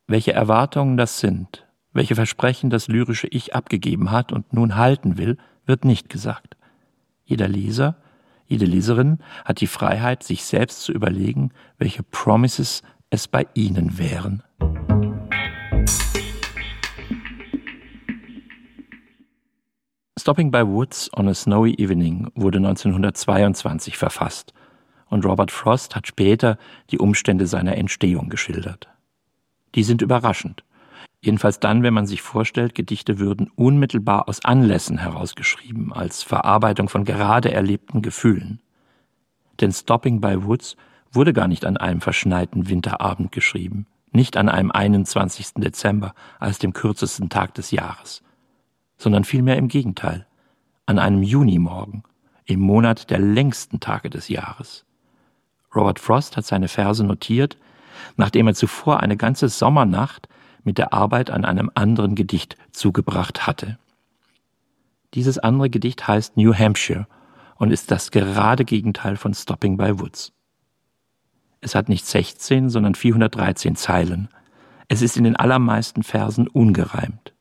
Welche 0.07 0.33
Erwartungen 0.33 0.97
das 0.97 1.21
sind, 1.21 1.67
welche 1.93 2.15
Versprechen 2.15 2.71
das 2.71 2.89
lyrische 2.89 3.27
Ich 3.29 3.55
abgegeben 3.55 4.11
hat 4.11 4.33
und 4.33 4.53
nun 4.53 4.77
halten 4.77 5.19
will, 5.19 5.37
wird 5.67 5.85
nicht 5.85 6.09
gesagt. 6.09 6.57
Jeder 7.25 7.49
Leser, 7.49 7.97
jede 8.47 8.65
Leserin 8.67 9.19
hat 9.45 9.61
die 9.61 9.67
Freiheit, 9.67 10.23
sich 10.23 10.45
selbst 10.45 10.83
zu 10.83 10.93
überlegen, 10.93 11.53
welche 11.79 12.03
Promises 12.03 12.83
es 13.11 13.29
bei 13.29 13.47
ihnen 13.55 13.99
wären. 13.99 14.43
Stopping 20.19 20.51
by 20.51 20.67
Woods 20.67 21.11
on 21.17 21.29
a 21.29 21.35
Snowy 21.35 21.75
Evening 21.79 22.31
wurde 22.35 22.59
1922 22.59 23.97
verfasst 23.97 24.53
und 25.13 25.27
Robert 25.27 25.51
Frost 25.51 25.95
hat 25.95 26.07
später 26.07 26.57
die 26.91 26.99
Umstände 26.99 27.47
seiner 27.47 27.77
Entstehung 27.77 28.31
geschildert. 28.31 28.89
Die 29.75 29.83
sind 29.83 30.01
überraschend. 30.01 30.65
Jedenfalls 31.25 31.61
dann, 31.61 31.85
wenn 31.85 31.95
man 31.95 32.07
sich 32.07 32.21
vorstellt, 32.21 32.75
Gedichte 32.75 33.21
würden 33.21 33.49
unmittelbar 33.55 34.29
aus 34.29 34.45
Anlässen 34.45 34.99
herausgeschrieben, 34.99 35.93
als 35.93 36.25
Verarbeitung 36.25 36.89
von 36.89 37.05
gerade 37.05 37.53
erlebten 37.53 38.03
Gefühlen. 38.03 38.61
Denn 39.61 39.73
Stopping 39.73 40.21
by 40.21 40.45
Woods 40.45 40.77
wurde 41.13 41.33
gar 41.33 41.47
nicht 41.47 41.65
an 41.65 41.77
einem 41.77 42.01
verschneiten 42.01 42.69
Winterabend 42.69 43.31
geschrieben, 43.31 43.87
nicht 44.11 44.37
an 44.37 44.49
einem 44.49 44.73
21. 44.73 45.55
Dezember 45.59 46.13
als 46.41 46.59
dem 46.59 46.73
kürzesten 46.73 47.29
Tag 47.29 47.55
des 47.55 47.71
Jahres, 47.71 48.25
sondern 48.97 49.23
vielmehr 49.23 49.57
im 49.59 49.69
Gegenteil, 49.69 50.27
an 50.87 50.99
einem 50.99 51.23
Junimorgen, 51.23 52.03
im 52.47 52.59
Monat 52.59 53.11
der 53.11 53.21
längsten 53.21 53.79
Tage 53.79 54.11
des 54.11 54.29
Jahres. 54.29 54.85
Robert 55.73 56.01
Frost 56.01 56.37
hat 56.37 56.47
seine 56.47 56.67
Verse 56.67 57.05
notiert, 57.05 57.57
nachdem 58.17 58.49
er 58.49 58.55
zuvor 58.55 58.99
eine 59.01 59.17
ganze 59.17 59.49
Sommernacht 59.49 60.29
mit 60.65 60.79
der 60.79 60.93
Arbeit 60.93 61.31
an 61.31 61.45
einem 61.45 61.71
anderen 61.75 62.15
Gedicht 62.15 62.57
zugebracht 62.73 63.47
hatte. 63.47 63.79
Dieses 65.15 65.39
andere 65.39 65.71
Gedicht 65.71 66.09
heißt 66.09 66.37
New 66.37 66.55
Hampshire 66.55 67.07
und 67.57 67.71
ist 67.71 67.91
das 67.91 68.11
gerade 68.11 68.65
Gegenteil 68.65 69.17
von 69.17 69.35
Stopping 69.35 69.77
by 69.77 70.01
Woods. 70.01 70.33
Es 71.61 71.75
hat 71.75 71.89
nicht 71.89 72.07
16, 72.07 72.71
sondern 72.71 72.95
413 72.95 73.77
Zeilen. 73.77 74.29
Es 74.89 75.01
ist 75.01 75.17
in 75.17 75.25
den 75.25 75.37
allermeisten 75.37 76.03
Versen 76.03 76.49
ungereimt. 76.49 77.33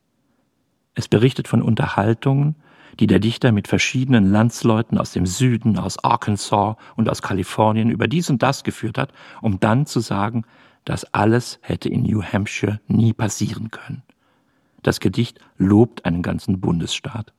Es 0.93 1.07
berichtet 1.07 1.47
von 1.47 1.61
Unterhaltungen, 1.61 2.55
die 2.99 3.07
der 3.07 3.19
Dichter 3.19 3.51
mit 3.51 3.67
verschiedenen 3.67 4.31
Landsleuten 4.31 4.97
aus 4.97 5.11
dem 5.11 5.25
Süden, 5.25 5.77
aus 5.77 6.03
Arkansas 6.03 6.75
und 6.95 7.09
aus 7.09 7.21
Kalifornien 7.21 7.89
über 7.89 8.07
dies 8.07 8.29
und 8.29 8.43
das 8.43 8.63
geführt 8.63 8.97
hat, 8.97 9.11
um 9.41 9.59
dann 9.59 9.85
zu 9.85 10.01
sagen, 10.01 10.43
das 10.85 11.05
alles 11.13 11.59
hätte 11.61 11.89
in 11.89 12.03
New 12.03 12.23
Hampshire 12.23 12.79
nie 12.87 13.13
passieren 13.13 13.71
können. 13.71 14.03
Das 14.83 14.99
Gedicht 14.99 15.39
lobt 15.57 16.05
einen 16.05 16.23
ganzen 16.23 16.59
Bundesstaat. 16.59 17.33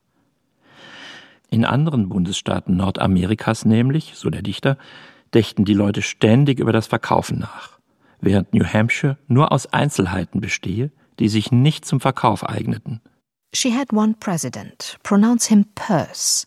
In 1.51 1.65
anderen 1.65 2.09
Bundesstaaten 2.09 2.77
Nordamerikas 2.77 3.65
nämlich, 3.65 4.13
so 4.15 4.31
der 4.31 4.43
Dichter, 4.43 4.79
dächten 5.35 5.65
die 5.65 5.75
Leute 5.75 6.03
ständig 6.03 6.61
über 6.61 6.73
das 6.73 6.87
Verkaufen 6.87 7.39
nach, 7.39 7.79
während 8.21 8.55
New 8.55 8.65
Hampshire 8.65 9.19
nur 9.27 9.53
aus 9.53 9.67
Einzelheiten 9.67 10.41
bestehe, 10.41 10.93
die 11.19 11.29
sich 11.29 11.53
nicht 11.53 11.85
zum 11.85 12.01
Verkauf 12.01 12.49
eigneten. 12.49 13.01
She 13.55 13.77
had 13.77 13.93
one 13.93 14.15
president, 14.19 14.97
pronounce 15.03 15.49
him 15.49 15.67
Purse, 15.75 16.47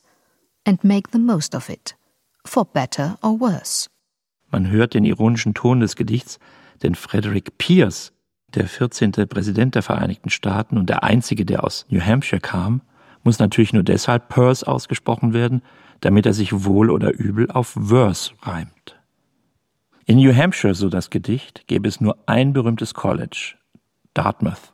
and 0.65 0.84
make 0.84 1.12
the 1.12 1.19
most 1.19 1.53
of 1.53 1.69
it, 1.69 1.95
for 2.43 2.65
better 2.65 3.17
or 3.21 3.39
worse. 3.39 3.88
Man 4.51 4.69
hört 4.71 4.93
den 4.93 5.03
ironischen 5.03 5.53
Ton 5.53 5.81
des 5.81 5.95
Gedichts, 5.95 6.39
denn 6.86 6.95
Frederick 6.95 7.58
Pierce, 7.58 8.13
der 8.54 8.67
14. 8.67 9.12
Präsident 9.28 9.76
der 9.76 9.82
Vereinigten 9.82 10.30
Staaten 10.30 10.78
und 10.78 10.88
der 10.88 11.04
einzige, 11.04 11.43
der 11.43 11.63
aus 11.63 11.86
New 11.89 12.00
Hampshire 12.00 12.39
kam, 12.39 12.82
muss 13.24 13.39
natürlich 13.39 13.74
nur 13.74 13.84
deshalb 13.84 14.30
Purse 14.30 14.67
ausgesprochen 14.67 15.34
werden, 15.34 15.63
damit 16.02 16.28
er 16.28 16.34
sich 16.34 16.63
wohl 16.63 16.91
oder 16.91 17.12
übel 17.12 17.50
auf 17.50 17.76
Verse 17.80 18.32
reimt. 18.43 19.00
In 20.06 20.19
New 20.19 20.34
Hampshire, 20.34 20.76
so 20.76 20.89
das 20.89 21.10
Gedicht, 21.10 21.65
gäbe 21.65 21.88
es 21.88 22.00
nur 22.00 22.17
ein 22.28 22.54
berühmtes 22.54 22.93
College, 22.93 23.56
Dartmouth. 24.13 24.74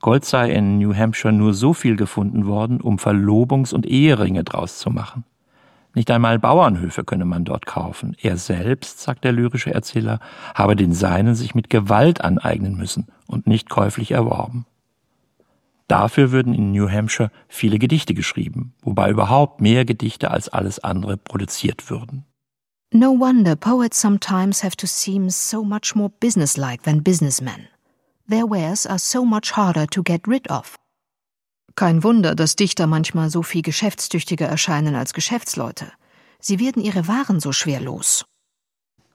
Gold 0.00 0.24
sei 0.24 0.52
in 0.52 0.78
New 0.78 0.94
Hampshire 0.94 1.32
nur 1.32 1.54
so 1.54 1.74
viel 1.74 1.96
gefunden 1.96 2.46
worden, 2.46 2.80
um 2.80 2.98
Verlobungs- 2.98 3.74
und 3.74 3.84
Eheringe 3.84 4.44
draus 4.44 4.78
zu 4.78 4.90
machen. 4.90 5.24
Nicht 5.94 6.10
einmal 6.10 6.38
Bauernhöfe 6.38 7.04
könne 7.04 7.24
man 7.24 7.44
dort 7.44 7.66
kaufen. 7.66 8.16
Er 8.20 8.36
selbst, 8.36 9.00
sagt 9.00 9.24
der 9.24 9.32
lyrische 9.32 9.74
Erzähler, 9.74 10.20
habe 10.54 10.76
den 10.76 10.92
Seinen 10.92 11.34
sich 11.34 11.54
mit 11.54 11.70
Gewalt 11.70 12.20
aneignen 12.20 12.76
müssen 12.76 13.06
und 13.26 13.46
nicht 13.46 13.68
käuflich 13.68 14.12
erworben. 14.12 14.66
Dafür 15.88 16.32
würden 16.32 16.52
in 16.52 16.72
New 16.72 16.90
Hampshire 16.90 17.30
viele 17.48 17.78
Gedichte 17.78 18.12
geschrieben, 18.12 18.74
wobei 18.82 19.10
überhaupt 19.10 19.62
mehr 19.62 19.86
Gedichte 19.86 20.30
als 20.30 20.50
alles 20.50 20.78
andere 20.78 21.16
produziert 21.16 21.90
würden. 21.90 22.24
No 22.92 23.18
wonder 23.18 23.56
poets 23.56 24.00
sometimes 24.00 24.62
have 24.62 24.76
to 24.76 24.86
seem 24.86 25.30
so 25.30 25.64
much 25.64 25.94
more 25.94 26.10
businesslike 26.20 26.82
than 26.84 27.02
businessmen. 27.02 27.68
Their 28.28 28.48
wares 28.48 28.86
are 28.86 28.98
so 28.98 29.24
much 29.24 29.56
harder 29.56 29.86
to 29.88 30.02
get 30.02 30.28
rid 30.28 30.50
of. 30.50 30.76
Kein 31.78 32.02
Wunder, 32.02 32.34
dass 32.34 32.56
Dichter 32.56 32.88
manchmal 32.88 33.30
so 33.30 33.44
viel 33.44 33.62
geschäftstüchtiger 33.62 34.48
erscheinen 34.48 34.96
als 34.96 35.12
Geschäftsleute. 35.12 35.86
Sie 36.40 36.58
werden 36.58 36.82
ihre 36.82 37.06
Waren 37.06 37.38
so 37.38 37.52
schwer 37.52 37.78
los. 37.78 38.24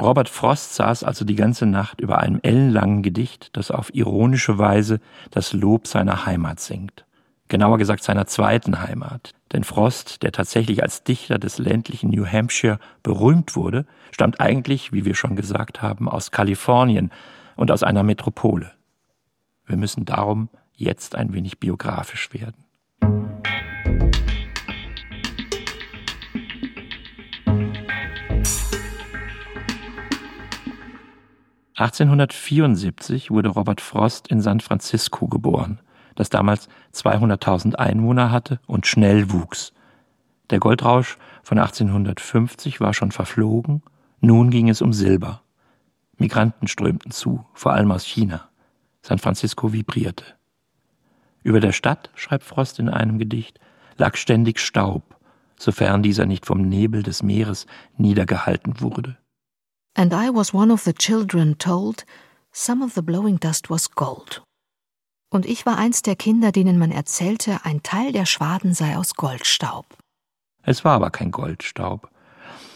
Robert 0.02 0.30
Frost 0.30 0.76
saß 0.76 1.04
also 1.04 1.26
die 1.26 1.36
ganze 1.36 1.66
Nacht 1.66 2.00
über 2.00 2.20
einem 2.20 2.40
ellenlangen 2.42 3.04
Gedicht, 3.04 3.50
das 3.52 3.70
auf 3.70 3.94
ironische 3.94 4.60
Weise 4.60 5.02
das 5.30 5.52
Lob 5.52 5.88
seiner 5.88 6.26
Heimat 6.26 6.62
singt. 6.62 7.06
Genauer 7.50 7.80
gesagt 7.80 8.02
seiner 8.02 8.28
zweiten 8.28 8.80
Heimat. 8.80 9.34
Denn 9.52 9.66
Frost, 9.66 10.24
der 10.24 10.32
tatsächlich 10.32 10.84
als 10.84 11.04
Dichter 11.04 11.40
des 11.40 11.58
ländlichen 11.58 12.12
New 12.12 12.26
Hampshire 12.26 12.80
berühmt 13.04 13.58
wurde, 13.58 13.86
stammt 14.12 14.40
eigentlich, 14.40 14.94
wie 14.94 15.04
wir 15.04 15.16
schon 15.16 15.36
gesagt 15.36 15.82
haben, 15.82 16.08
aus 16.08 16.32
Kalifornien 16.32 17.12
und 17.58 17.72
aus 17.72 17.84
einer 17.84 18.04
Metropole. 18.04 18.72
Wir 19.66 19.76
müssen 19.76 20.06
darum 20.06 20.48
jetzt 20.84 21.16
ein 21.16 21.34
wenig 21.34 21.60
biografisch 21.60 22.34
werden. 22.34 22.66
(1874) 31.76 33.32
wurde 33.32 33.50
Robert 33.50 33.82
Frost 33.82 34.28
in 34.28 34.42
San 34.42 34.60
Francisco 34.60 35.28
geboren, 35.28 35.80
das 36.16 36.30
damals 36.30 36.70
200.000 36.94 37.76
Einwohner 37.76 38.32
hatte 38.32 38.60
und 38.68 38.86
schnell 38.86 39.32
wuchs. 39.32 39.74
Der 40.52 40.60
Goldrausch 40.60 41.18
von 41.42 41.58
1850 41.58 42.80
war 42.80 42.94
schon 42.94 43.12
verflogen, 43.12 43.82
nun 44.20 44.52
ging 44.52 44.70
es 44.70 44.82
um 44.82 44.94
Silber. 44.94 45.42
Migranten 46.18 46.68
strömten 46.68 47.12
zu, 47.12 47.46
vor 47.54 47.74
allem 47.74 47.92
aus 47.92 48.06
China. 48.06 48.50
San 49.02 49.18
Francisco 49.20 49.74
vibrierte. 49.74 50.24
Über 51.44 51.60
der 51.60 51.74
Stadt, 51.74 52.10
schreibt 52.16 52.44
Frost 52.44 52.80
in 52.80 52.90
einem 52.90 53.20
Gedicht, 53.20 53.60
lag 53.98 54.16
ständig 54.16 54.60
Staub, 54.60 55.18
sofern 55.60 56.02
dieser 56.02 56.26
nicht 56.26 56.46
vom 56.46 56.62
Nebel 56.62 57.04
des 57.04 57.22
Meeres 57.22 57.68
niedergehalten 57.98 58.80
wurde. 58.80 59.18
And 59.96 60.14
I 60.14 60.30
was 60.34 60.54
one 60.54 60.74
of 60.74 60.82
the 60.82 60.94
children 60.94 61.58
told, 61.58 62.06
some 62.52 62.84
of 62.84 62.94
the 62.94 63.02
blowing 63.02 63.40
dust 63.40 63.70
was 63.70 63.92
gold. 63.92 64.42
Und 65.30 65.46
ich 65.46 65.66
war 65.66 65.78
eins 65.78 66.02
der 66.02 66.16
Kinder, 66.16 66.52
denen 66.52 66.78
man 66.78 66.92
erzählte, 66.92 67.60
ein 67.64 67.84
Teil 67.84 68.12
der 68.12 68.26
Schwaden 68.26 68.74
sei 68.74 68.98
aus 68.98 69.16
Goldstaub. 69.16 69.86
Es 70.62 70.86
war 70.86 70.94
aber 70.94 71.10
kein 71.10 71.32
Goldstaub, 71.32 72.10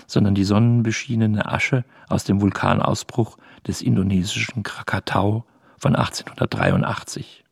sondern 0.08 0.36
die 0.36 0.44
sonnenbeschienene 0.44 1.46
Asche 1.46 1.86
aus 2.10 2.24
dem 2.24 2.42
Vulkanausbruch 2.42 3.38
des 3.66 3.82
indonesischen 3.82 4.64
Krakatau 4.64 5.46
von 5.78 5.96
1883. 5.96 7.44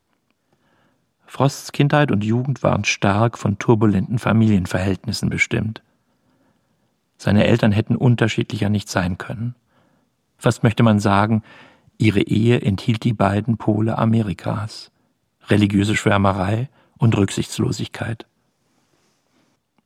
Frosts 1.35 1.73
Kindheit 1.73 2.13
und 2.13 2.23
Jugend 2.23 2.63
waren 2.63 2.85
stark 2.85 3.37
von 3.37 3.59
turbulenten 3.59 4.19
Familienverhältnissen 4.19 5.29
bestimmt. 5.29 5.83
Seine 7.17 7.45
Eltern 7.45 7.73
hätten 7.73 7.97
unterschiedlicher 7.97 8.69
nicht 8.69 8.87
sein 8.87 9.17
können. 9.17 9.53
Fast 10.37 10.63
möchte 10.63 10.81
man 10.81 11.01
sagen, 11.01 11.43
ihre 11.97 12.21
Ehe 12.21 12.61
enthielt 12.61 13.03
die 13.03 13.11
beiden 13.11 13.57
Pole 13.57 13.97
Amerikas 13.97 14.91
religiöse 15.49 15.97
Schwärmerei 15.97 16.69
und 16.99 17.17
Rücksichtslosigkeit. 17.17 18.25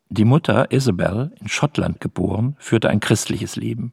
Die 0.09 0.25
Mutter, 0.25 0.71
Isabel, 0.71 1.31
in 1.41 1.47
Schottland 1.47 1.99
geboren, 1.99 2.57
führte 2.59 2.91
ein 2.91 2.99
christliches 2.99 3.55
Leben. 3.55 3.91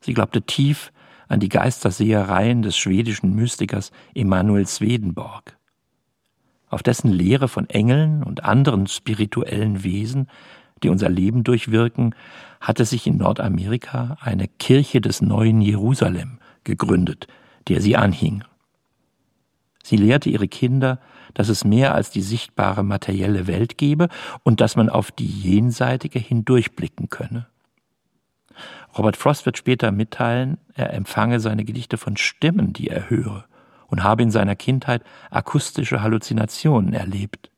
Sie 0.00 0.12
glaubte 0.12 0.42
tief 0.42 0.92
an 1.28 1.38
die 1.38 1.50
Geistersehereien 1.50 2.62
des 2.62 2.76
schwedischen 2.76 3.36
Mystikers 3.36 3.92
Emanuel 4.12 4.66
Swedenborg. 4.66 5.59
Auf 6.70 6.82
dessen 6.84 7.10
Lehre 7.10 7.48
von 7.48 7.68
Engeln 7.68 8.22
und 8.22 8.44
anderen 8.44 8.86
spirituellen 8.86 9.82
Wesen, 9.82 10.28
die 10.82 10.88
unser 10.88 11.08
Leben 11.08 11.44
durchwirken, 11.44 12.14
hatte 12.60 12.84
sich 12.84 13.06
in 13.06 13.18
Nordamerika 13.18 14.16
eine 14.20 14.46
Kirche 14.46 15.00
des 15.00 15.20
neuen 15.20 15.60
Jerusalem 15.60 16.38
gegründet, 16.64 17.26
der 17.68 17.80
sie 17.80 17.96
anhing. 17.96 18.44
Sie 19.82 19.96
lehrte 19.96 20.30
ihre 20.30 20.46
Kinder, 20.46 21.00
dass 21.34 21.48
es 21.48 21.64
mehr 21.64 21.94
als 21.94 22.10
die 22.10 22.22
sichtbare 22.22 22.84
materielle 22.84 23.46
Welt 23.46 23.76
gebe 23.76 24.08
und 24.44 24.60
dass 24.60 24.76
man 24.76 24.88
auf 24.88 25.10
die 25.10 25.26
jenseitige 25.26 26.18
hindurchblicken 26.18 27.08
könne. 27.08 27.46
Robert 28.96 29.16
Frost 29.16 29.46
wird 29.46 29.56
später 29.58 29.90
mitteilen, 29.90 30.58
er 30.74 30.92
empfange 30.92 31.40
seine 31.40 31.64
Gedichte 31.64 31.96
von 31.96 32.16
Stimmen, 32.16 32.72
die 32.72 32.88
er 32.88 33.08
höre, 33.10 33.46
und 33.90 34.02
habe 34.02 34.22
in 34.22 34.30
seiner 34.30 34.56
Kindheit 34.56 35.02
akustische 35.30 36.02
Halluzinationen 36.02 36.94
erlebt. 36.94 37.50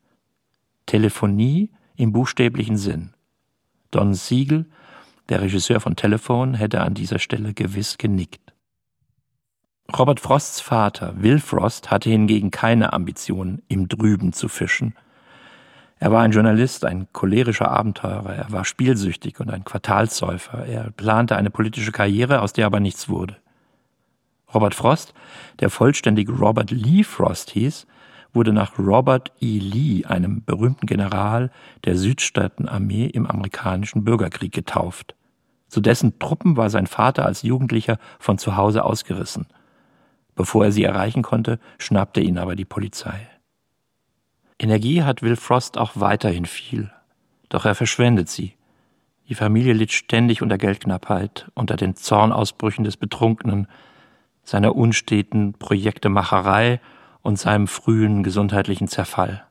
Telephonie 0.87 1.71
im 1.97 2.13
buchstäblichen 2.13 2.77
Sinn. 2.77 3.15
Don 3.91 4.15
Siegel, 4.15 4.67
der 5.29 5.43
Regisseur 5.43 5.81
von 5.81 5.95
Telephone, 5.95 6.55
hätte 6.55 6.81
an 6.81 6.95
dieser 6.95 7.19
Stelle 7.19 7.55
gewiss 7.55 7.99
genickt. 7.99 8.53
Robert 9.97 10.21
Frosts 10.21 10.61
Vater, 10.61 11.23
Will 11.23 11.39
Frost, 11.39 11.91
hatte 11.91 12.09
hingegen 12.09 12.51
keine 12.51 12.93
Ambition, 12.93 13.61
im 13.69 13.89
Drüben 13.89 14.33
zu 14.33 14.49
fischen. 14.49 14.95
Er 15.99 16.11
war 16.11 16.23
ein 16.23 16.33
Journalist, 16.33 16.85
ein 16.85 17.09
cholerischer 17.13 17.71
Abenteurer, 17.71 18.35
er 18.35 18.51
war 18.51 18.65
spielsüchtig 18.65 19.39
und 19.39 19.51
ein 19.51 19.65
Quartalsäufer, 19.65 20.65
er 20.67 20.91
plante 20.91 21.37
eine 21.37 21.51
politische 21.51 21.93
Karriere, 21.93 22.41
aus 22.41 22.53
der 22.53 22.67
aber 22.67 22.81
nichts 22.81 23.09
wurde. 23.09 23.37
Robert 24.55 24.75
Frost, 24.75 25.15
der 25.61 25.71
vollständig 25.71 26.29
Robert 26.29 26.71
Lee 26.71 27.05
Frost 27.05 27.51
hieß, 27.51 27.87
wurde 28.33 28.53
nach 28.53 28.79
Robert 28.79 29.33
E. 29.41 29.59
Lee, 29.59 30.05
einem 30.05 30.45
berühmten 30.45 30.87
General 30.87 31.51
der 31.85 31.97
Südstaatenarmee 31.97 33.07
im 33.07 33.27
amerikanischen 33.27 34.05
Bürgerkrieg, 34.05 34.53
getauft. 34.53 35.15
Zu 35.69 35.81
dessen 35.81 36.19
Truppen 36.19 36.57
war 36.57 36.71
sein 36.71 36.87
Vater 36.87 37.25
als 37.25 37.43
Jugendlicher 37.43 37.99
von 38.19 38.39
zu 38.39 38.57
Hause 38.57 38.85
ausgerissen. 38.85 39.47
Bevor 40.35 40.65
er 40.67 40.73
sie 40.73 40.85
erreichen 40.85 41.23
konnte, 41.23 41.59
schnappte 41.79 42.21
ihn 42.21 42.39
aber 42.39 42.57
die 42.57 42.65
Polizei. 42.65 43.29
Energie 44.59 45.03
hat 45.03 45.23
Will 45.23 45.37
Frost 45.37 45.77
auch 45.77 45.93
weiterhin 45.95 46.47
viel, 46.47 46.91
doch 47.49 47.65
er 47.65 47.75
verschwendet 47.75 48.29
sie. 48.29 48.55
Die 49.29 49.35
Familie 49.35 49.73
litt 49.73 49.93
ständig 49.93 50.43
unter 50.43 50.59
Geldknappheit, 50.59 51.51
unter 51.55 51.77
den 51.77 51.97
Zornausbrüchen 51.97 52.85
des 52.85 52.97
Betrunkenen, 52.97 53.67
seiner 54.45 54.75
unsteten 54.77 55.55
Projektemacherei 55.55 56.81
und 57.23 57.39
seinem 57.39 57.69
frühen 57.69 58.23
gesundheitlichen 58.23 58.89
Zerfall. 58.89 59.47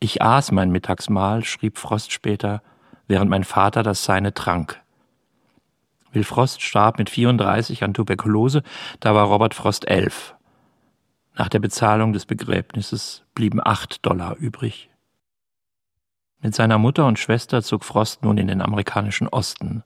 Ich 0.00 0.22
aß 0.22 0.52
mein 0.52 0.70
Mittagsmahl, 0.70 1.44
schrieb 1.44 1.78
Frost 1.78 2.12
später, 2.12 2.62
während 3.06 3.30
mein 3.30 3.44
Vater 3.44 3.82
das 3.82 4.04
seine 4.04 4.34
trank. 4.34 4.80
Will 6.12 6.24
Frost 6.24 6.62
starb 6.62 6.98
mit 6.98 7.10
34 7.10 7.82
an 7.82 7.94
Tuberkulose, 7.94 8.62
da 9.00 9.14
war 9.14 9.26
Robert 9.26 9.54
Frost 9.54 9.88
elf. 9.88 10.34
Nach 11.36 11.48
der 11.48 11.58
Bezahlung 11.58 12.12
des 12.12 12.26
Begräbnisses 12.26 13.24
blieben 13.34 13.60
acht 13.64 14.06
Dollar 14.06 14.36
übrig. 14.36 14.90
Mit 16.40 16.54
seiner 16.54 16.78
Mutter 16.78 17.06
und 17.06 17.18
Schwester 17.18 17.62
zog 17.62 17.84
Frost 17.84 18.22
nun 18.22 18.38
in 18.38 18.48
den 18.48 18.60
amerikanischen 18.60 19.26
Osten, 19.26 19.82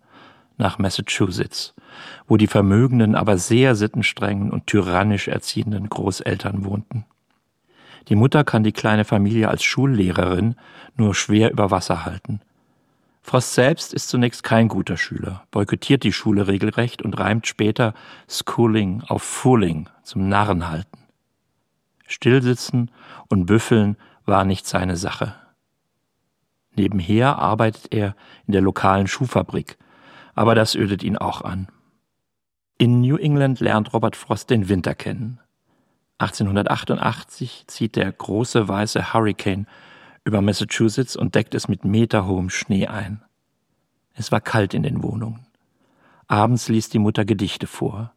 nach 0.59 0.79
Massachusetts, 0.79 1.75
wo 2.27 2.37
die 2.37 2.47
vermögenden, 2.47 3.15
aber 3.15 3.39
sehr 3.39 3.75
sittenstrengen 3.75 4.51
und 4.51 4.67
tyrannisch 4.67 5.29
erziehenden 5.29 5.89
Großeltern 5.89 6.65
wohnten. 6.65 7.05
Die 8.09 8.17
Mutter 8.17 8.45
kann 8.45 8.65
die 8.65 8.73
kleine 8.73 9.05
Familie 9.05 9.49
als 9.49 9.63
Schullehrerin 9.63 10.57
nur 10.97 11.15
schwer 11.15 11.53
über 11.53 11.71
Wasser 11.71 12.05
halten. 12.05 12.41
Frost 13.23 13.53
selbst 13.53 13.93
ist 13.93 14.09
zunächst 14.09 14.43
kein 14.43 14.69
guter 14.69 14.97
Schüler, 14.97 15.45
boykottiert 15.51 16.03
die 16.03 16.15
Schule 16.15 16.47
regelrecht 16.47 17.03
und 17.03 17.19
reimt 17.19 17.47
später 17.47 17.93
Schooling 18.27 19.03
auf 19.07 19.23
Fooling 19.23 19.91
zum 20.03 20.29
Narrenhalten. 20.29 21.01
Stillsitzen 22.07 22.91
und 23.29 23.45
Büffeln 23.45 23.99
war 24.25 24.47
nicht 24.47 24.67
seine 24.67 24.97
Sache. 24.97 25.35
Nebenher 26.75 27.39
arbeitet 27.39 27.93
er 27.93 28.17
in 28.47 28.53
der 28.53 28.63
lokalen 28.63 29.09
Schuhfabrik, 29.09 29.77
aber 30.39 30.55
das 30.55 30.77
ödet 30.77 31.03
ihn 31.03 31.17
auch 31.17 31.43
an. 31.43 31.67
In 32.79 33.01
New 33.01 33.17
England 33.17 33.59
lernt 33.59 33.93
Robert 33.93 34.15
Frost 34.15 34.51
den 34.51 34.69
Winter 34.69 34.95
kennen. 34.95 35.41
1888 36.19 37.65
zieht 37.67 37.97
der 37.97 38.13
große 38.13 38.69
weiße 38.69 39.13
Hurricane 39.13 39.67
über 40.23 40.41
Massachusetts 40.41 41.17
und 41.17 41.35
deckt 41.35 41.57
es 41.57 41.67
mit 41.67 41.85
meterhohem 41.85 42.51
Schnee 42.51 42.87
ein. 42.87 43.21
Es 44.15 44.31
war 44.31 44.41
kalt 44.41 44.75
in 44.75 44.85
den 44.85 45.03
Wohnungen. 45.03 45.45
Abends 46.29 46.69
liest 46.69 46.95
die 46.95 47.01
Mutter 47.01 47.25
Gedichte 47.25 47.67
vor. 47.67 48.13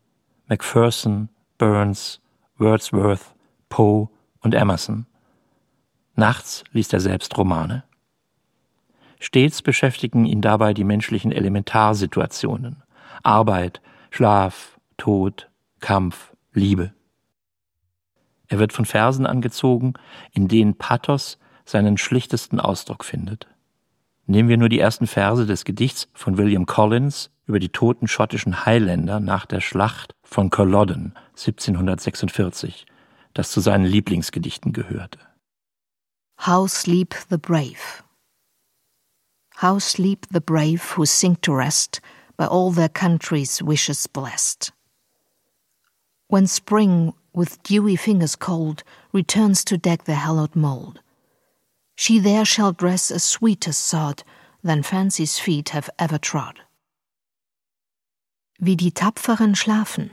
Macpherson, 0.45 1.29
Burns, 1.57 2.21
Wordsworth, 2.59 3.33
Poe 3.67 4.09
und 4.41 4.53
Emerson. 4.53 5.07
Nachts 6.13 6.65
liest 6.71 6.93
er 6.93 6.99
selbst 6.99 7.35
Romane. 7.35 7.83
Stets 9.23 9.61
beschäftigen 9.61 10.25
ihn 10.25 10.41
dabei 10.41 10.73
die 10.73 10.83
menschlichen 10.83 11.31
Elementarsituationen 11.31 12.81
Arbeit, 13.21 13.79
Schlaf, 14.09 14.79
Tod, 14.97 15.51
Kampf, 15.79 16.33
Liebe. 16.53 16.91
Er 18.47 18.57
wird 18.57 18.73
von 18.73 18.85
Versen 18.85 19.27
angezogen, 19.27 19.93
in 20.33 20.47
denen 20.47 20.75
Pathos 20.75 21.37
seinen 21.65 21.99
schlichtesten 21.99 22.59
Ausdruck 22.59 23.05
findet. 23.05 23.47
Nehmen 24.25 24.49
wir 24.49 24.57
nur 24.57 24.69
die 24.69 24.79
ersten 24.79 25.05
Verse 25.05 25.45
des 25.45 25.65
Gedichts 25.65 26.07
von 26.15 26.37
William 26.37 26.65
Collins 26.65 27.29
über 27.45 27.59
die 27.59 27.69
toten 27.69 28.07
schottischen 28.07 28.65
Highlander 28.65 29.19
nach 29.19 29.45
der 29.45 29.61
Schlacht 29.61 30.15
von 30.23 30.49
Culloden 30.49 31.13
1746, 31.37 32.87
das 33.35 33.51
zu 33.51 33.59
seinen 33.59 33.85
Lieblingsgedichten 33.85 34.73
gehörte. 34.73 35.19
How 36.43 36.67
sleep 36.67 37.15
the 37.29 37.37
brave. 37.37 38.03
How 39.61 39.77
sleep 39.77 40.25
the 40.31 40.41
brave 40.41 40.81
who 40.81 41.05
sink 41.05 41.41
to 41.41 41.53
rest 41.53 42.01
by 42.35 42.47
all 42.47 42.71
their 42.71 42.89
country's 42.89 43.61
wishes 43.61 44.07
blessed. 44.07 44.71
When 46.29 46.47
spring, 46.47 47.13
with 47.31 47.61
dewy 47.61 47.95
fingers 47.95 48.35
cold, 48.35 48.83
returns 49.13 49.63
to 49.65 49.77
deck 49.77 50.05
the 50.05 50.15
hallowed 50.15 50.55
mould, 50.55 51.01
she 51.95 52.17
there 52.17 52.43
shall 52.43 52.71
dress 52.71 53.11
a 53.11 53.19
sweeter 53.19 53.71
sod 53.71 54.23
than 54.63 54.81
fancy's 54.81 55.37
feet 55.37 55.69
have 55.69 55.91
ever 55.99 56.17
trod. 56.17 56.61
Wie 58.57 58.75
die 58.75 58.89
Tapferen 58.89 59.53
schlafen. 59.53 60.09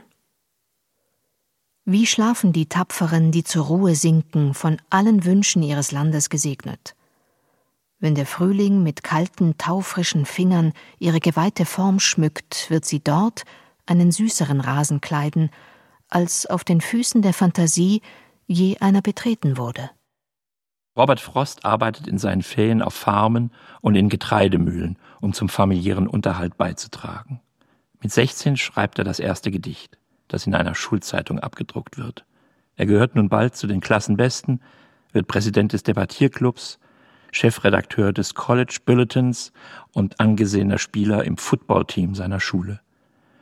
Wie 1.85 2.05
schlafen 2.05 2.51
die 2.51 2.67
Tapferen, 2.67 3.31
die 3.31 3.43
zur 3.43 3.65
Ruhe 3.65 3.95
sinken, 3.95 4.53
von 4.53 4.79
allen 4.91 5.25
Wünschen 5.25 5.63
ihres 5.63 5.91
Landes 5.91 6.29
gesegnet? 6.29 6.93
Wenn 8.01 8.15
der 8.15 8.25
Frühling 8.25 8.81
mit 8.81 9.03
kalten, 9.03 9.57
taufrischen 9.57 10.25
Fingern 10.25 10.71
ihre 10.99 11.19
geweihte 11.19 11.65
Form 11.65 11.99
schmückt, 11.99 12.69
wird 12.69 12.85
sie 12.85 13.01
dort 13.03 13.43
einen 13.85 14.11
süßeren 14.11 14.61
Rasen 14.61 15.01
kleiden, 15.01 15.49
als 16.07 16.45
auf 16.45 16.63
den 16.63 16.79
Füßen 16.79 17.21
der 17.21 17.33
Fantasie 17.33 18.01
je 18.47 18.77
einer 18.77 19.01
betreten 19.01 19.57
wurde. 19.57 19.89
Robert 20.97 21.19
Frost 21.19 21.65
arbeitet 21.65 22.07
in 22.07 22.17
seinen 22.17 22.41
Ferien 22.41 22.81
auf 22.81 22.93
Farmen 22.93 23.51
und 23.81 23.95
in 23.95 24.09
Getreidemühlen, 24.09 24.97
um 25.19 25.33
zum 25.33 25.49
familiären 25.49 26.07
Unterhalt 26.07 26.57
beizutragen. 26.57 27.41
Mit 28.01 28.11
16 28.13 28.55
schreibt 28.55 28.97
er 28.97 29.03
das 29.03 29.19
erste 29.19 29.51
Gedicht, 29.51 29.97
das 30.29 30.47
in 30.47 30.55
einer 30.55 30.73
Schulzeitung 30.73 31.39
abgedruckt 31.39 31.97
wird. 31.97 32.25
Er 32.75 32.85
gehört 32.85 33.15
nun 33.15 33.27
bald 33.27 33.57
zu 33.57 33.67
den 33.67 33.81
Klassenbesten, 33.81 34.61
wird 35.11 35.27
Präsident 35.27 35.73
des 35.73 35.83
Debattierclubs, 35.83 36.79
Chefredakteur 37.31 38.13
des 38.13 38.33
College 38.33 38.79
Bulletins 38.85 39.51
und 39.93 40.19
angesehener 40.19 40.77
Spieler 40.77 41.23
im 41.23 41.37
Footballteam 41.37 42.15
seiner 42.15 42.39
Schule. 42.39 42.81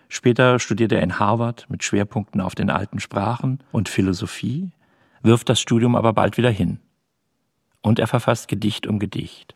Später 0.10 0.60
studiert 0.60 0.92
er 0.92 1.02
in 1.02 1.20
Harvard 1.20 1.66
mit 1.70 1.84
Schwerpunkten 1.84 2.42
auf 2.42 2.56
den 2.56 2.70
alten 2.70 3.00
Sprachen 3.00 3.60
und 3.72 3.90
Philosophie, 3.90 4.72
wirft 5.22 5.50
das 5.50 5.60
Studium 5.60 5.96
aber 5.96 6.14
bald 6.14 6.38
wieder 6.38 6.52
hin. 6.52 6.80
Und 7.82 8.00
er 8.00 8.08
verfasst 8.08 8.48
Gedicht 8.48 8.88
um 8.88 9.00
Gedicht. 9.00 9.56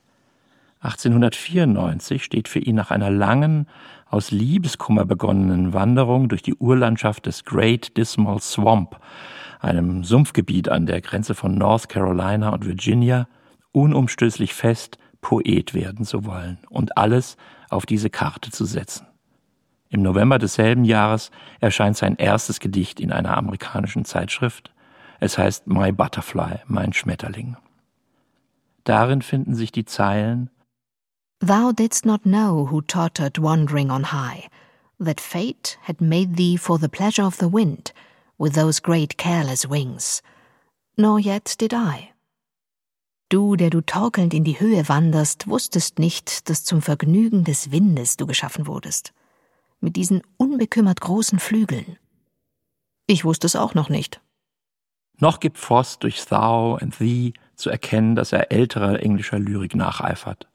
1894 0.81 2.23
steht 2.23 2.47
für 2.47 2.59
ihn 2.59 2.75
nach 2.75 2.91
einer 2.91 3.11
langen, 3.11 3.67
aus 4.09 4.31
Liebeskummer 4.31 5.05
begonnenen 5.05 5.73
Wanderung 5.73 6.27
durch 6.27 6.41
die 6.41 6.55
Urlandschaft 6.55 7.27
des 7.27 7.45
Great 7.45 7.95
Dismal 7.97 8.41
Swamp, 8.41 8.99
einem 9.59 10.03
Sumpfgebiet 10.03 10.69
an 10.69 10.87
der 10.87 11.01
Grenze 11.01 11.35
von 11.35 11.55
North 11.55 11.87
Carolina 11.87 12.49
und 12.49 12.65
Virginia, 12.65 13.27
unumstößlich 13.71 14.53
fest, 14.53 14.97
Poet 15.21 15.73
werden 15.73 16.05
zu 16.05 16.25
wollen 16.25 16.59
und 16.69 16.97
alles 16.97 17.37
auf 17.69 17.85
diese 17.85 18.09
Karte 18.09 18.51
zu 18.51 18.65
setzen. 18.65 19.07
Im 19.89 20.01
November 20.01 20.39
desselben 20.39 20.85
Jahres 20.85 21.31
erscheint 21.59 21.97
sein 21.97 22.15
erstes 22.15 22.59
Gedicht 22.59 22.99
in 22.99 23.11
einer 23.11 23.37
amerikanischen 23.37 24.05
Zeitschrift. 24.05 24.73
Es 25.19 25.37
heißt 25.37 25.67
My 25.67 25.91
Butterfly, 25.91 26.61
mein 26.65 26.93
Schmetterling. 26.93 27.57
Darin 28.83 29.21
finden 29.21 29.53
sich 29.53 29.71
die 29.71 29.85
Zeilen 29.85 30.49
Thou 31.43 31.71
didst 31.71 32.05
not 32.05 32.21
know 32.23 32.67
who 32.69 32.81
tottered 32.81 33.39
wandering 33.39 33.89
on 33.89 34.03
high, 34.11 34.47
that 34.99 35.19
fate 35.19 35.75
had 35.81 35.99
made 35.99 36.35
thee 36.35 36.55
for 36.55 36.77
the 36.77 36.87
pleasure 36.87 37.25
of 37.25 37.37
the 37.37 37.47
wind, 37.47 37.91
with 38.37 38.53
those 38.53 38.79
great 38.79 39.17
careless 39.17 39.67
wings. 39.67 40.21
Nor 40.97 41.19
yet 41.19 41.55
did 41.57 41.73
I. 41.73 42.11
Du, 43.31 43.55
der 43.55 43.69
du 43.69 43.79
torkelnd 43.79 44.33
in 44.33 44.43
die 44.43 44.59
Höhe 44.59 44.89
wanderst, 44.89 45.47
wusstest 45.47 45.99
nicht, 45.99 46.49
dass 46.49 46.65
zum 46.65 46.81
Vergnügen 46.81 47.45
des 47.45 47.71
Windes 47.71 48.17
du 48.17 48.27
geschaffen 48.27 48.67
wurdest. 48.67 49.13
Mit 49.79 49.95
diesen 49.95 50.21
unbekümmert 50.35 50.99
großen 50.99 51.39
Flügeln. 51.39 51.97
Ich 53.07 53.23
wusste 53.23 53.47
es 53.47 53.55
auch 53.55 53.73
noch 53.73 53.87
nicht. 53.87 54.19
Noch 55.17 55.39
gibt 55.39 55.59
Frost 55.59 56.03
durch 56.03 56.25
Thou 56.25 56.75
and 56.75 56.97
Thee 56.97 57.31
zu 57.55 57.69
erkennen, 57.69 58.17
dass 58.17 58.33
er 58.33 58.51
älterer 58.51 58.99
englischer 58.99 59.39
Lyrik 59.39 59.75
nacheifert. 59.75 60.49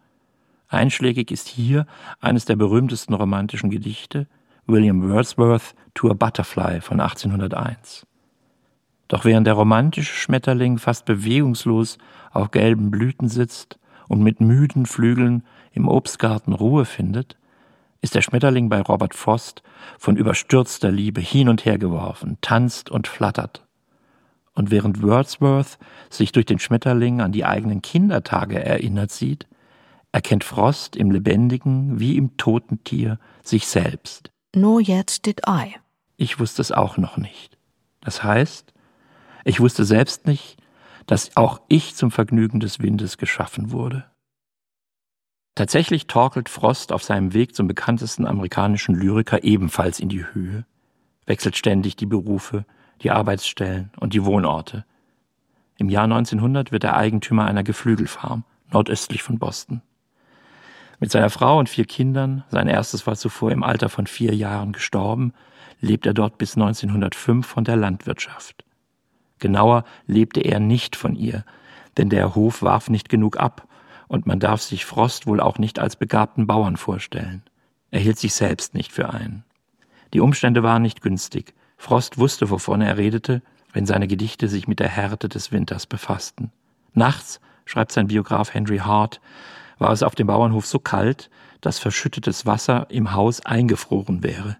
Einschlägig 0.69 1.31
ist 1.31 1.49
hier 1.49 1.87
eines 2.21 2.45
der 2.45 2.57
berühmtesten 2.57 3.15
romantischen 3.15 3.71
Gedichte, 3.71 4.27
William 4.67 5.09
Wordsworth 5.09 5.75
To 5.95 6.11
a 6.11 6.13
Butterfly 6.13 6.83
von 6.83 7.01
1801. 7.01 8.07
Doch 9.09 9.25
während 9.25 9.47
der 9.47 9.55
romantische 9.55 10.15
Schmetterling 10.15 10.79
fast 10.79 11.05
bewegungslos 11.05 11.99
auf 12.33 12.51
gelben 12.51 12.91
Blüten 12.91 13.29
sitzt 13.29 13.79
und 14.09 14.23
mit 14.23 14.41
müden 14.41 14.87
Flügeln 14.87 15.45
im 15.73 15.89
Obstgarten 15.89 16.53
Ruhe 16.53 16.85
findet, 16.85 17.37
ist 18.01 18.15
der 18.15 18.23
Schmetterling 18.23 18.69
bei 18.69 18.81
Robert 18.81 19.15
Frost 19.15 19.63
von 19.99 20.17
überstürzter 20.17 20.91
Liebe 20.91 21.21
hin 21.21 21.49
und 21.49 21.65
her 21.65 21.79
geworfen, 21.79 22.39
tanzt 22.41 22.91
und 22.91 23.09
flattert. 23.09 23.65
Und 24.55 24.71
während 24.71 25.03
Wordsworth 25.03 25.79
sich 26.09 26.33
durch 26.33 26.47
den 26.47 26.59
Schmetterling 26.59 27.21
an 27.21 27.33
die 27.33 27.45
eigenen 27.45 27.83
Kindertage 27.83 28.63
erinnert 28.63 29.11
sieht, 29.11 29.47
erkennt 30.13 30.45
Frost 30.45 30.97
im 30.97 31.11
lebendigen 31.11 32.01
wie 32.01 32.17
im 32.17 32.37
toten 32.39 32.83
Tier 32.85 33.19
sich 33.43 33.67
selbst. 33.67 34.31
Nor 34.55 34.81
yet 34.81 35.27
did 35.27 35.43
I. 35.47 35.75
Ich 36.17 36.41
wusste 36.41 36.63
es 36.63 36.73
auch 36.73 36.97
noch 36.97 37.19
nicht. 37.19 37.59
Das 38.01 38.23
heißt, 38.23 38.73
ich 39.47 39.61
wusste 39.61 39.85
selbst 39.85 40.27
nicht, 40.27 40.57
dass 41.07 41.37
auch 41.37 41.61
ich 41.69 41.95
zum 41.95 42.11
Vergnügen 42.11 42.59
des 42.59 42.81
Windes 42.81 43.17
geschaffen 43.17 43.71
wurde. 43.71 44.05
Tatsächlich 45.55 46.09
torkelt 46.09 46.49
Frost 46.49 46.91
auf 46.91 47.05
seinem 47.05 47.33
Weg 47.33 47.55
zum 47.55 47.69
bekanntesten 47.69 48.27
amerikanischen 48.27 48.97
Lyriker 48.97 49.45
ebenfalls 49.45 50.01
in 50.01 50.09
die 50.09 50.25
Höhe, 50.27 50.67
wechselt 51.27 51.57
ständig 51.57 51.95
die 51.95 52.07
Berufe, 52.07 52.65
die 53.03 53.13
Arbeitsstellen 53.13 53.93
und 54.01 54.15
die 54.15 54.25
Wohnorte. 54.25 54.85
Im 55.79 55.89
Jahr 55.91 56.05
1900 56.05 56.73
wird 56.73 56.83
er 56.83 56.97
Eigentümer 56.97 57.45
einer 57.45 57.63
Geflügelfarm 57.63 58.45
nordöstlich 58.73 59.23
von 59.23 59.39
Boston. 59.39 59.81
Mit 60.99 61.13
seiner 61.13 61.31
Frau 61.31 61.61
und 61.61 61.69
vier 61.69 61.85
Kindern, 61.85 62.43
sein 62.51 62.67
erstes 62.67 63.07
war 63.07 63.15
zuvor 63.15 63.53
im 63.53 63.63
Alter 63.63 63.91
von 63.91 64.09
vier 64.09 64.35
Jahren 64.35 64.73
gestorben, 64.73 65.35
lebt 65.81 66.05
er 66.05 66.15
dort 66.15 66.37
bis 66.37 66.57
1905 66.57 67.47
von 67.47 67.63
der 67.63 67.77
Landwirtschaft. 67.77 68.66
Genauer 69.39 69.85
lebte 70.07 70.41
er 70.41 70.61
nicht 70.61 70.97
von 70.97 71.15
ihr, 71.15 71.45
denn 71.97 72.09
der 72.09 72.35
Hof 72.35 72.63
warf 72.63 72.89
nicht 72.91 73.09
genug 73.09 73.39
ab, 73.39 73.67
und 74.09 74.27
man 74.27 74.39
darf 74.39 74.63
sich 74.63 74.85
Frost 74.85 75.27
wohl 75.27 75.41
auch 75.41 75.59
nicht 75.59 75.79
als 75.79 75.97
begabten 75.97 76.47
Bauern 76.47 76.77
vorstellen. 76.77 77.43
Er 77.91 78.01
hielt 78.01 78.19
sich 78.19 78.35
selbst 78.35 78.75
nicht 78.75 78.93
für 78.93 79.11
einen. 79.11 79.45
Die 80.15 80.21
Umstände 80.21 80.63
waren 80.63 80.83
nicht 80.83 81.03
günstig. 81.03 81.55
Frost 81.77 82.19
wusste, 82.19 82.51
wovon 82.51 82.81
er 82.81 82.97
redete, 82.97 83.43
wenn 83.73 83.87
seine 83.87 84.07
Gedichte 84.07 84.49
sich 84.49 84.69
mit 84.69 84.81
der 84.81 84.89
Härte 84.89 85.29
des 85.29 85.53
Winters 85.53 85.87
befassten. 85.87 86.53
Nachts, 86.95 87.41
schreibt 87.65 87.93
sein 87.93 88.07
Biograf 88.07 88.55
Henry 88.55 88.79
Hart, 88.79 89.21
war 89.79 89.91
es 89.91 90.03
auf 90.03 90.15
dem 90.15 90.29
Bauernhof 90.29 90.67
so 90.67 90.79
kalt, 90.79 91.31
dass 91.61 91.79
verschüttetes 91.79 92.47
Wasser 92.47 92.87
im 92.91 93.13
Haus 93.13 93.45
eingefroren 93.45 94.23
wäre. 94.23 94.57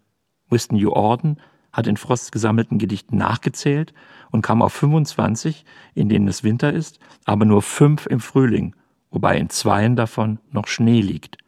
Winston 0.51 0.85
U. 0.85 0.93
Orden 0.93 1.41
hat 1.73 1.87
in 1.87 1.97
Frosts 1.97 2.33
gesammelten 2.33 2.79
Gedichten 2.79 3.17
nachgezählt 3.17 3.95
und 4.31 4.43
kam 4.43 4.63
auf 4.63 4.73
25, 4.73 5.65
in 5.95 6.09
denen 6.09 6.29
es 6.29 6.45
Winter 6.45 6.73
ist, 6.73 6.99
aber 7.25 7.45
nur 7.45 7.63
fünf 7.63 8.07
im 8.07 8.21
Frühling, 8.21 8.75
wobei 9.11 9.37
in 9.39 9.51
zweien 9.51 9.97
davon 9.97 10.39
noch 10.51 10.67
Schnee 10.67 11.01
liegt. 11.01 11.39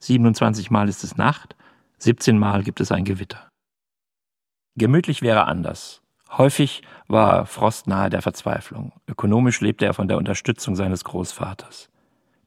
27 0.00 0.70
Mal 0.70 0.88
ist 0.88 1.04
es 1.04 1.16
Nacht, 1.16 1.56
17 1.98 2.38
Mal 2.38 2.62
gibt 2.62 2.80
es 2.80 2.92
ein 2.92 3.04
Gewitter. 3.04 3.48
Gemütlich 4.76 5.22
wäre 5.22 5.46
anders. 5.46 6.02
Häufig 6.30 6.82
war 7.08 7.46
Frost 7.46 7.86
nahe 7.86 8.10
der 8.10 8.20
Verzweiflung. 8.20 8.92
Ökonomisch 9.06 9.60
lebte 9.60 9.86
er 9.86 9.94
von 9.94 10.08
der 10.08 10.18
Unterstützung 10.18 10.76
seines 10.76 11.04
Großvaters. 11.04 11.88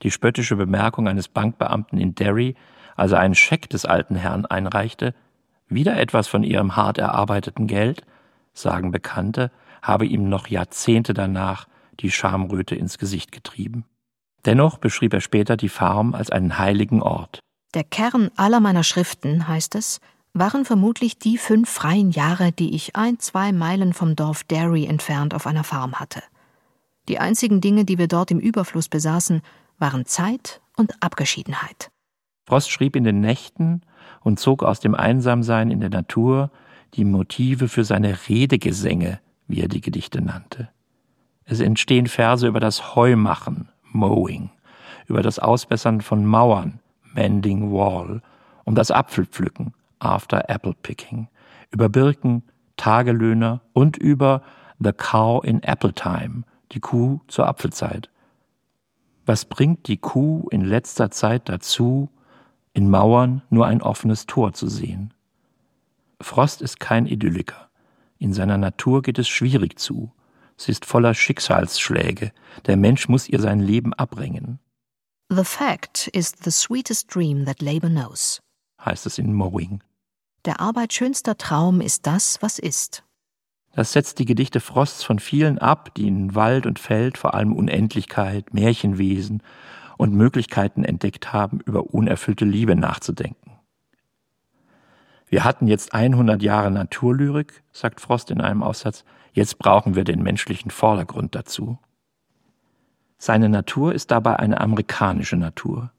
Die 0.03 0.11
spöttische 0.11 0.55
Bemerkung 0.55 1.07
eines 1.07 1.27
Bankbeamten 1.27 1.97
in 1.97 2.13
Derry, 2.13 2.55
als 2.95 3.13
er 3.13 3.19
einen 3.19 3.35
Scheck 3.35 3.69
des 3.69 3.85
alten 3.85 4.15
Herrn 4.15 4.45
einreichte, 4.45 5.15
wieder 5.67 5.97
etwas 5.97 6.27
von 6.27 6.43
ihrem 6.43 6.75
hart 6.75 6.97
erarbeiteten 6.97 7.67
Geld, 7.67 8.03
sagen 8.53 8.91
Bekannte, 8.91 9.51
habe 9.81 10.05
ihm 10.05 10.29
noch 10.29 10.47
Jahrzehnte 10.47 11.13
danach 11.13 11.67
die 11.99 12.11
Schamröte 12.11 12.75
ins 12.75 12.97
Gesicht 12.97 13.31
getrieben. 13.31 13.85
Dennoch 14.45 14.77
beschrieb 14.77 15.13
er 15.13 15.21
später 15.21 15.57
die 15.57 15.69
Farm 15.69 16.15
als 16.15 16.29
einen 16.29 16.57
heiligen 16.57 17.01
Ort. 17.01 17.39
Der 17.73 17.83
Kern 17.83 18.31
aller 18.35 18.59
meiner 18.59 18.83
Schriften, 18.83 19.47
heißt 19.47 19.75
es, 19.75 19.99
waren 20.33 20.65
vermutlich 20.65 21.19
die 21.19 21.37
fünf 21.37 21.69
freien 21.69 22.11
Jahre, 22.11 22.51
die 22.51 22.75
ich 22.75 22.95
ein, 22.95 23.19
zwei 23.19 23.51
Meilen 23.51 23.93
vom 23.93 24.15
Dorf 24.15 24.43
Derry 24.43 24.85
entfernt 24.85 25.33
auf 25.33 25.45
einer 25.45 25.63
Farm 25.63 25.99
hatte. 25.99 26.21
Die 27.07 27.19
einzigen 27.19 27.61
Dinge, 27.61 27.85
die 27.85 27.97
wir 27.97 28.07
dort 28.07 28.31
im 28.31 28.39
Überfluss 28.39 28.87
besaßen, 28.87 29.41
waren 29.77 30.05
Zeit 30.05 30.61
und 30.77 30.93
Abgeschiedenheit. 31.01 31.89
Frost 32.47 32.71
schrieb 32.71 32.95
in 32.95 33.03
den 33.03 33.19
Nächten 33.19 33.81
und 34.21 34.39
zog 34.39 34.63
aus 34.63 34.79
dem 34.79 34.95
Einsamsein 34.95 35.71
in 35.71 35.79
der 35.79 35.89
Natur 35.89 36.51
die 36.95 37.05
Motive 37.05 37.67
für 37.67 37.83
seine 37.83 38.17
Redegesänge, 38.27 39.19
wie 39.49 39.59
er 39.61 39.67
die 39.67 39.81
Gedichte 39.81 40.21
nannte. 40.21 40.69
Es 41.43 41.59
entstehen 41.59 42.07
Verse 42.07 42.47
über 42.47 42.61
das 42.61 42.95
Heumachen, 42.95 43.67
Mowing, 43.91 44.49
über 45.07 45.21
das 45.21 45.39
Ausbessern 45.39 45.99
von 45.99 46.25
Mauern, 46.25 46.79
Mending 47.13 47.73
Wall, 47.73 48.21
um 48.63 48.75
das 48.75 48.91
Apfelpflücken, 48.91 49.73
After 49.99 50.49
Apple 50.49 50.75
Picking, 50.81 51.27
über 51.71 51.89
Birken, 51.89 52.43
Tagelöhner 52.77 53.59
und 53.73 53.97
über 53.97 54.41
The 54.79 54.93
Cow 54.93 55.43
in 55.43 55.61
Apple 55.63 55.93
Time, 55.93 56.43
die 56.71 56.79
Kuh 56.79 57.19
zur 57.27 57.47
Apfelzeit. 57.47 58.09
Was 59.25 59.43
bringt 59.43 59.87
die 59.89 59.97
Kuh 59.97 60.47
in 60.51 60.61
letzter 60.61 61.11
Zeit 61.11 61.49
dazu, 61.49 62.09
in 62.73 62.89
Mauern 62.89 63.41
nur 63.49 63.67
ein 63.67 63.81
offenes 63.81 64.25
Tor 64.25 64.53
zu 64.53 64.67
sehen. 64.67 65.13
Frost 66.21 66.61
ist 66.61 66.79
kein 66.79 67.05
Idylliker. 67.05 67.68
In 68.19 68.33
seiner 68.33 68.57
Natur 68.57 69.01
geht 69.01 69.17
es 69.17 69.27
schwierig 69.27 69.79
zu. 69.79 70.11
Sie 70.57 70.71
ist 70.71 70.85
voller 70.85 71.13
Schicksalsschläge. 71.13 72.33
Der 72.65 72.75
Mensch 72.75 73.07
muss 73.07 73.29
ihr 73.29 73.39
sein 73.39 73.61
Leben 73.61 73.93
abringen. 73.93 74.59
The 75.29 75.45
fact 75.45 76.07
is 76.07 76.33
the 76.43 76.51
sweetest 76.51 77.13
dream 77.13 77.45
that 77.45 77.61
labor 77.61 77.89
knows, 77.89 78.41
heißt 78.83 79.05
es 79.05 79.17
in 79.19 79.33
Mowing. 79.33 79.81
Der 80.43 80.59
Arbeit 80.59 80.91
schönster 80.91 81.37
Traum 81.37 81.81
ist 81.81 82.07
das, 82.07 82.41
was 82.41 82.59
ist. 82.59 83.03
Das 83.73 83.93
setzt 83.93 84.19
die 84.19 84.25
Gedichte 84.25 84.59
Frosts 84.59 85.03
von 85.03 85.19
vielen 85.19 85.59
ab, 85.59 85.93
die 85.95 86.07
in 86.07 86.35
Wald 86.35 86.65
und 86.65 86.79
Feld 86.79 87.17
vor 87.17 87.35
allem 87.35 87.53
Unendlichkeit, 87.53 88.53
Märchenwesen 88.53 89.43
und 89.97 90.13
Möglichkeiten 90.13 90.83
entdeckt 90.83 91.31
haben, 91.31 91.59
über 91.61 91.93
unerfüllte 91.93 92.45
Liebe 92.45 92.75
nachzudenken. 92.75 93.38
Wir 95.29 95.43
hatten 95.43 95.67
jetzt 95.67 95.93
100 95.93 96.41
Jahre 96.41 96.71
Naturlyrik, 96.71 97.63
sagt 97.71 98.01
Frost 98.01 98.31
in 98.31 98.41
einem 98.41 98.63
Aussatz, 98.63 99.05
jetzt 99.31 99.59
brauchen 99.59 99.95
wir 99.95 100.03
den 100.03 100.23
menschlichen 100.23 100.71
Vordergrund 100.71 101.35
dazu. 101.35 101.77
Seine 103.19 103.47
Natur 103.47 103.93
ist 103.93 104.09
dabei 104.09 104.37
eine 104.37 104.59
amerikanische 104.59 105.35
Natur, 105.35 105.91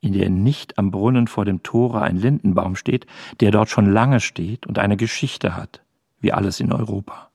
in 0.00 0.12
der 0.12 0.28
nicht 0.28 0.76
am 0.76 0.90
Brunnen 0.90 1.28
vor 1.28 1.44
dem 1.44 1.62
Tore 1.62 2.02
ein 2.02 2.16
Lindenbaum 2.16 2.74
steht, 2.74 3.06
der 3.40 3.52
dort 3.52 3.68
schon 3.68 3.92
lange 3.92 4.18
steht 4.18 4.66
und 4.66 4.80
eine 4.80 4.96
Geschichte 4.96 5.54
hat, 5.54 5.84
wie 6.18 6.32
alles 6.32 6.58
in 6.58 6.72
Europa. 6.72 7.30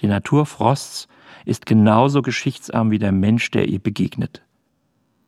Die 0.00 0.08
Natur 0.08 0.46
Frosts 0.46 1.06
ist 1.44 1.64
genauso 1.64 2.22
geschichtsarm 2.22 2.90
wie 2.90 2.98
der 2.98 3.12
Mensch, 3.12 3.52
der 3.52 3.68
ihr 3.68 3.78
begegnet. 3.78 4.42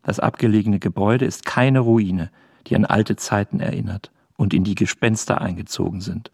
Das 0.02 0.18
abgelegene 0.18 0.80
Gebäude 0.80 1.26
ist 1.26 1.44
keine 1.44 1.80
Ruine, 1.80 2.30
die 2.66 2.74
an 2.74 2.84
alte 2.84 3.14
Zeiten 3.14 3.60
erinnert 3.60 4.10
und 4.40 4.54
in 4.54 4.64
die 4.64 4.74
Gespenster 4.74 5.42
eingezogen 5.42 6.00
sind, 6.00 6.30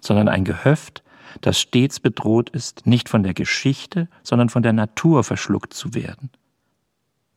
sondern 0.00 0.26
ein 0.26 0.44
Gehöft, 0.44 1.02
das 1.42 1.60
stets 1.60 2.00
bedroht 2.00 2.48
ist, 2.48 2.86
nicht 2.86 3.10
von 3.10 3.22
der 3.22 3.34
Geschichte, 3.34 4.08
sondern 4.22 4.48
von 4.48 4.62
der 4.62 4.72
Natur 4.72 5.22
verschluckt 5.22 5.74
zu 5.74 5.92
werden. 5.92 6.30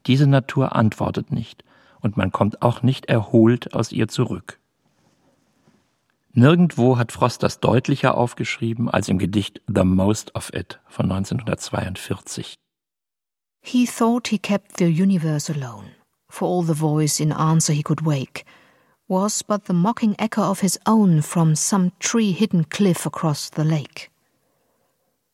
Diese 0.08 0.26
Natur 0.26 0.74
antwortet 0.74 1.34
nicht, 1.34 1.66
und 2.00 2.16
man 2.16 2.32
kommt 2.32 2.62
auch 2.62 2.82
nicht 2.82 3.08
erholt 3.08 3.74
aus 3.74 3.92
ihr 3.92 4.08
zurück. 4.08 4.58
Nirgendwo 6.32 6.98
hat 6.98 7.12
Frost 7.12 7.44
das 7.44 7.60
deutlicher 7.60 8.16
aufgeschrieben 8.16 8.88
als 8.90 9.10
im 9.10 9.18
Gedicht 9.18 9.62
The 9.68 9.84
Most 9.84 10.34
of 10.34 10.54
It 10.54 10.80
von 10.88 11.12
1942. 11.12 12.56
He 13.62 13.86
thought 13.86 14.30
he 14.30 14.40
kept 14.40 14.78
the 14.78 14.86
universe 14.86 15.52
alone, 15.52 15.90
for 16.30 16.48
all 16.48 16.64
the 16.64 16.80
voice 16.80 17.20
in 17.20 17.34
answer 17.34 17.74
he 17.74 17.84
could 17.84 18.06
wake, 18.06 18.46
was 19.10 19.42
but 19.42 19.66
the 19.66 19.74
mocking 19.74 20.16
echo 20.20 20.44
of 20.44 20.62
his 20.62 20.80
own 20.86 21.22
from 21.22 21.56
some 21.56 21.92
tree 22.00 22.32
hidden 22.32 22.64
cliff 22.64 23.06
across 23.06 23.50
the 23.50 23.66
lake. 23.66 24.10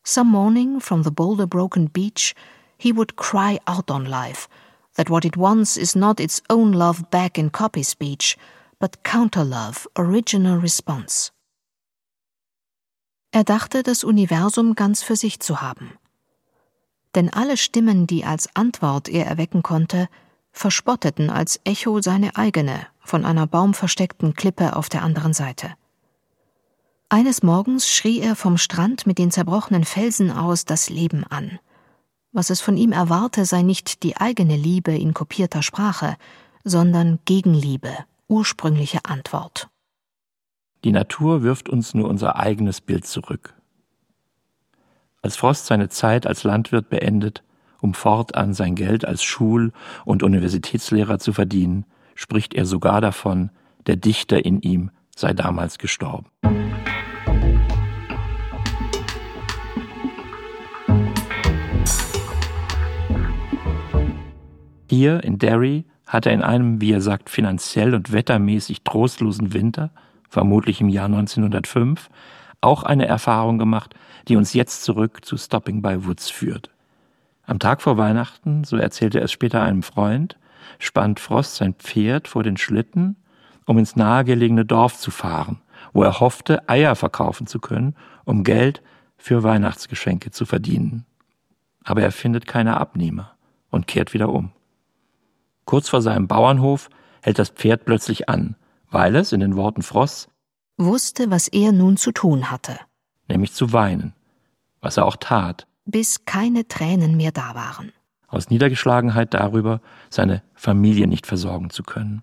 Some 0.02 0.28
morning, 0.28 0.80
from 0.80 1.02
the 1.02 1.10
boulder 1.10 1.46
broken 1.46 1.86
beach, 1.86 2.34
he 2.78 2.90
would 2.90 3.16
cry 3.16 3.60
out 3.66 3.90
on 3.90 4.06
life 4.06 4.48
that 4.94 5.10
what 5.10 5.24
it 5.24 5.36
wants 5.36 5.76
is 5.76 5.94
not 5.94 6.20
its 6.20 6.40
own 6.48 6.72
love 6.72 7.10
back 7.10 7.38
in 7.38 7.50
copy 7.50 7.82
speech, 7.82 8.36
but 8.80 9.02
counter 9.04 9.44
love, 9.44 9.86
original 9.96 10.58
response. 10.58 11.30
Er 13.32 13.44
dachte, 13.44 13.82
das 13.82 14.04
Universum 14.04 14.74
ganz 14.74 15.02
für 15.02 15.16
sich 15.16 15.40
zu 15.40 15.60
haben. 15.60 15.92
Denn 17.14 17.30
alle 17.30 17.58
Stimmen, 17.58 18.06
die 18.06 18.24
als 18.24 18.48
Antwort 18.54 19.08
er 19.08 19.26
erwecken 19.26 19.62
konnte, 19.62 20.08
verspotteten 20.52 21.28
als 21.28 21.60
Echo 21.64 22.00
seine 22.00 22.36
eigene, 22.36 22.86
von 23.06 23.24
einer 23.24 23.46
baumversteckten 23.46 24.34
Klippe 24.34 24.76
auf 24.76 24.88
der 24.88 25.02
anderen 25.02 25.32
Seite. 25.32 25.74
Eines 27.08 27.42
Morgens 27.42 27.88
schrie 27.88 28.20
er 28.20 28.34
vom 28.34 28.58
Strand 28.58 29.06
mit 29.06 29.18
den 29.18 29.30
zerbrochenen 29.30 29.84
Felsen 29.84 30.30
aus 30.30 30.64
das 30.64 30.90
Leben 30.90 31.24
an. 31.24 31.58
Was 32.32 32.50
es 32.50 32.60
von 32.60 32.76
ihm 32.76 32.92
erwarte, 32.92 33.44
sei 33.44 33.62
nicht 33.62 34.02
die 34.02 34.16
eigene 34.16 34.56
Liebe 34.56 34.94
in 34.94 35.14
kopierter 35.14 35.62
Sprache, 35.62 36.16
sondern 36.64 37.20
Gegenliebe, 37.24 37.92
ursprüngliche 38.28 39.04
Antwort. 39.04 39.68
Die 40.84 40.92
Natur 40.92 41.42
wirft 41.42 41.68
uns 41.68 41.94
nur 41.94 42.08
unser 42.08 42.36
eigenes 42.36 42.80
Bild 42.80 43.06
zurück. 43.06 43.54
Als 45.22 45.36
Frost 45.36 45.66
seine 45.66 45.88
Zeit 45.88 46.26
als 46.26 46.44
Landwirt 46.44 46.88
beendet, 46.88 47.42
um 47.80 47.94
fortan 47.94 48.52
sein 48.52 48.74
Geld 48.74 49.04
als 49.04 49.22
Schul- 49.22 49.72
und 50.04 50.22
Universitätslehrer 50.22 51.18
zu 51.18 51.32
verdienen, 51.32 51.86
spricht 52.16 52.54
er 52.54 52.66
sogar 52.66 53.00
davon, 53.00 53.50
der 53.86 53.94
Dichter 53.94 54.44
in 54.44 54.60
ihm 54.60 54.90
sei 55.14 55.32
damals 55.32 55.78
gestorben. 55.78 56.26
Hier 64.88 65.22
in 65.24 65.38
Derry 65.38 65.84
hat 66.06 66.26
er 66.26 66.32
in 66.32 66.42
einem, 66.42 66.80
wie 66.80 66.92
er 66.92 67.00
sagt, 67.00 67.30
finanziell 67.30 67.94
und 67.94 68.12
wettermäßig 68.12 68.82
trostlosen 68.82 69.52
Winter, 69.52 69.90
vermutlich 70.28 70.80
im 70.80 70.88
Jahr 70.88 71.06
1905, 71.06 72.08
auch 72.60 72.82
eine 72.82 73.06
Erfahrung 73.06 73.58
gemacht, 73.58 73.94
die 74.28 74.36
uns 74.36 74.54
jetzt 74.54 74.84
zurück 74.84 75.24
zu 75.24 75.36
Stopping 75.36 75.82
by 75.82 76.06
Woods 76.06 76.30
führt. 76.30 76.70
Am 77.44 77.58
Tag 77.58 77.82
vor 77.82 77.96
Weihnachten, 77.96 78.64
so 78.64 78.76
erzählte 78.76 79.18
er 79.18 79.24
es 79.24 79.32
später 79.32 79.62
einem 79.62 79.82
Freund, 79.82 80.36
spannt 80.78 81.20
Frost 81.20 81.56
sein 81.56 81.74
Pferd 81.74 82.28
vor 82.28 82.42
den 82.42 82.56
Schlitten, 82.56 83.16
um 83.66 83.78
ins 83.78 83.96
nahegelegene 83.96 84.64
Dorf 84.64 84.98
zu 84.98 85.10
fahren, 85.10 85.60
wo 85.92 86.02
er 86.02 86.20
hoffte, 86.20 86.68
Eier 86.68 86.94
verkaufen 86.94 87.46
zu 87.46 87.58
können, 87.58 87.96
um 88.24 88.44
Geld 88.44 88.82
für 89.16 89.42
Weihnachtsgeschenke 89.42 90.30
zu 90.30 90.46
verdienen. 90.46 91.04
Aber 91.84 92.02
er 92.02 92.12
findet 92.12 92.46
keine 92.46 92.78
Abnehmer 92.78 93.36
und 93.70 93.86
kehrt 93.86 94.14
wieder 94.14 94.28
um. 94.28 94.52
Kurz 95.64 95.88
vor 95.88 96.02
seinem 96.02 96.28
Bauernhof 96.28 96.88
hält 97.22 97.38
das 97.38 97.50
Pferd 97.50 97.84
plötzlich 97.84 98.28
an, 98.28 98.56
weil 98.90 99.16
es, 99.16 99.32
in 99.32 99.40
den 99.40 99.56
Worten 99.56 99.82
Frosts, 99.82 100.28
wusste, 100.76 101.30
was 101.30 101.48
er 101.48 101.72
nun 101.72 101.96
zu 101.96 102.12
tun 102.12 102.50
hatte. 102.50 102.78
Nämlich 103.28 103.52
zu 103.52 103.72
weinen, 103.72 104.14
was 104.80 104.96
er 104.96 105.06
auch 105.06 105.16
tat. 105.16 105.66
Bis 105.84 106.24
keine 106.24 106.68
Tränen 106.68 107.16
mehr 107.16 107.32
da 107.32 107.54
waren 107.54 107.92
aus 108.28 108.50
Niedergeschlagenheit 108.50 109.34
darüber, 109.34 109.80
seine 110.10 110.42
Familie 110.54 111.06
nicht 111.06 111.26
versorgen 111.26 111.70
zu 111.70 111.82
können. 111.82 112.22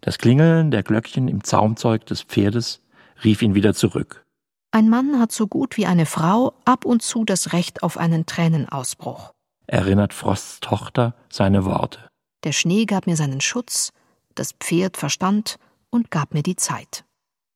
Das 0.00 0.18
Klingeln 0.18 0.70
der 0.70 0.82
Glöckchen 0.82 1.28
im 1.28 1.42
Zaumzeug 1.44 2.06
des 2.06 2.22
Pferdes 2.22 2.80
rief 3.24 3.42
ihn 3.42 3.54
wieder 3.54 3.74
zurück. 3.74 4.24
Ein 4.70 4.88
Mann 4.88 5.18
hat 5.18 5.32
so 5.32 5.46
gut 5.46 5.76
wie 5.76 5.86
eine 5.86 6.06
Frau 6.06 6.54
ab 6.64 6.84
und 6.84 7.02
zu 7.02 7.24
das 7.24 7.52
Recht 7.52 7.82
auf 7.82 7.96
einen 7.96 8.26
Tränenausbruch. 8.26 9.32
Erinnert 9.66 10.14
Frosts 10.14 10.60
Tochter 10.60 11.14
seine 11.30 11.64
Worte. 11.64 12.00
Der 12.44 12.52
Schnee 12.52 12.84
gab 12.84 13.06
mir 13.06 13.16
seinen 13.16 13.40
Schutz, 13.40 13.92
das 14.34 14.52
Pferd 14.52 14.96
verstand 14.96 15.56
und 15.90 16.10
gab 16.10 16.34
mir 16.34 16.42
die 16.42 16.56
Zeit. 16.56 17.04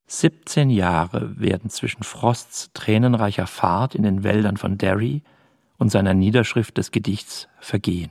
17 0.07 0.69
Jahre 0.69 1.39
werden 1.39 1.69
zwischen 1.69 2.03
Frosts 2.03 2.71
tränenreicher 2.73 3.47
Fahrt 3.47 3.95
in 3.95 4.03
den 4.03 4.23
Wäldern 4.23 4.57
von 4.57 4.77
Derry 4.77 5.23
und 5.83 5.89
seiner 5.89 6.13
Niederschrift 6.13 6.77
des 6.77 6.91
Gedichts 6.91 7.49
vergehen. 7.59 8.09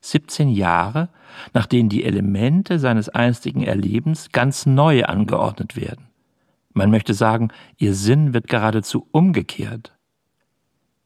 17 0.00 0.48
Jahre, 0.48 1.10
nach 1.52 1.66
denen 1.66 1.90
die 1.90 2.04
Elemente 2.04 2.78
seines 2.78 3.10
einstigen 3.10 3.62
Erlebens 3.62 4.32
ganz 4.32 4.64
neu 4.64 5.04
angeordnet 5.04 5.76
werden. 5.76 6.06
Man 6.72 6.90
möchte 6.90 7.12
sagen, 7.12 7.52
ihr 7.76 7.92
Sinn 7.92 8.32
wird 8.32 8.48
geradezu 8.48 9.06
umgekehrt. 9.12 9.92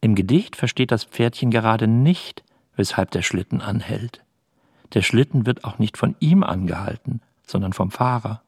Im 0.01 0.15
Gedicht 0.15 0.55
versteht 0.55 0.93
das 0.93 1.03
Pferdchen 1.03 1.51
gerade 1.51 1.89
nicht, 1.89 2.45
weshalb 2.77 3.11
der 3.11 3.23
Schlitten 3.23 3.61
anhält. 3.61 4.23
Der 4.93 5.03
Schlitten 5.03 5.45
wird 5.45 5.65
auch 5.65 5.81
nicht 5.81 5.99
von 5.99 6.15
ihm 6.21 6.45
angehalten, 6.45 7.21
sondern 7.45 7.73
vom 7.73 7.91
Fahrer. 7.91 8.43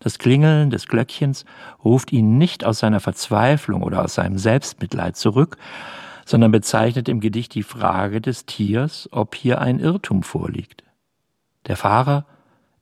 Das 0.00 0.18
Klingeln 0.18 0.70
des 0.70 0.88
Glöckchens 0.88 1.44
ruft 1.84 2.10
ihn 2.10 2.38
nicht 2.38 2.64
aus 2.64 2.78
seiner 2.78 3.00
Verzweiflung 3.00 3.82
oder 3.82 4.02
aus 4.02 4.14
seinem 4.14 4.38
Selbstmitleid 4.38 5.14
zurück, 5.18 5.58
sondern 6.24 6.52
bezeichnet 6.52 7.08
im 7.08 7.20
Gedicht 7.20 7.54
die 7.54 7.62
Frage 7.62 8.20
des 8.20 8.46
Tiers, 8.46 9.08
ob 9.12 9.34
hier 9.34 9.60
ein 9.60 9.78
Irrtum 9.78 10.22
vorliegt. 10.22 10.84
Der 11.66 11.76
Fahrer 11.76 12.26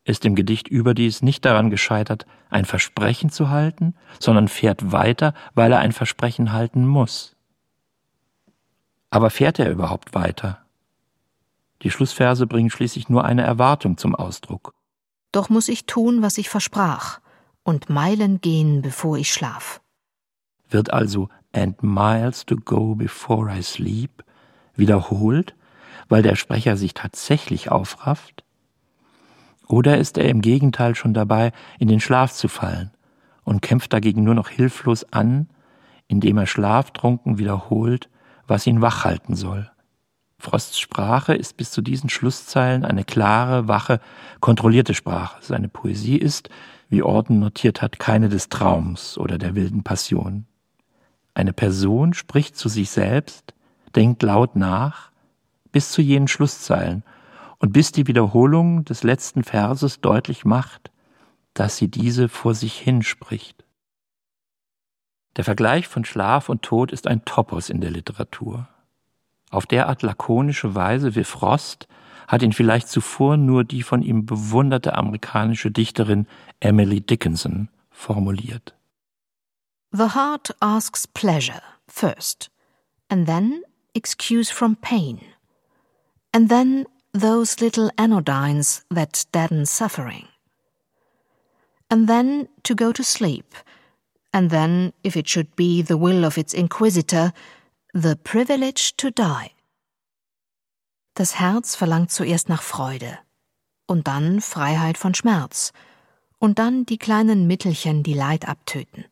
ist 0.05 0.24
im 0.24 0.34
Gedicht 0.34 0.68
überdies 0.68 1.22
nicht 1.22 1.45
daran 1.45 1.70
gescheitert, 1.70 2.26
ein 2.49 2.64
Versprechen 2.64 3.30
zu 3.30 3.51
halten, 3.51 3.95
sondern 4.18 4.49
fährt 4.49 4.93
weiter, 4.93 5.34
weil 5.55 5.72
er 5.72 5.78
ein 5.80 5.93
Versprechen 5.93 6.53
halten 6.53 6.86
muss. 6.86 7.36
Aber 9.11 9.30
fährt 9.30 9.59
er 9.59 9.70
überhaupt 9.70 10.14
weiter? 10.14 10.59
Die 11.82 11.91
Schlussverse 11.91 12.47
bringen 12.47 12.70
schließlich 12.70 13.09
nur 13.09 13.24
eine 13.24 13.43
Erwartung 13.43 13.97
zum 13.97 14.14
Ausdruck. 14.14 14.74
Doch 15.32 15.49
muss 15.49 15.68
ich 15.68 15.86
tun, 15.86 16.22
was 16.22 16.38
ich 16.38 16.49
versprach, 16.49 17.20
und 17.62 17.88
Meilen 17.88 18.41
gehen, 18.41 18.82
bevor 18.82 19.16
ich 19.16 19.32
schlaf. 19.32 19.80
Wird 20.68 20.93
also 20.93 21.28
and 21.53 21.82
miles 21.82 22.44
to 22.46 22.57
go 22.57 22.94
before 22.94 23.51
I 23.51 23.62
sleep 23.62 24.22
wiederholt, 24.74 25.55
weil 26.09 26.22
der 26.22 26.36
Sprecher 26.36 26.76
sich 26.76 26.94
tatsächlich 26.94 27.70
aufrafft? 27.70 28.44
Oder 29.66 29.98
ist 29.98 30.18
er 30.18 30.28
im 30.28 30.40
Gegenteil 30.40 30.94
schon 30.94 31.14
dabei, 31.14 31.53
in 31.78 31.88
den 31.88 32.01
Schlaf 32.01 32.32
zu 32.32 32.48
fallen 32.48 32.90
und 33.44 33.62
kämpft 33.62 33.92
dagegen 33.92 34.24
nur 34.24 34.34
noch 34.34 34.48
hilflos 34.48 35.05
an, 35.12 35.48
indem 36.09 36.38
er 36.38 36.46
schlaftrunken 36.46 37.38
wiederholt, 37.38 38.09
was 38.46 38.66
ihn 38.66 38.82
wach 38.82 39.05
halten 39.05 39.36
soll? 39.36 39.70
Frosts 40.40 40.80
Sprache 40.80 41.34
ist 41.34 41.57
bis 41.57 41.70
zu 41.70 41.82
diesen 41.82 42.09
Schlusszeilen 42.09 42.84
eine 42.84 43.05
klare, 43.05 43.68
wache, 43.68 44.01
kontrollierte 44.40 44.94
Sprache. 44.94 45.38
Seine 45.42 45.68
Poesie 45.68 46.16
ist, 46.16 46.48
wie 46.88 47.03
Orden 47.03 47.38
notiert 47.38 47.82
hat, 47.82 47.98
keine 47.98 48.28
des 48.28 48.48
Traums 48.48 49.18
oder 49.18 49.38
der 49.38 49.55
wilden 49.55 49.84
Passion. 49.84 50.46
Eine 51.41 51.55
Person 51.55 52.12
spricht 52.12 52.55
zu 52.55 52.68
sich 52.68 52.91
selbst, 52.91 53.55
denkt 53.97 54.22
laut 54.22 54.57
nach, 54.57 55.11
bis 55.72 55.91
zu 55.91 56.03
jenen 56.03 56.28
Schlusszeilen 56.28 57.03
und 57.61 57.72
bis 57.72 57.93
die 57.93 58.07
Wiederholung 58.07 58.84
des 58.84 59.05
letzten 59.05 59.43
Verses 59.43 60.03
deutlich 60.03 60.45
macht, 60.45 60.91
dass 61.55 61.78
sie 61.78 61.88
diese 61.88 62.28
vor 62.28 62.53
sich 62.53 62.78
hinspricht. 62.78 63.64
Der 65.36 65.45
Vergleich 65.45 65.88
von 65.88 66.05
Schlaf 66.05 66.51
und 66.51 66.61
Tod 66.61 66.93
ist 66.93 67.07
ein 67.07 67.24
Topos 67.24 67.70
in 67.70 67.80
der 67.80 67.91
Literatur. 67.91 68.68
Auf 69.51 69.64
derart 69.64 70.03
lakonische 70.03 70.74
Weise 70.74 71.16
wie 71.16 71.24
Frost 71.24 71.88
hat 72.28 72.43
ihn 72.43 72.53
vielleicht 72.53 72.88
zuvor 72.88 73.38
nur 73.38 73.64
die 73.64 73.82
von 73.82 74.03
ihm 74.03 74.26
bewunderte 74.26 74.95
amerikanische 74.95 75.70
Dichterin 75.70 76.26
Emily 76.61 77.01
Dickinson 77.01 77.70
formuliert. 77.91 78.74
The 79.93 80.09
heart 80.09 80.51
asks 80.62 81.05
pleasure 81.05 81.62
first, 81.88 82.49
and 83.09 83.26
then 83.26 83.64
excuse 83.93 84.49
from 84.49 84.76
pain, 84.76 85.20
and 86.32 86.49
then 86.49 86.86
those 87.12 87.61
little 87.61 87.91
anodynes 87.99 88.84
that 88.88 89.26
deaden 89.32 89.66
suffering, 89.66 90.28
and 91.91 92.09
then 92.09 92.49
to 92.62 92.76
go 92.76 92.93
to 92.93 93.03
sleep, 93.03 93.53
and 94.32 94.51
then, 94.51 94.93
if 95.03 95.16
it 95.16 95.26
should 95.26 95.57
be 95.57 95.82
the 95.82 95.97
will 95.97 96.24
of 96.24 96.38
its 96.38 96.55
inquisitor, 96.55 97.32
the 97.93 98.14
privilege 98.14 98.97
to 98.97 99.11
die. 99.11 99.51
Das 101.16 101.41
Herz 101.41 101.74
verlangt 101.74 102.12
zuerst 102.12 102.49
nach 102.49 102.62
Freude, 102.62 103.18
und 103.88 104.07
dann 104.07 104.41
Freiheit 104.41 104.97
von 104.97 105.14
Schmerz, 105.14 105.72
und 106.38 106.61
dann 106.61 106.86
die 106.86 106.99
kleinen 106.99 107.49
Mittelchen, 107.49 108.05
die 108.05 108.14
Leid 108.14 108.47
abtöten. 108.47 109.05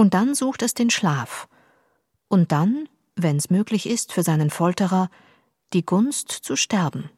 Und 0.00 0.14
dann 0.14 0.34
sucht 0.34 0.62
es 0.62 0.72
den 0.72 0.88
Schlaf. 0.88 1.46
Und 2.26 2.52
dann, 2.52 2.88
wenn's 3.16 3.50
möglich 3.50 3.86
ist 3.86 4.14
für 4.14 4.22
seinen 4.22 4.48
Folterer, 4.48 5.10
die 5.74 5.84
Gunst 5.84 6.30
zu 6.30 6.56
sterben. 6.56 7.10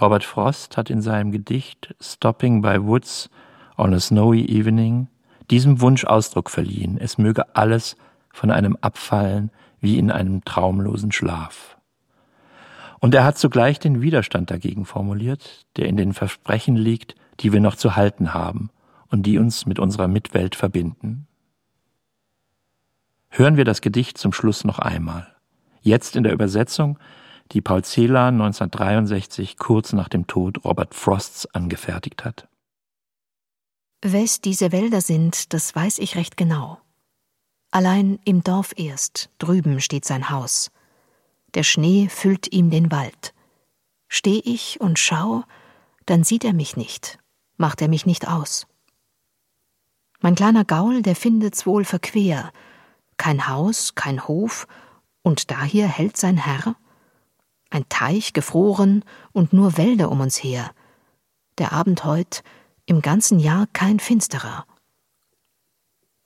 Robert 0.00 0.22
Frost 0.22 0.76
hat 0.76 0.88
in 0.88 1.02
seinem 1.02 1.32
Gedicht 1.32 1.96
Stopping 2.00 2.62
by 2.62 2.84
Woods 2.84 3.28
on 3.76 3.92
a 3.92 3.98
Snowy 3.98 4.44
Evening 4.44 5.08
diesem 5.50 5.80
Wunsch 5.80 6.04
Ausdruck 6.04 6.48
verliehen, 6.48 6.96
es 6.96 7.18
möge 7.18 7.56
alles 7.56 7.96
von 8.32 8.52
einem 8.52 8.76
abfallen 8.80 9.50
wie 9.80 9.98
in 9.98 10.12
einem 10.12 10.44
traumlosen 10.44 11.10
Schlaf. 11.10 11.76
Und 13.00 13.16
er 13.16 13.24
hat 13.24 13.36
zugleich 13.36 13.80
den 13.80 14.00
Widerstand 14.00 14.52
dagegen 14.52 14.84
formuliert, 14.84 15.66
der 15.76 15.88
in 15.88 15.96
den 15.96 16.12
Versprechen 16.12 16.76
liegt, 16.76 17.16
die 17.40 17.52
wir 17.52 17.58
noch 17.58 17.74
zu 17.74 17.96
halten 17.96 18.32
haben 18.32 18.70
und 19.10 19.24
die 19.24 19.38
uns 19.38 19.66
mit 19.66 19.78
unserer 19.78 20.08
Mitwelt 20.08 20.54
verbinden. 20.54 21.26
Hören 23.28 23.56
wir 23.56 23.64
das 23.64 23.80
Gedicht 23.80 24.18
zum 24.18 24.32
Schluss 24.32 24.64
noch 24.64 24.78
einmal. 24.78 25.36
Jetzt 25.82 26.16
in 26.16 26.24
der 26.24 26.32
Übersetzung, 26.32 26.98
die 27.52 27.60
Paul 27.60 27.84
Celan 27.84 28.34
1963 28.34 29.56
kurz 29.56 29.92
nach 29.92 30.08
dem 30.08 30.26
Tod 30.26 30.64
Robert 30.64 30.94
Frosts 30.94 31.46
angefertigt 31.54 32.24
hat. 32.24 32.48
Wes 34.02 34.40
diese 34.40 34.72
Wälder 34.72 35.00
sind, 35.00 35.52
das 35.52 35.74
weiß 35.74 35.98
ich 35.98 36.16
recht 36.16 36.36
genau. 36.36 36.78
Allein 37.70 38.18
im 38.24 38.42
Dorf 38.42 38.72
erst, 38.76 39.30
drüben 39.38 39.80
steht 39.80 40.04
sein 40.04 40.30
Haus. 40.30 40.70
Der 41.54 41.62
Schnee 41.62 42.08
füllt 42.08 42.52
ihm 42.52 42.70
den 42.70 42.90
Wald. 42.90 43.34
Steh 44.08 44.40
ich 44.44 44.80
und 44.80 44.98
schau, 44.98 45.44
dann 46.06 46.24
sieht 46.24 46.44
er 46.44 46.52
mich 46.52 46.76
nicht, 46.76 47.18
macht 47.56 47.82
er 47.82 47.88
mich 47.88 48.06
nicht 48.06 48.26
aus. 48.26 48.66
Mein 50.20 50.34
kleiner 50.34 50.64
Gaul, 50.64 51.00
der 51.02 51.16
findet's 51.16 51.64
wohl 51.64 51.84
verquer, 51.84 52.52
kein 53.16 53.48
Haus, 53.48 53.94
kein 53.94 54.26
Hof, 54.28 54.66
und 55.22 55.50
dahier 55.50 55.86
hält 55.86 56.16
sein 56.16 56.36
Herr? 56.36 56.76
Ein 57.70 57.88
Teich 57.88 58.32
gefroren 58.32 59.04
und 59.32 59.52
nur 59.52 59.76
Wälder 59.76 60.10
um 60.10 60.20
uns 60.20 60.42
her. 60.42 60.72
Der 61.58 61.72
Abend 61.72 62.04
heut, 62.04 62.42
im 62.86 63.00
ganzen 63.00 63.38
Jahr 63.38 63.66
kein 63.72 64.00
finsterer. 64.00 64.66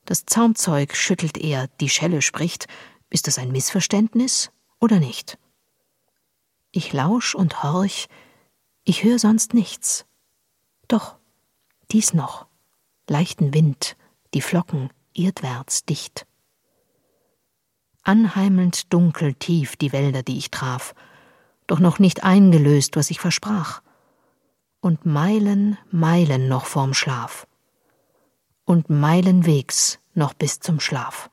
Das 0.04 0.26
Zaumzeug 0.26 0.96
schüttelt 0.96 1.38
er, 1.38 1.68
die 1.80 1.88
Schelle 1.88 2.22
spricht. 2.22 2.66
Ist 3.10 3.26
das 3.26 3.38
ein 3.38 3.52
Missverständnis 3.52 4.50
oder 4.80 4.98
nicht? 4.98 5.38
Ich 6.72 6.92
lausch 6.92 7.34
und 7.34 7.62
horch, 7.62 8.08
ich 8.84 9.04
hör 9.04 9.18
sonst 9.18 9.54
nichts. 9.54 10.04
Doch, 10.88 11.16
dies 11.90 12.12
noch, 12.12 12.46
leichten 13.08 13.54
Wind, 13.54 13.96
die 14.34 14.40
Flocken 14.40 14.90
erdwärts 15.14 15.84
dicht. 15.84 16.26
Anheimelnd 18.02 18.92
dunkel 18.92 19.34
tief 19.34 19.76
die 19.76 19.92
Wälder, 19.92 20.22
die 20.22 20.38
ich 20.38 20.50
traf, 20.50 20.94
doch 21.66 21.78
noch 21.78 21.98
nicht 21.98 22.24
eingelöst, 22.24 22.96
was 22.96 23.10
ich 23.10 23.20
versprach. 23.20 23.80
Und 24.80 25.06
Meilen, 25.06 25.78
Meilen 25.90 26.48
noch 26.48 26.66
vorm 26.66 26.92
Schlaf 26.92 27.46
und 28.64 28.90
Meilenwegs 28.90 29.98
noch 30.14 30.34
bis 30.34 30.60
zum 30.60 30.80
Schlaf. 30.80 31.30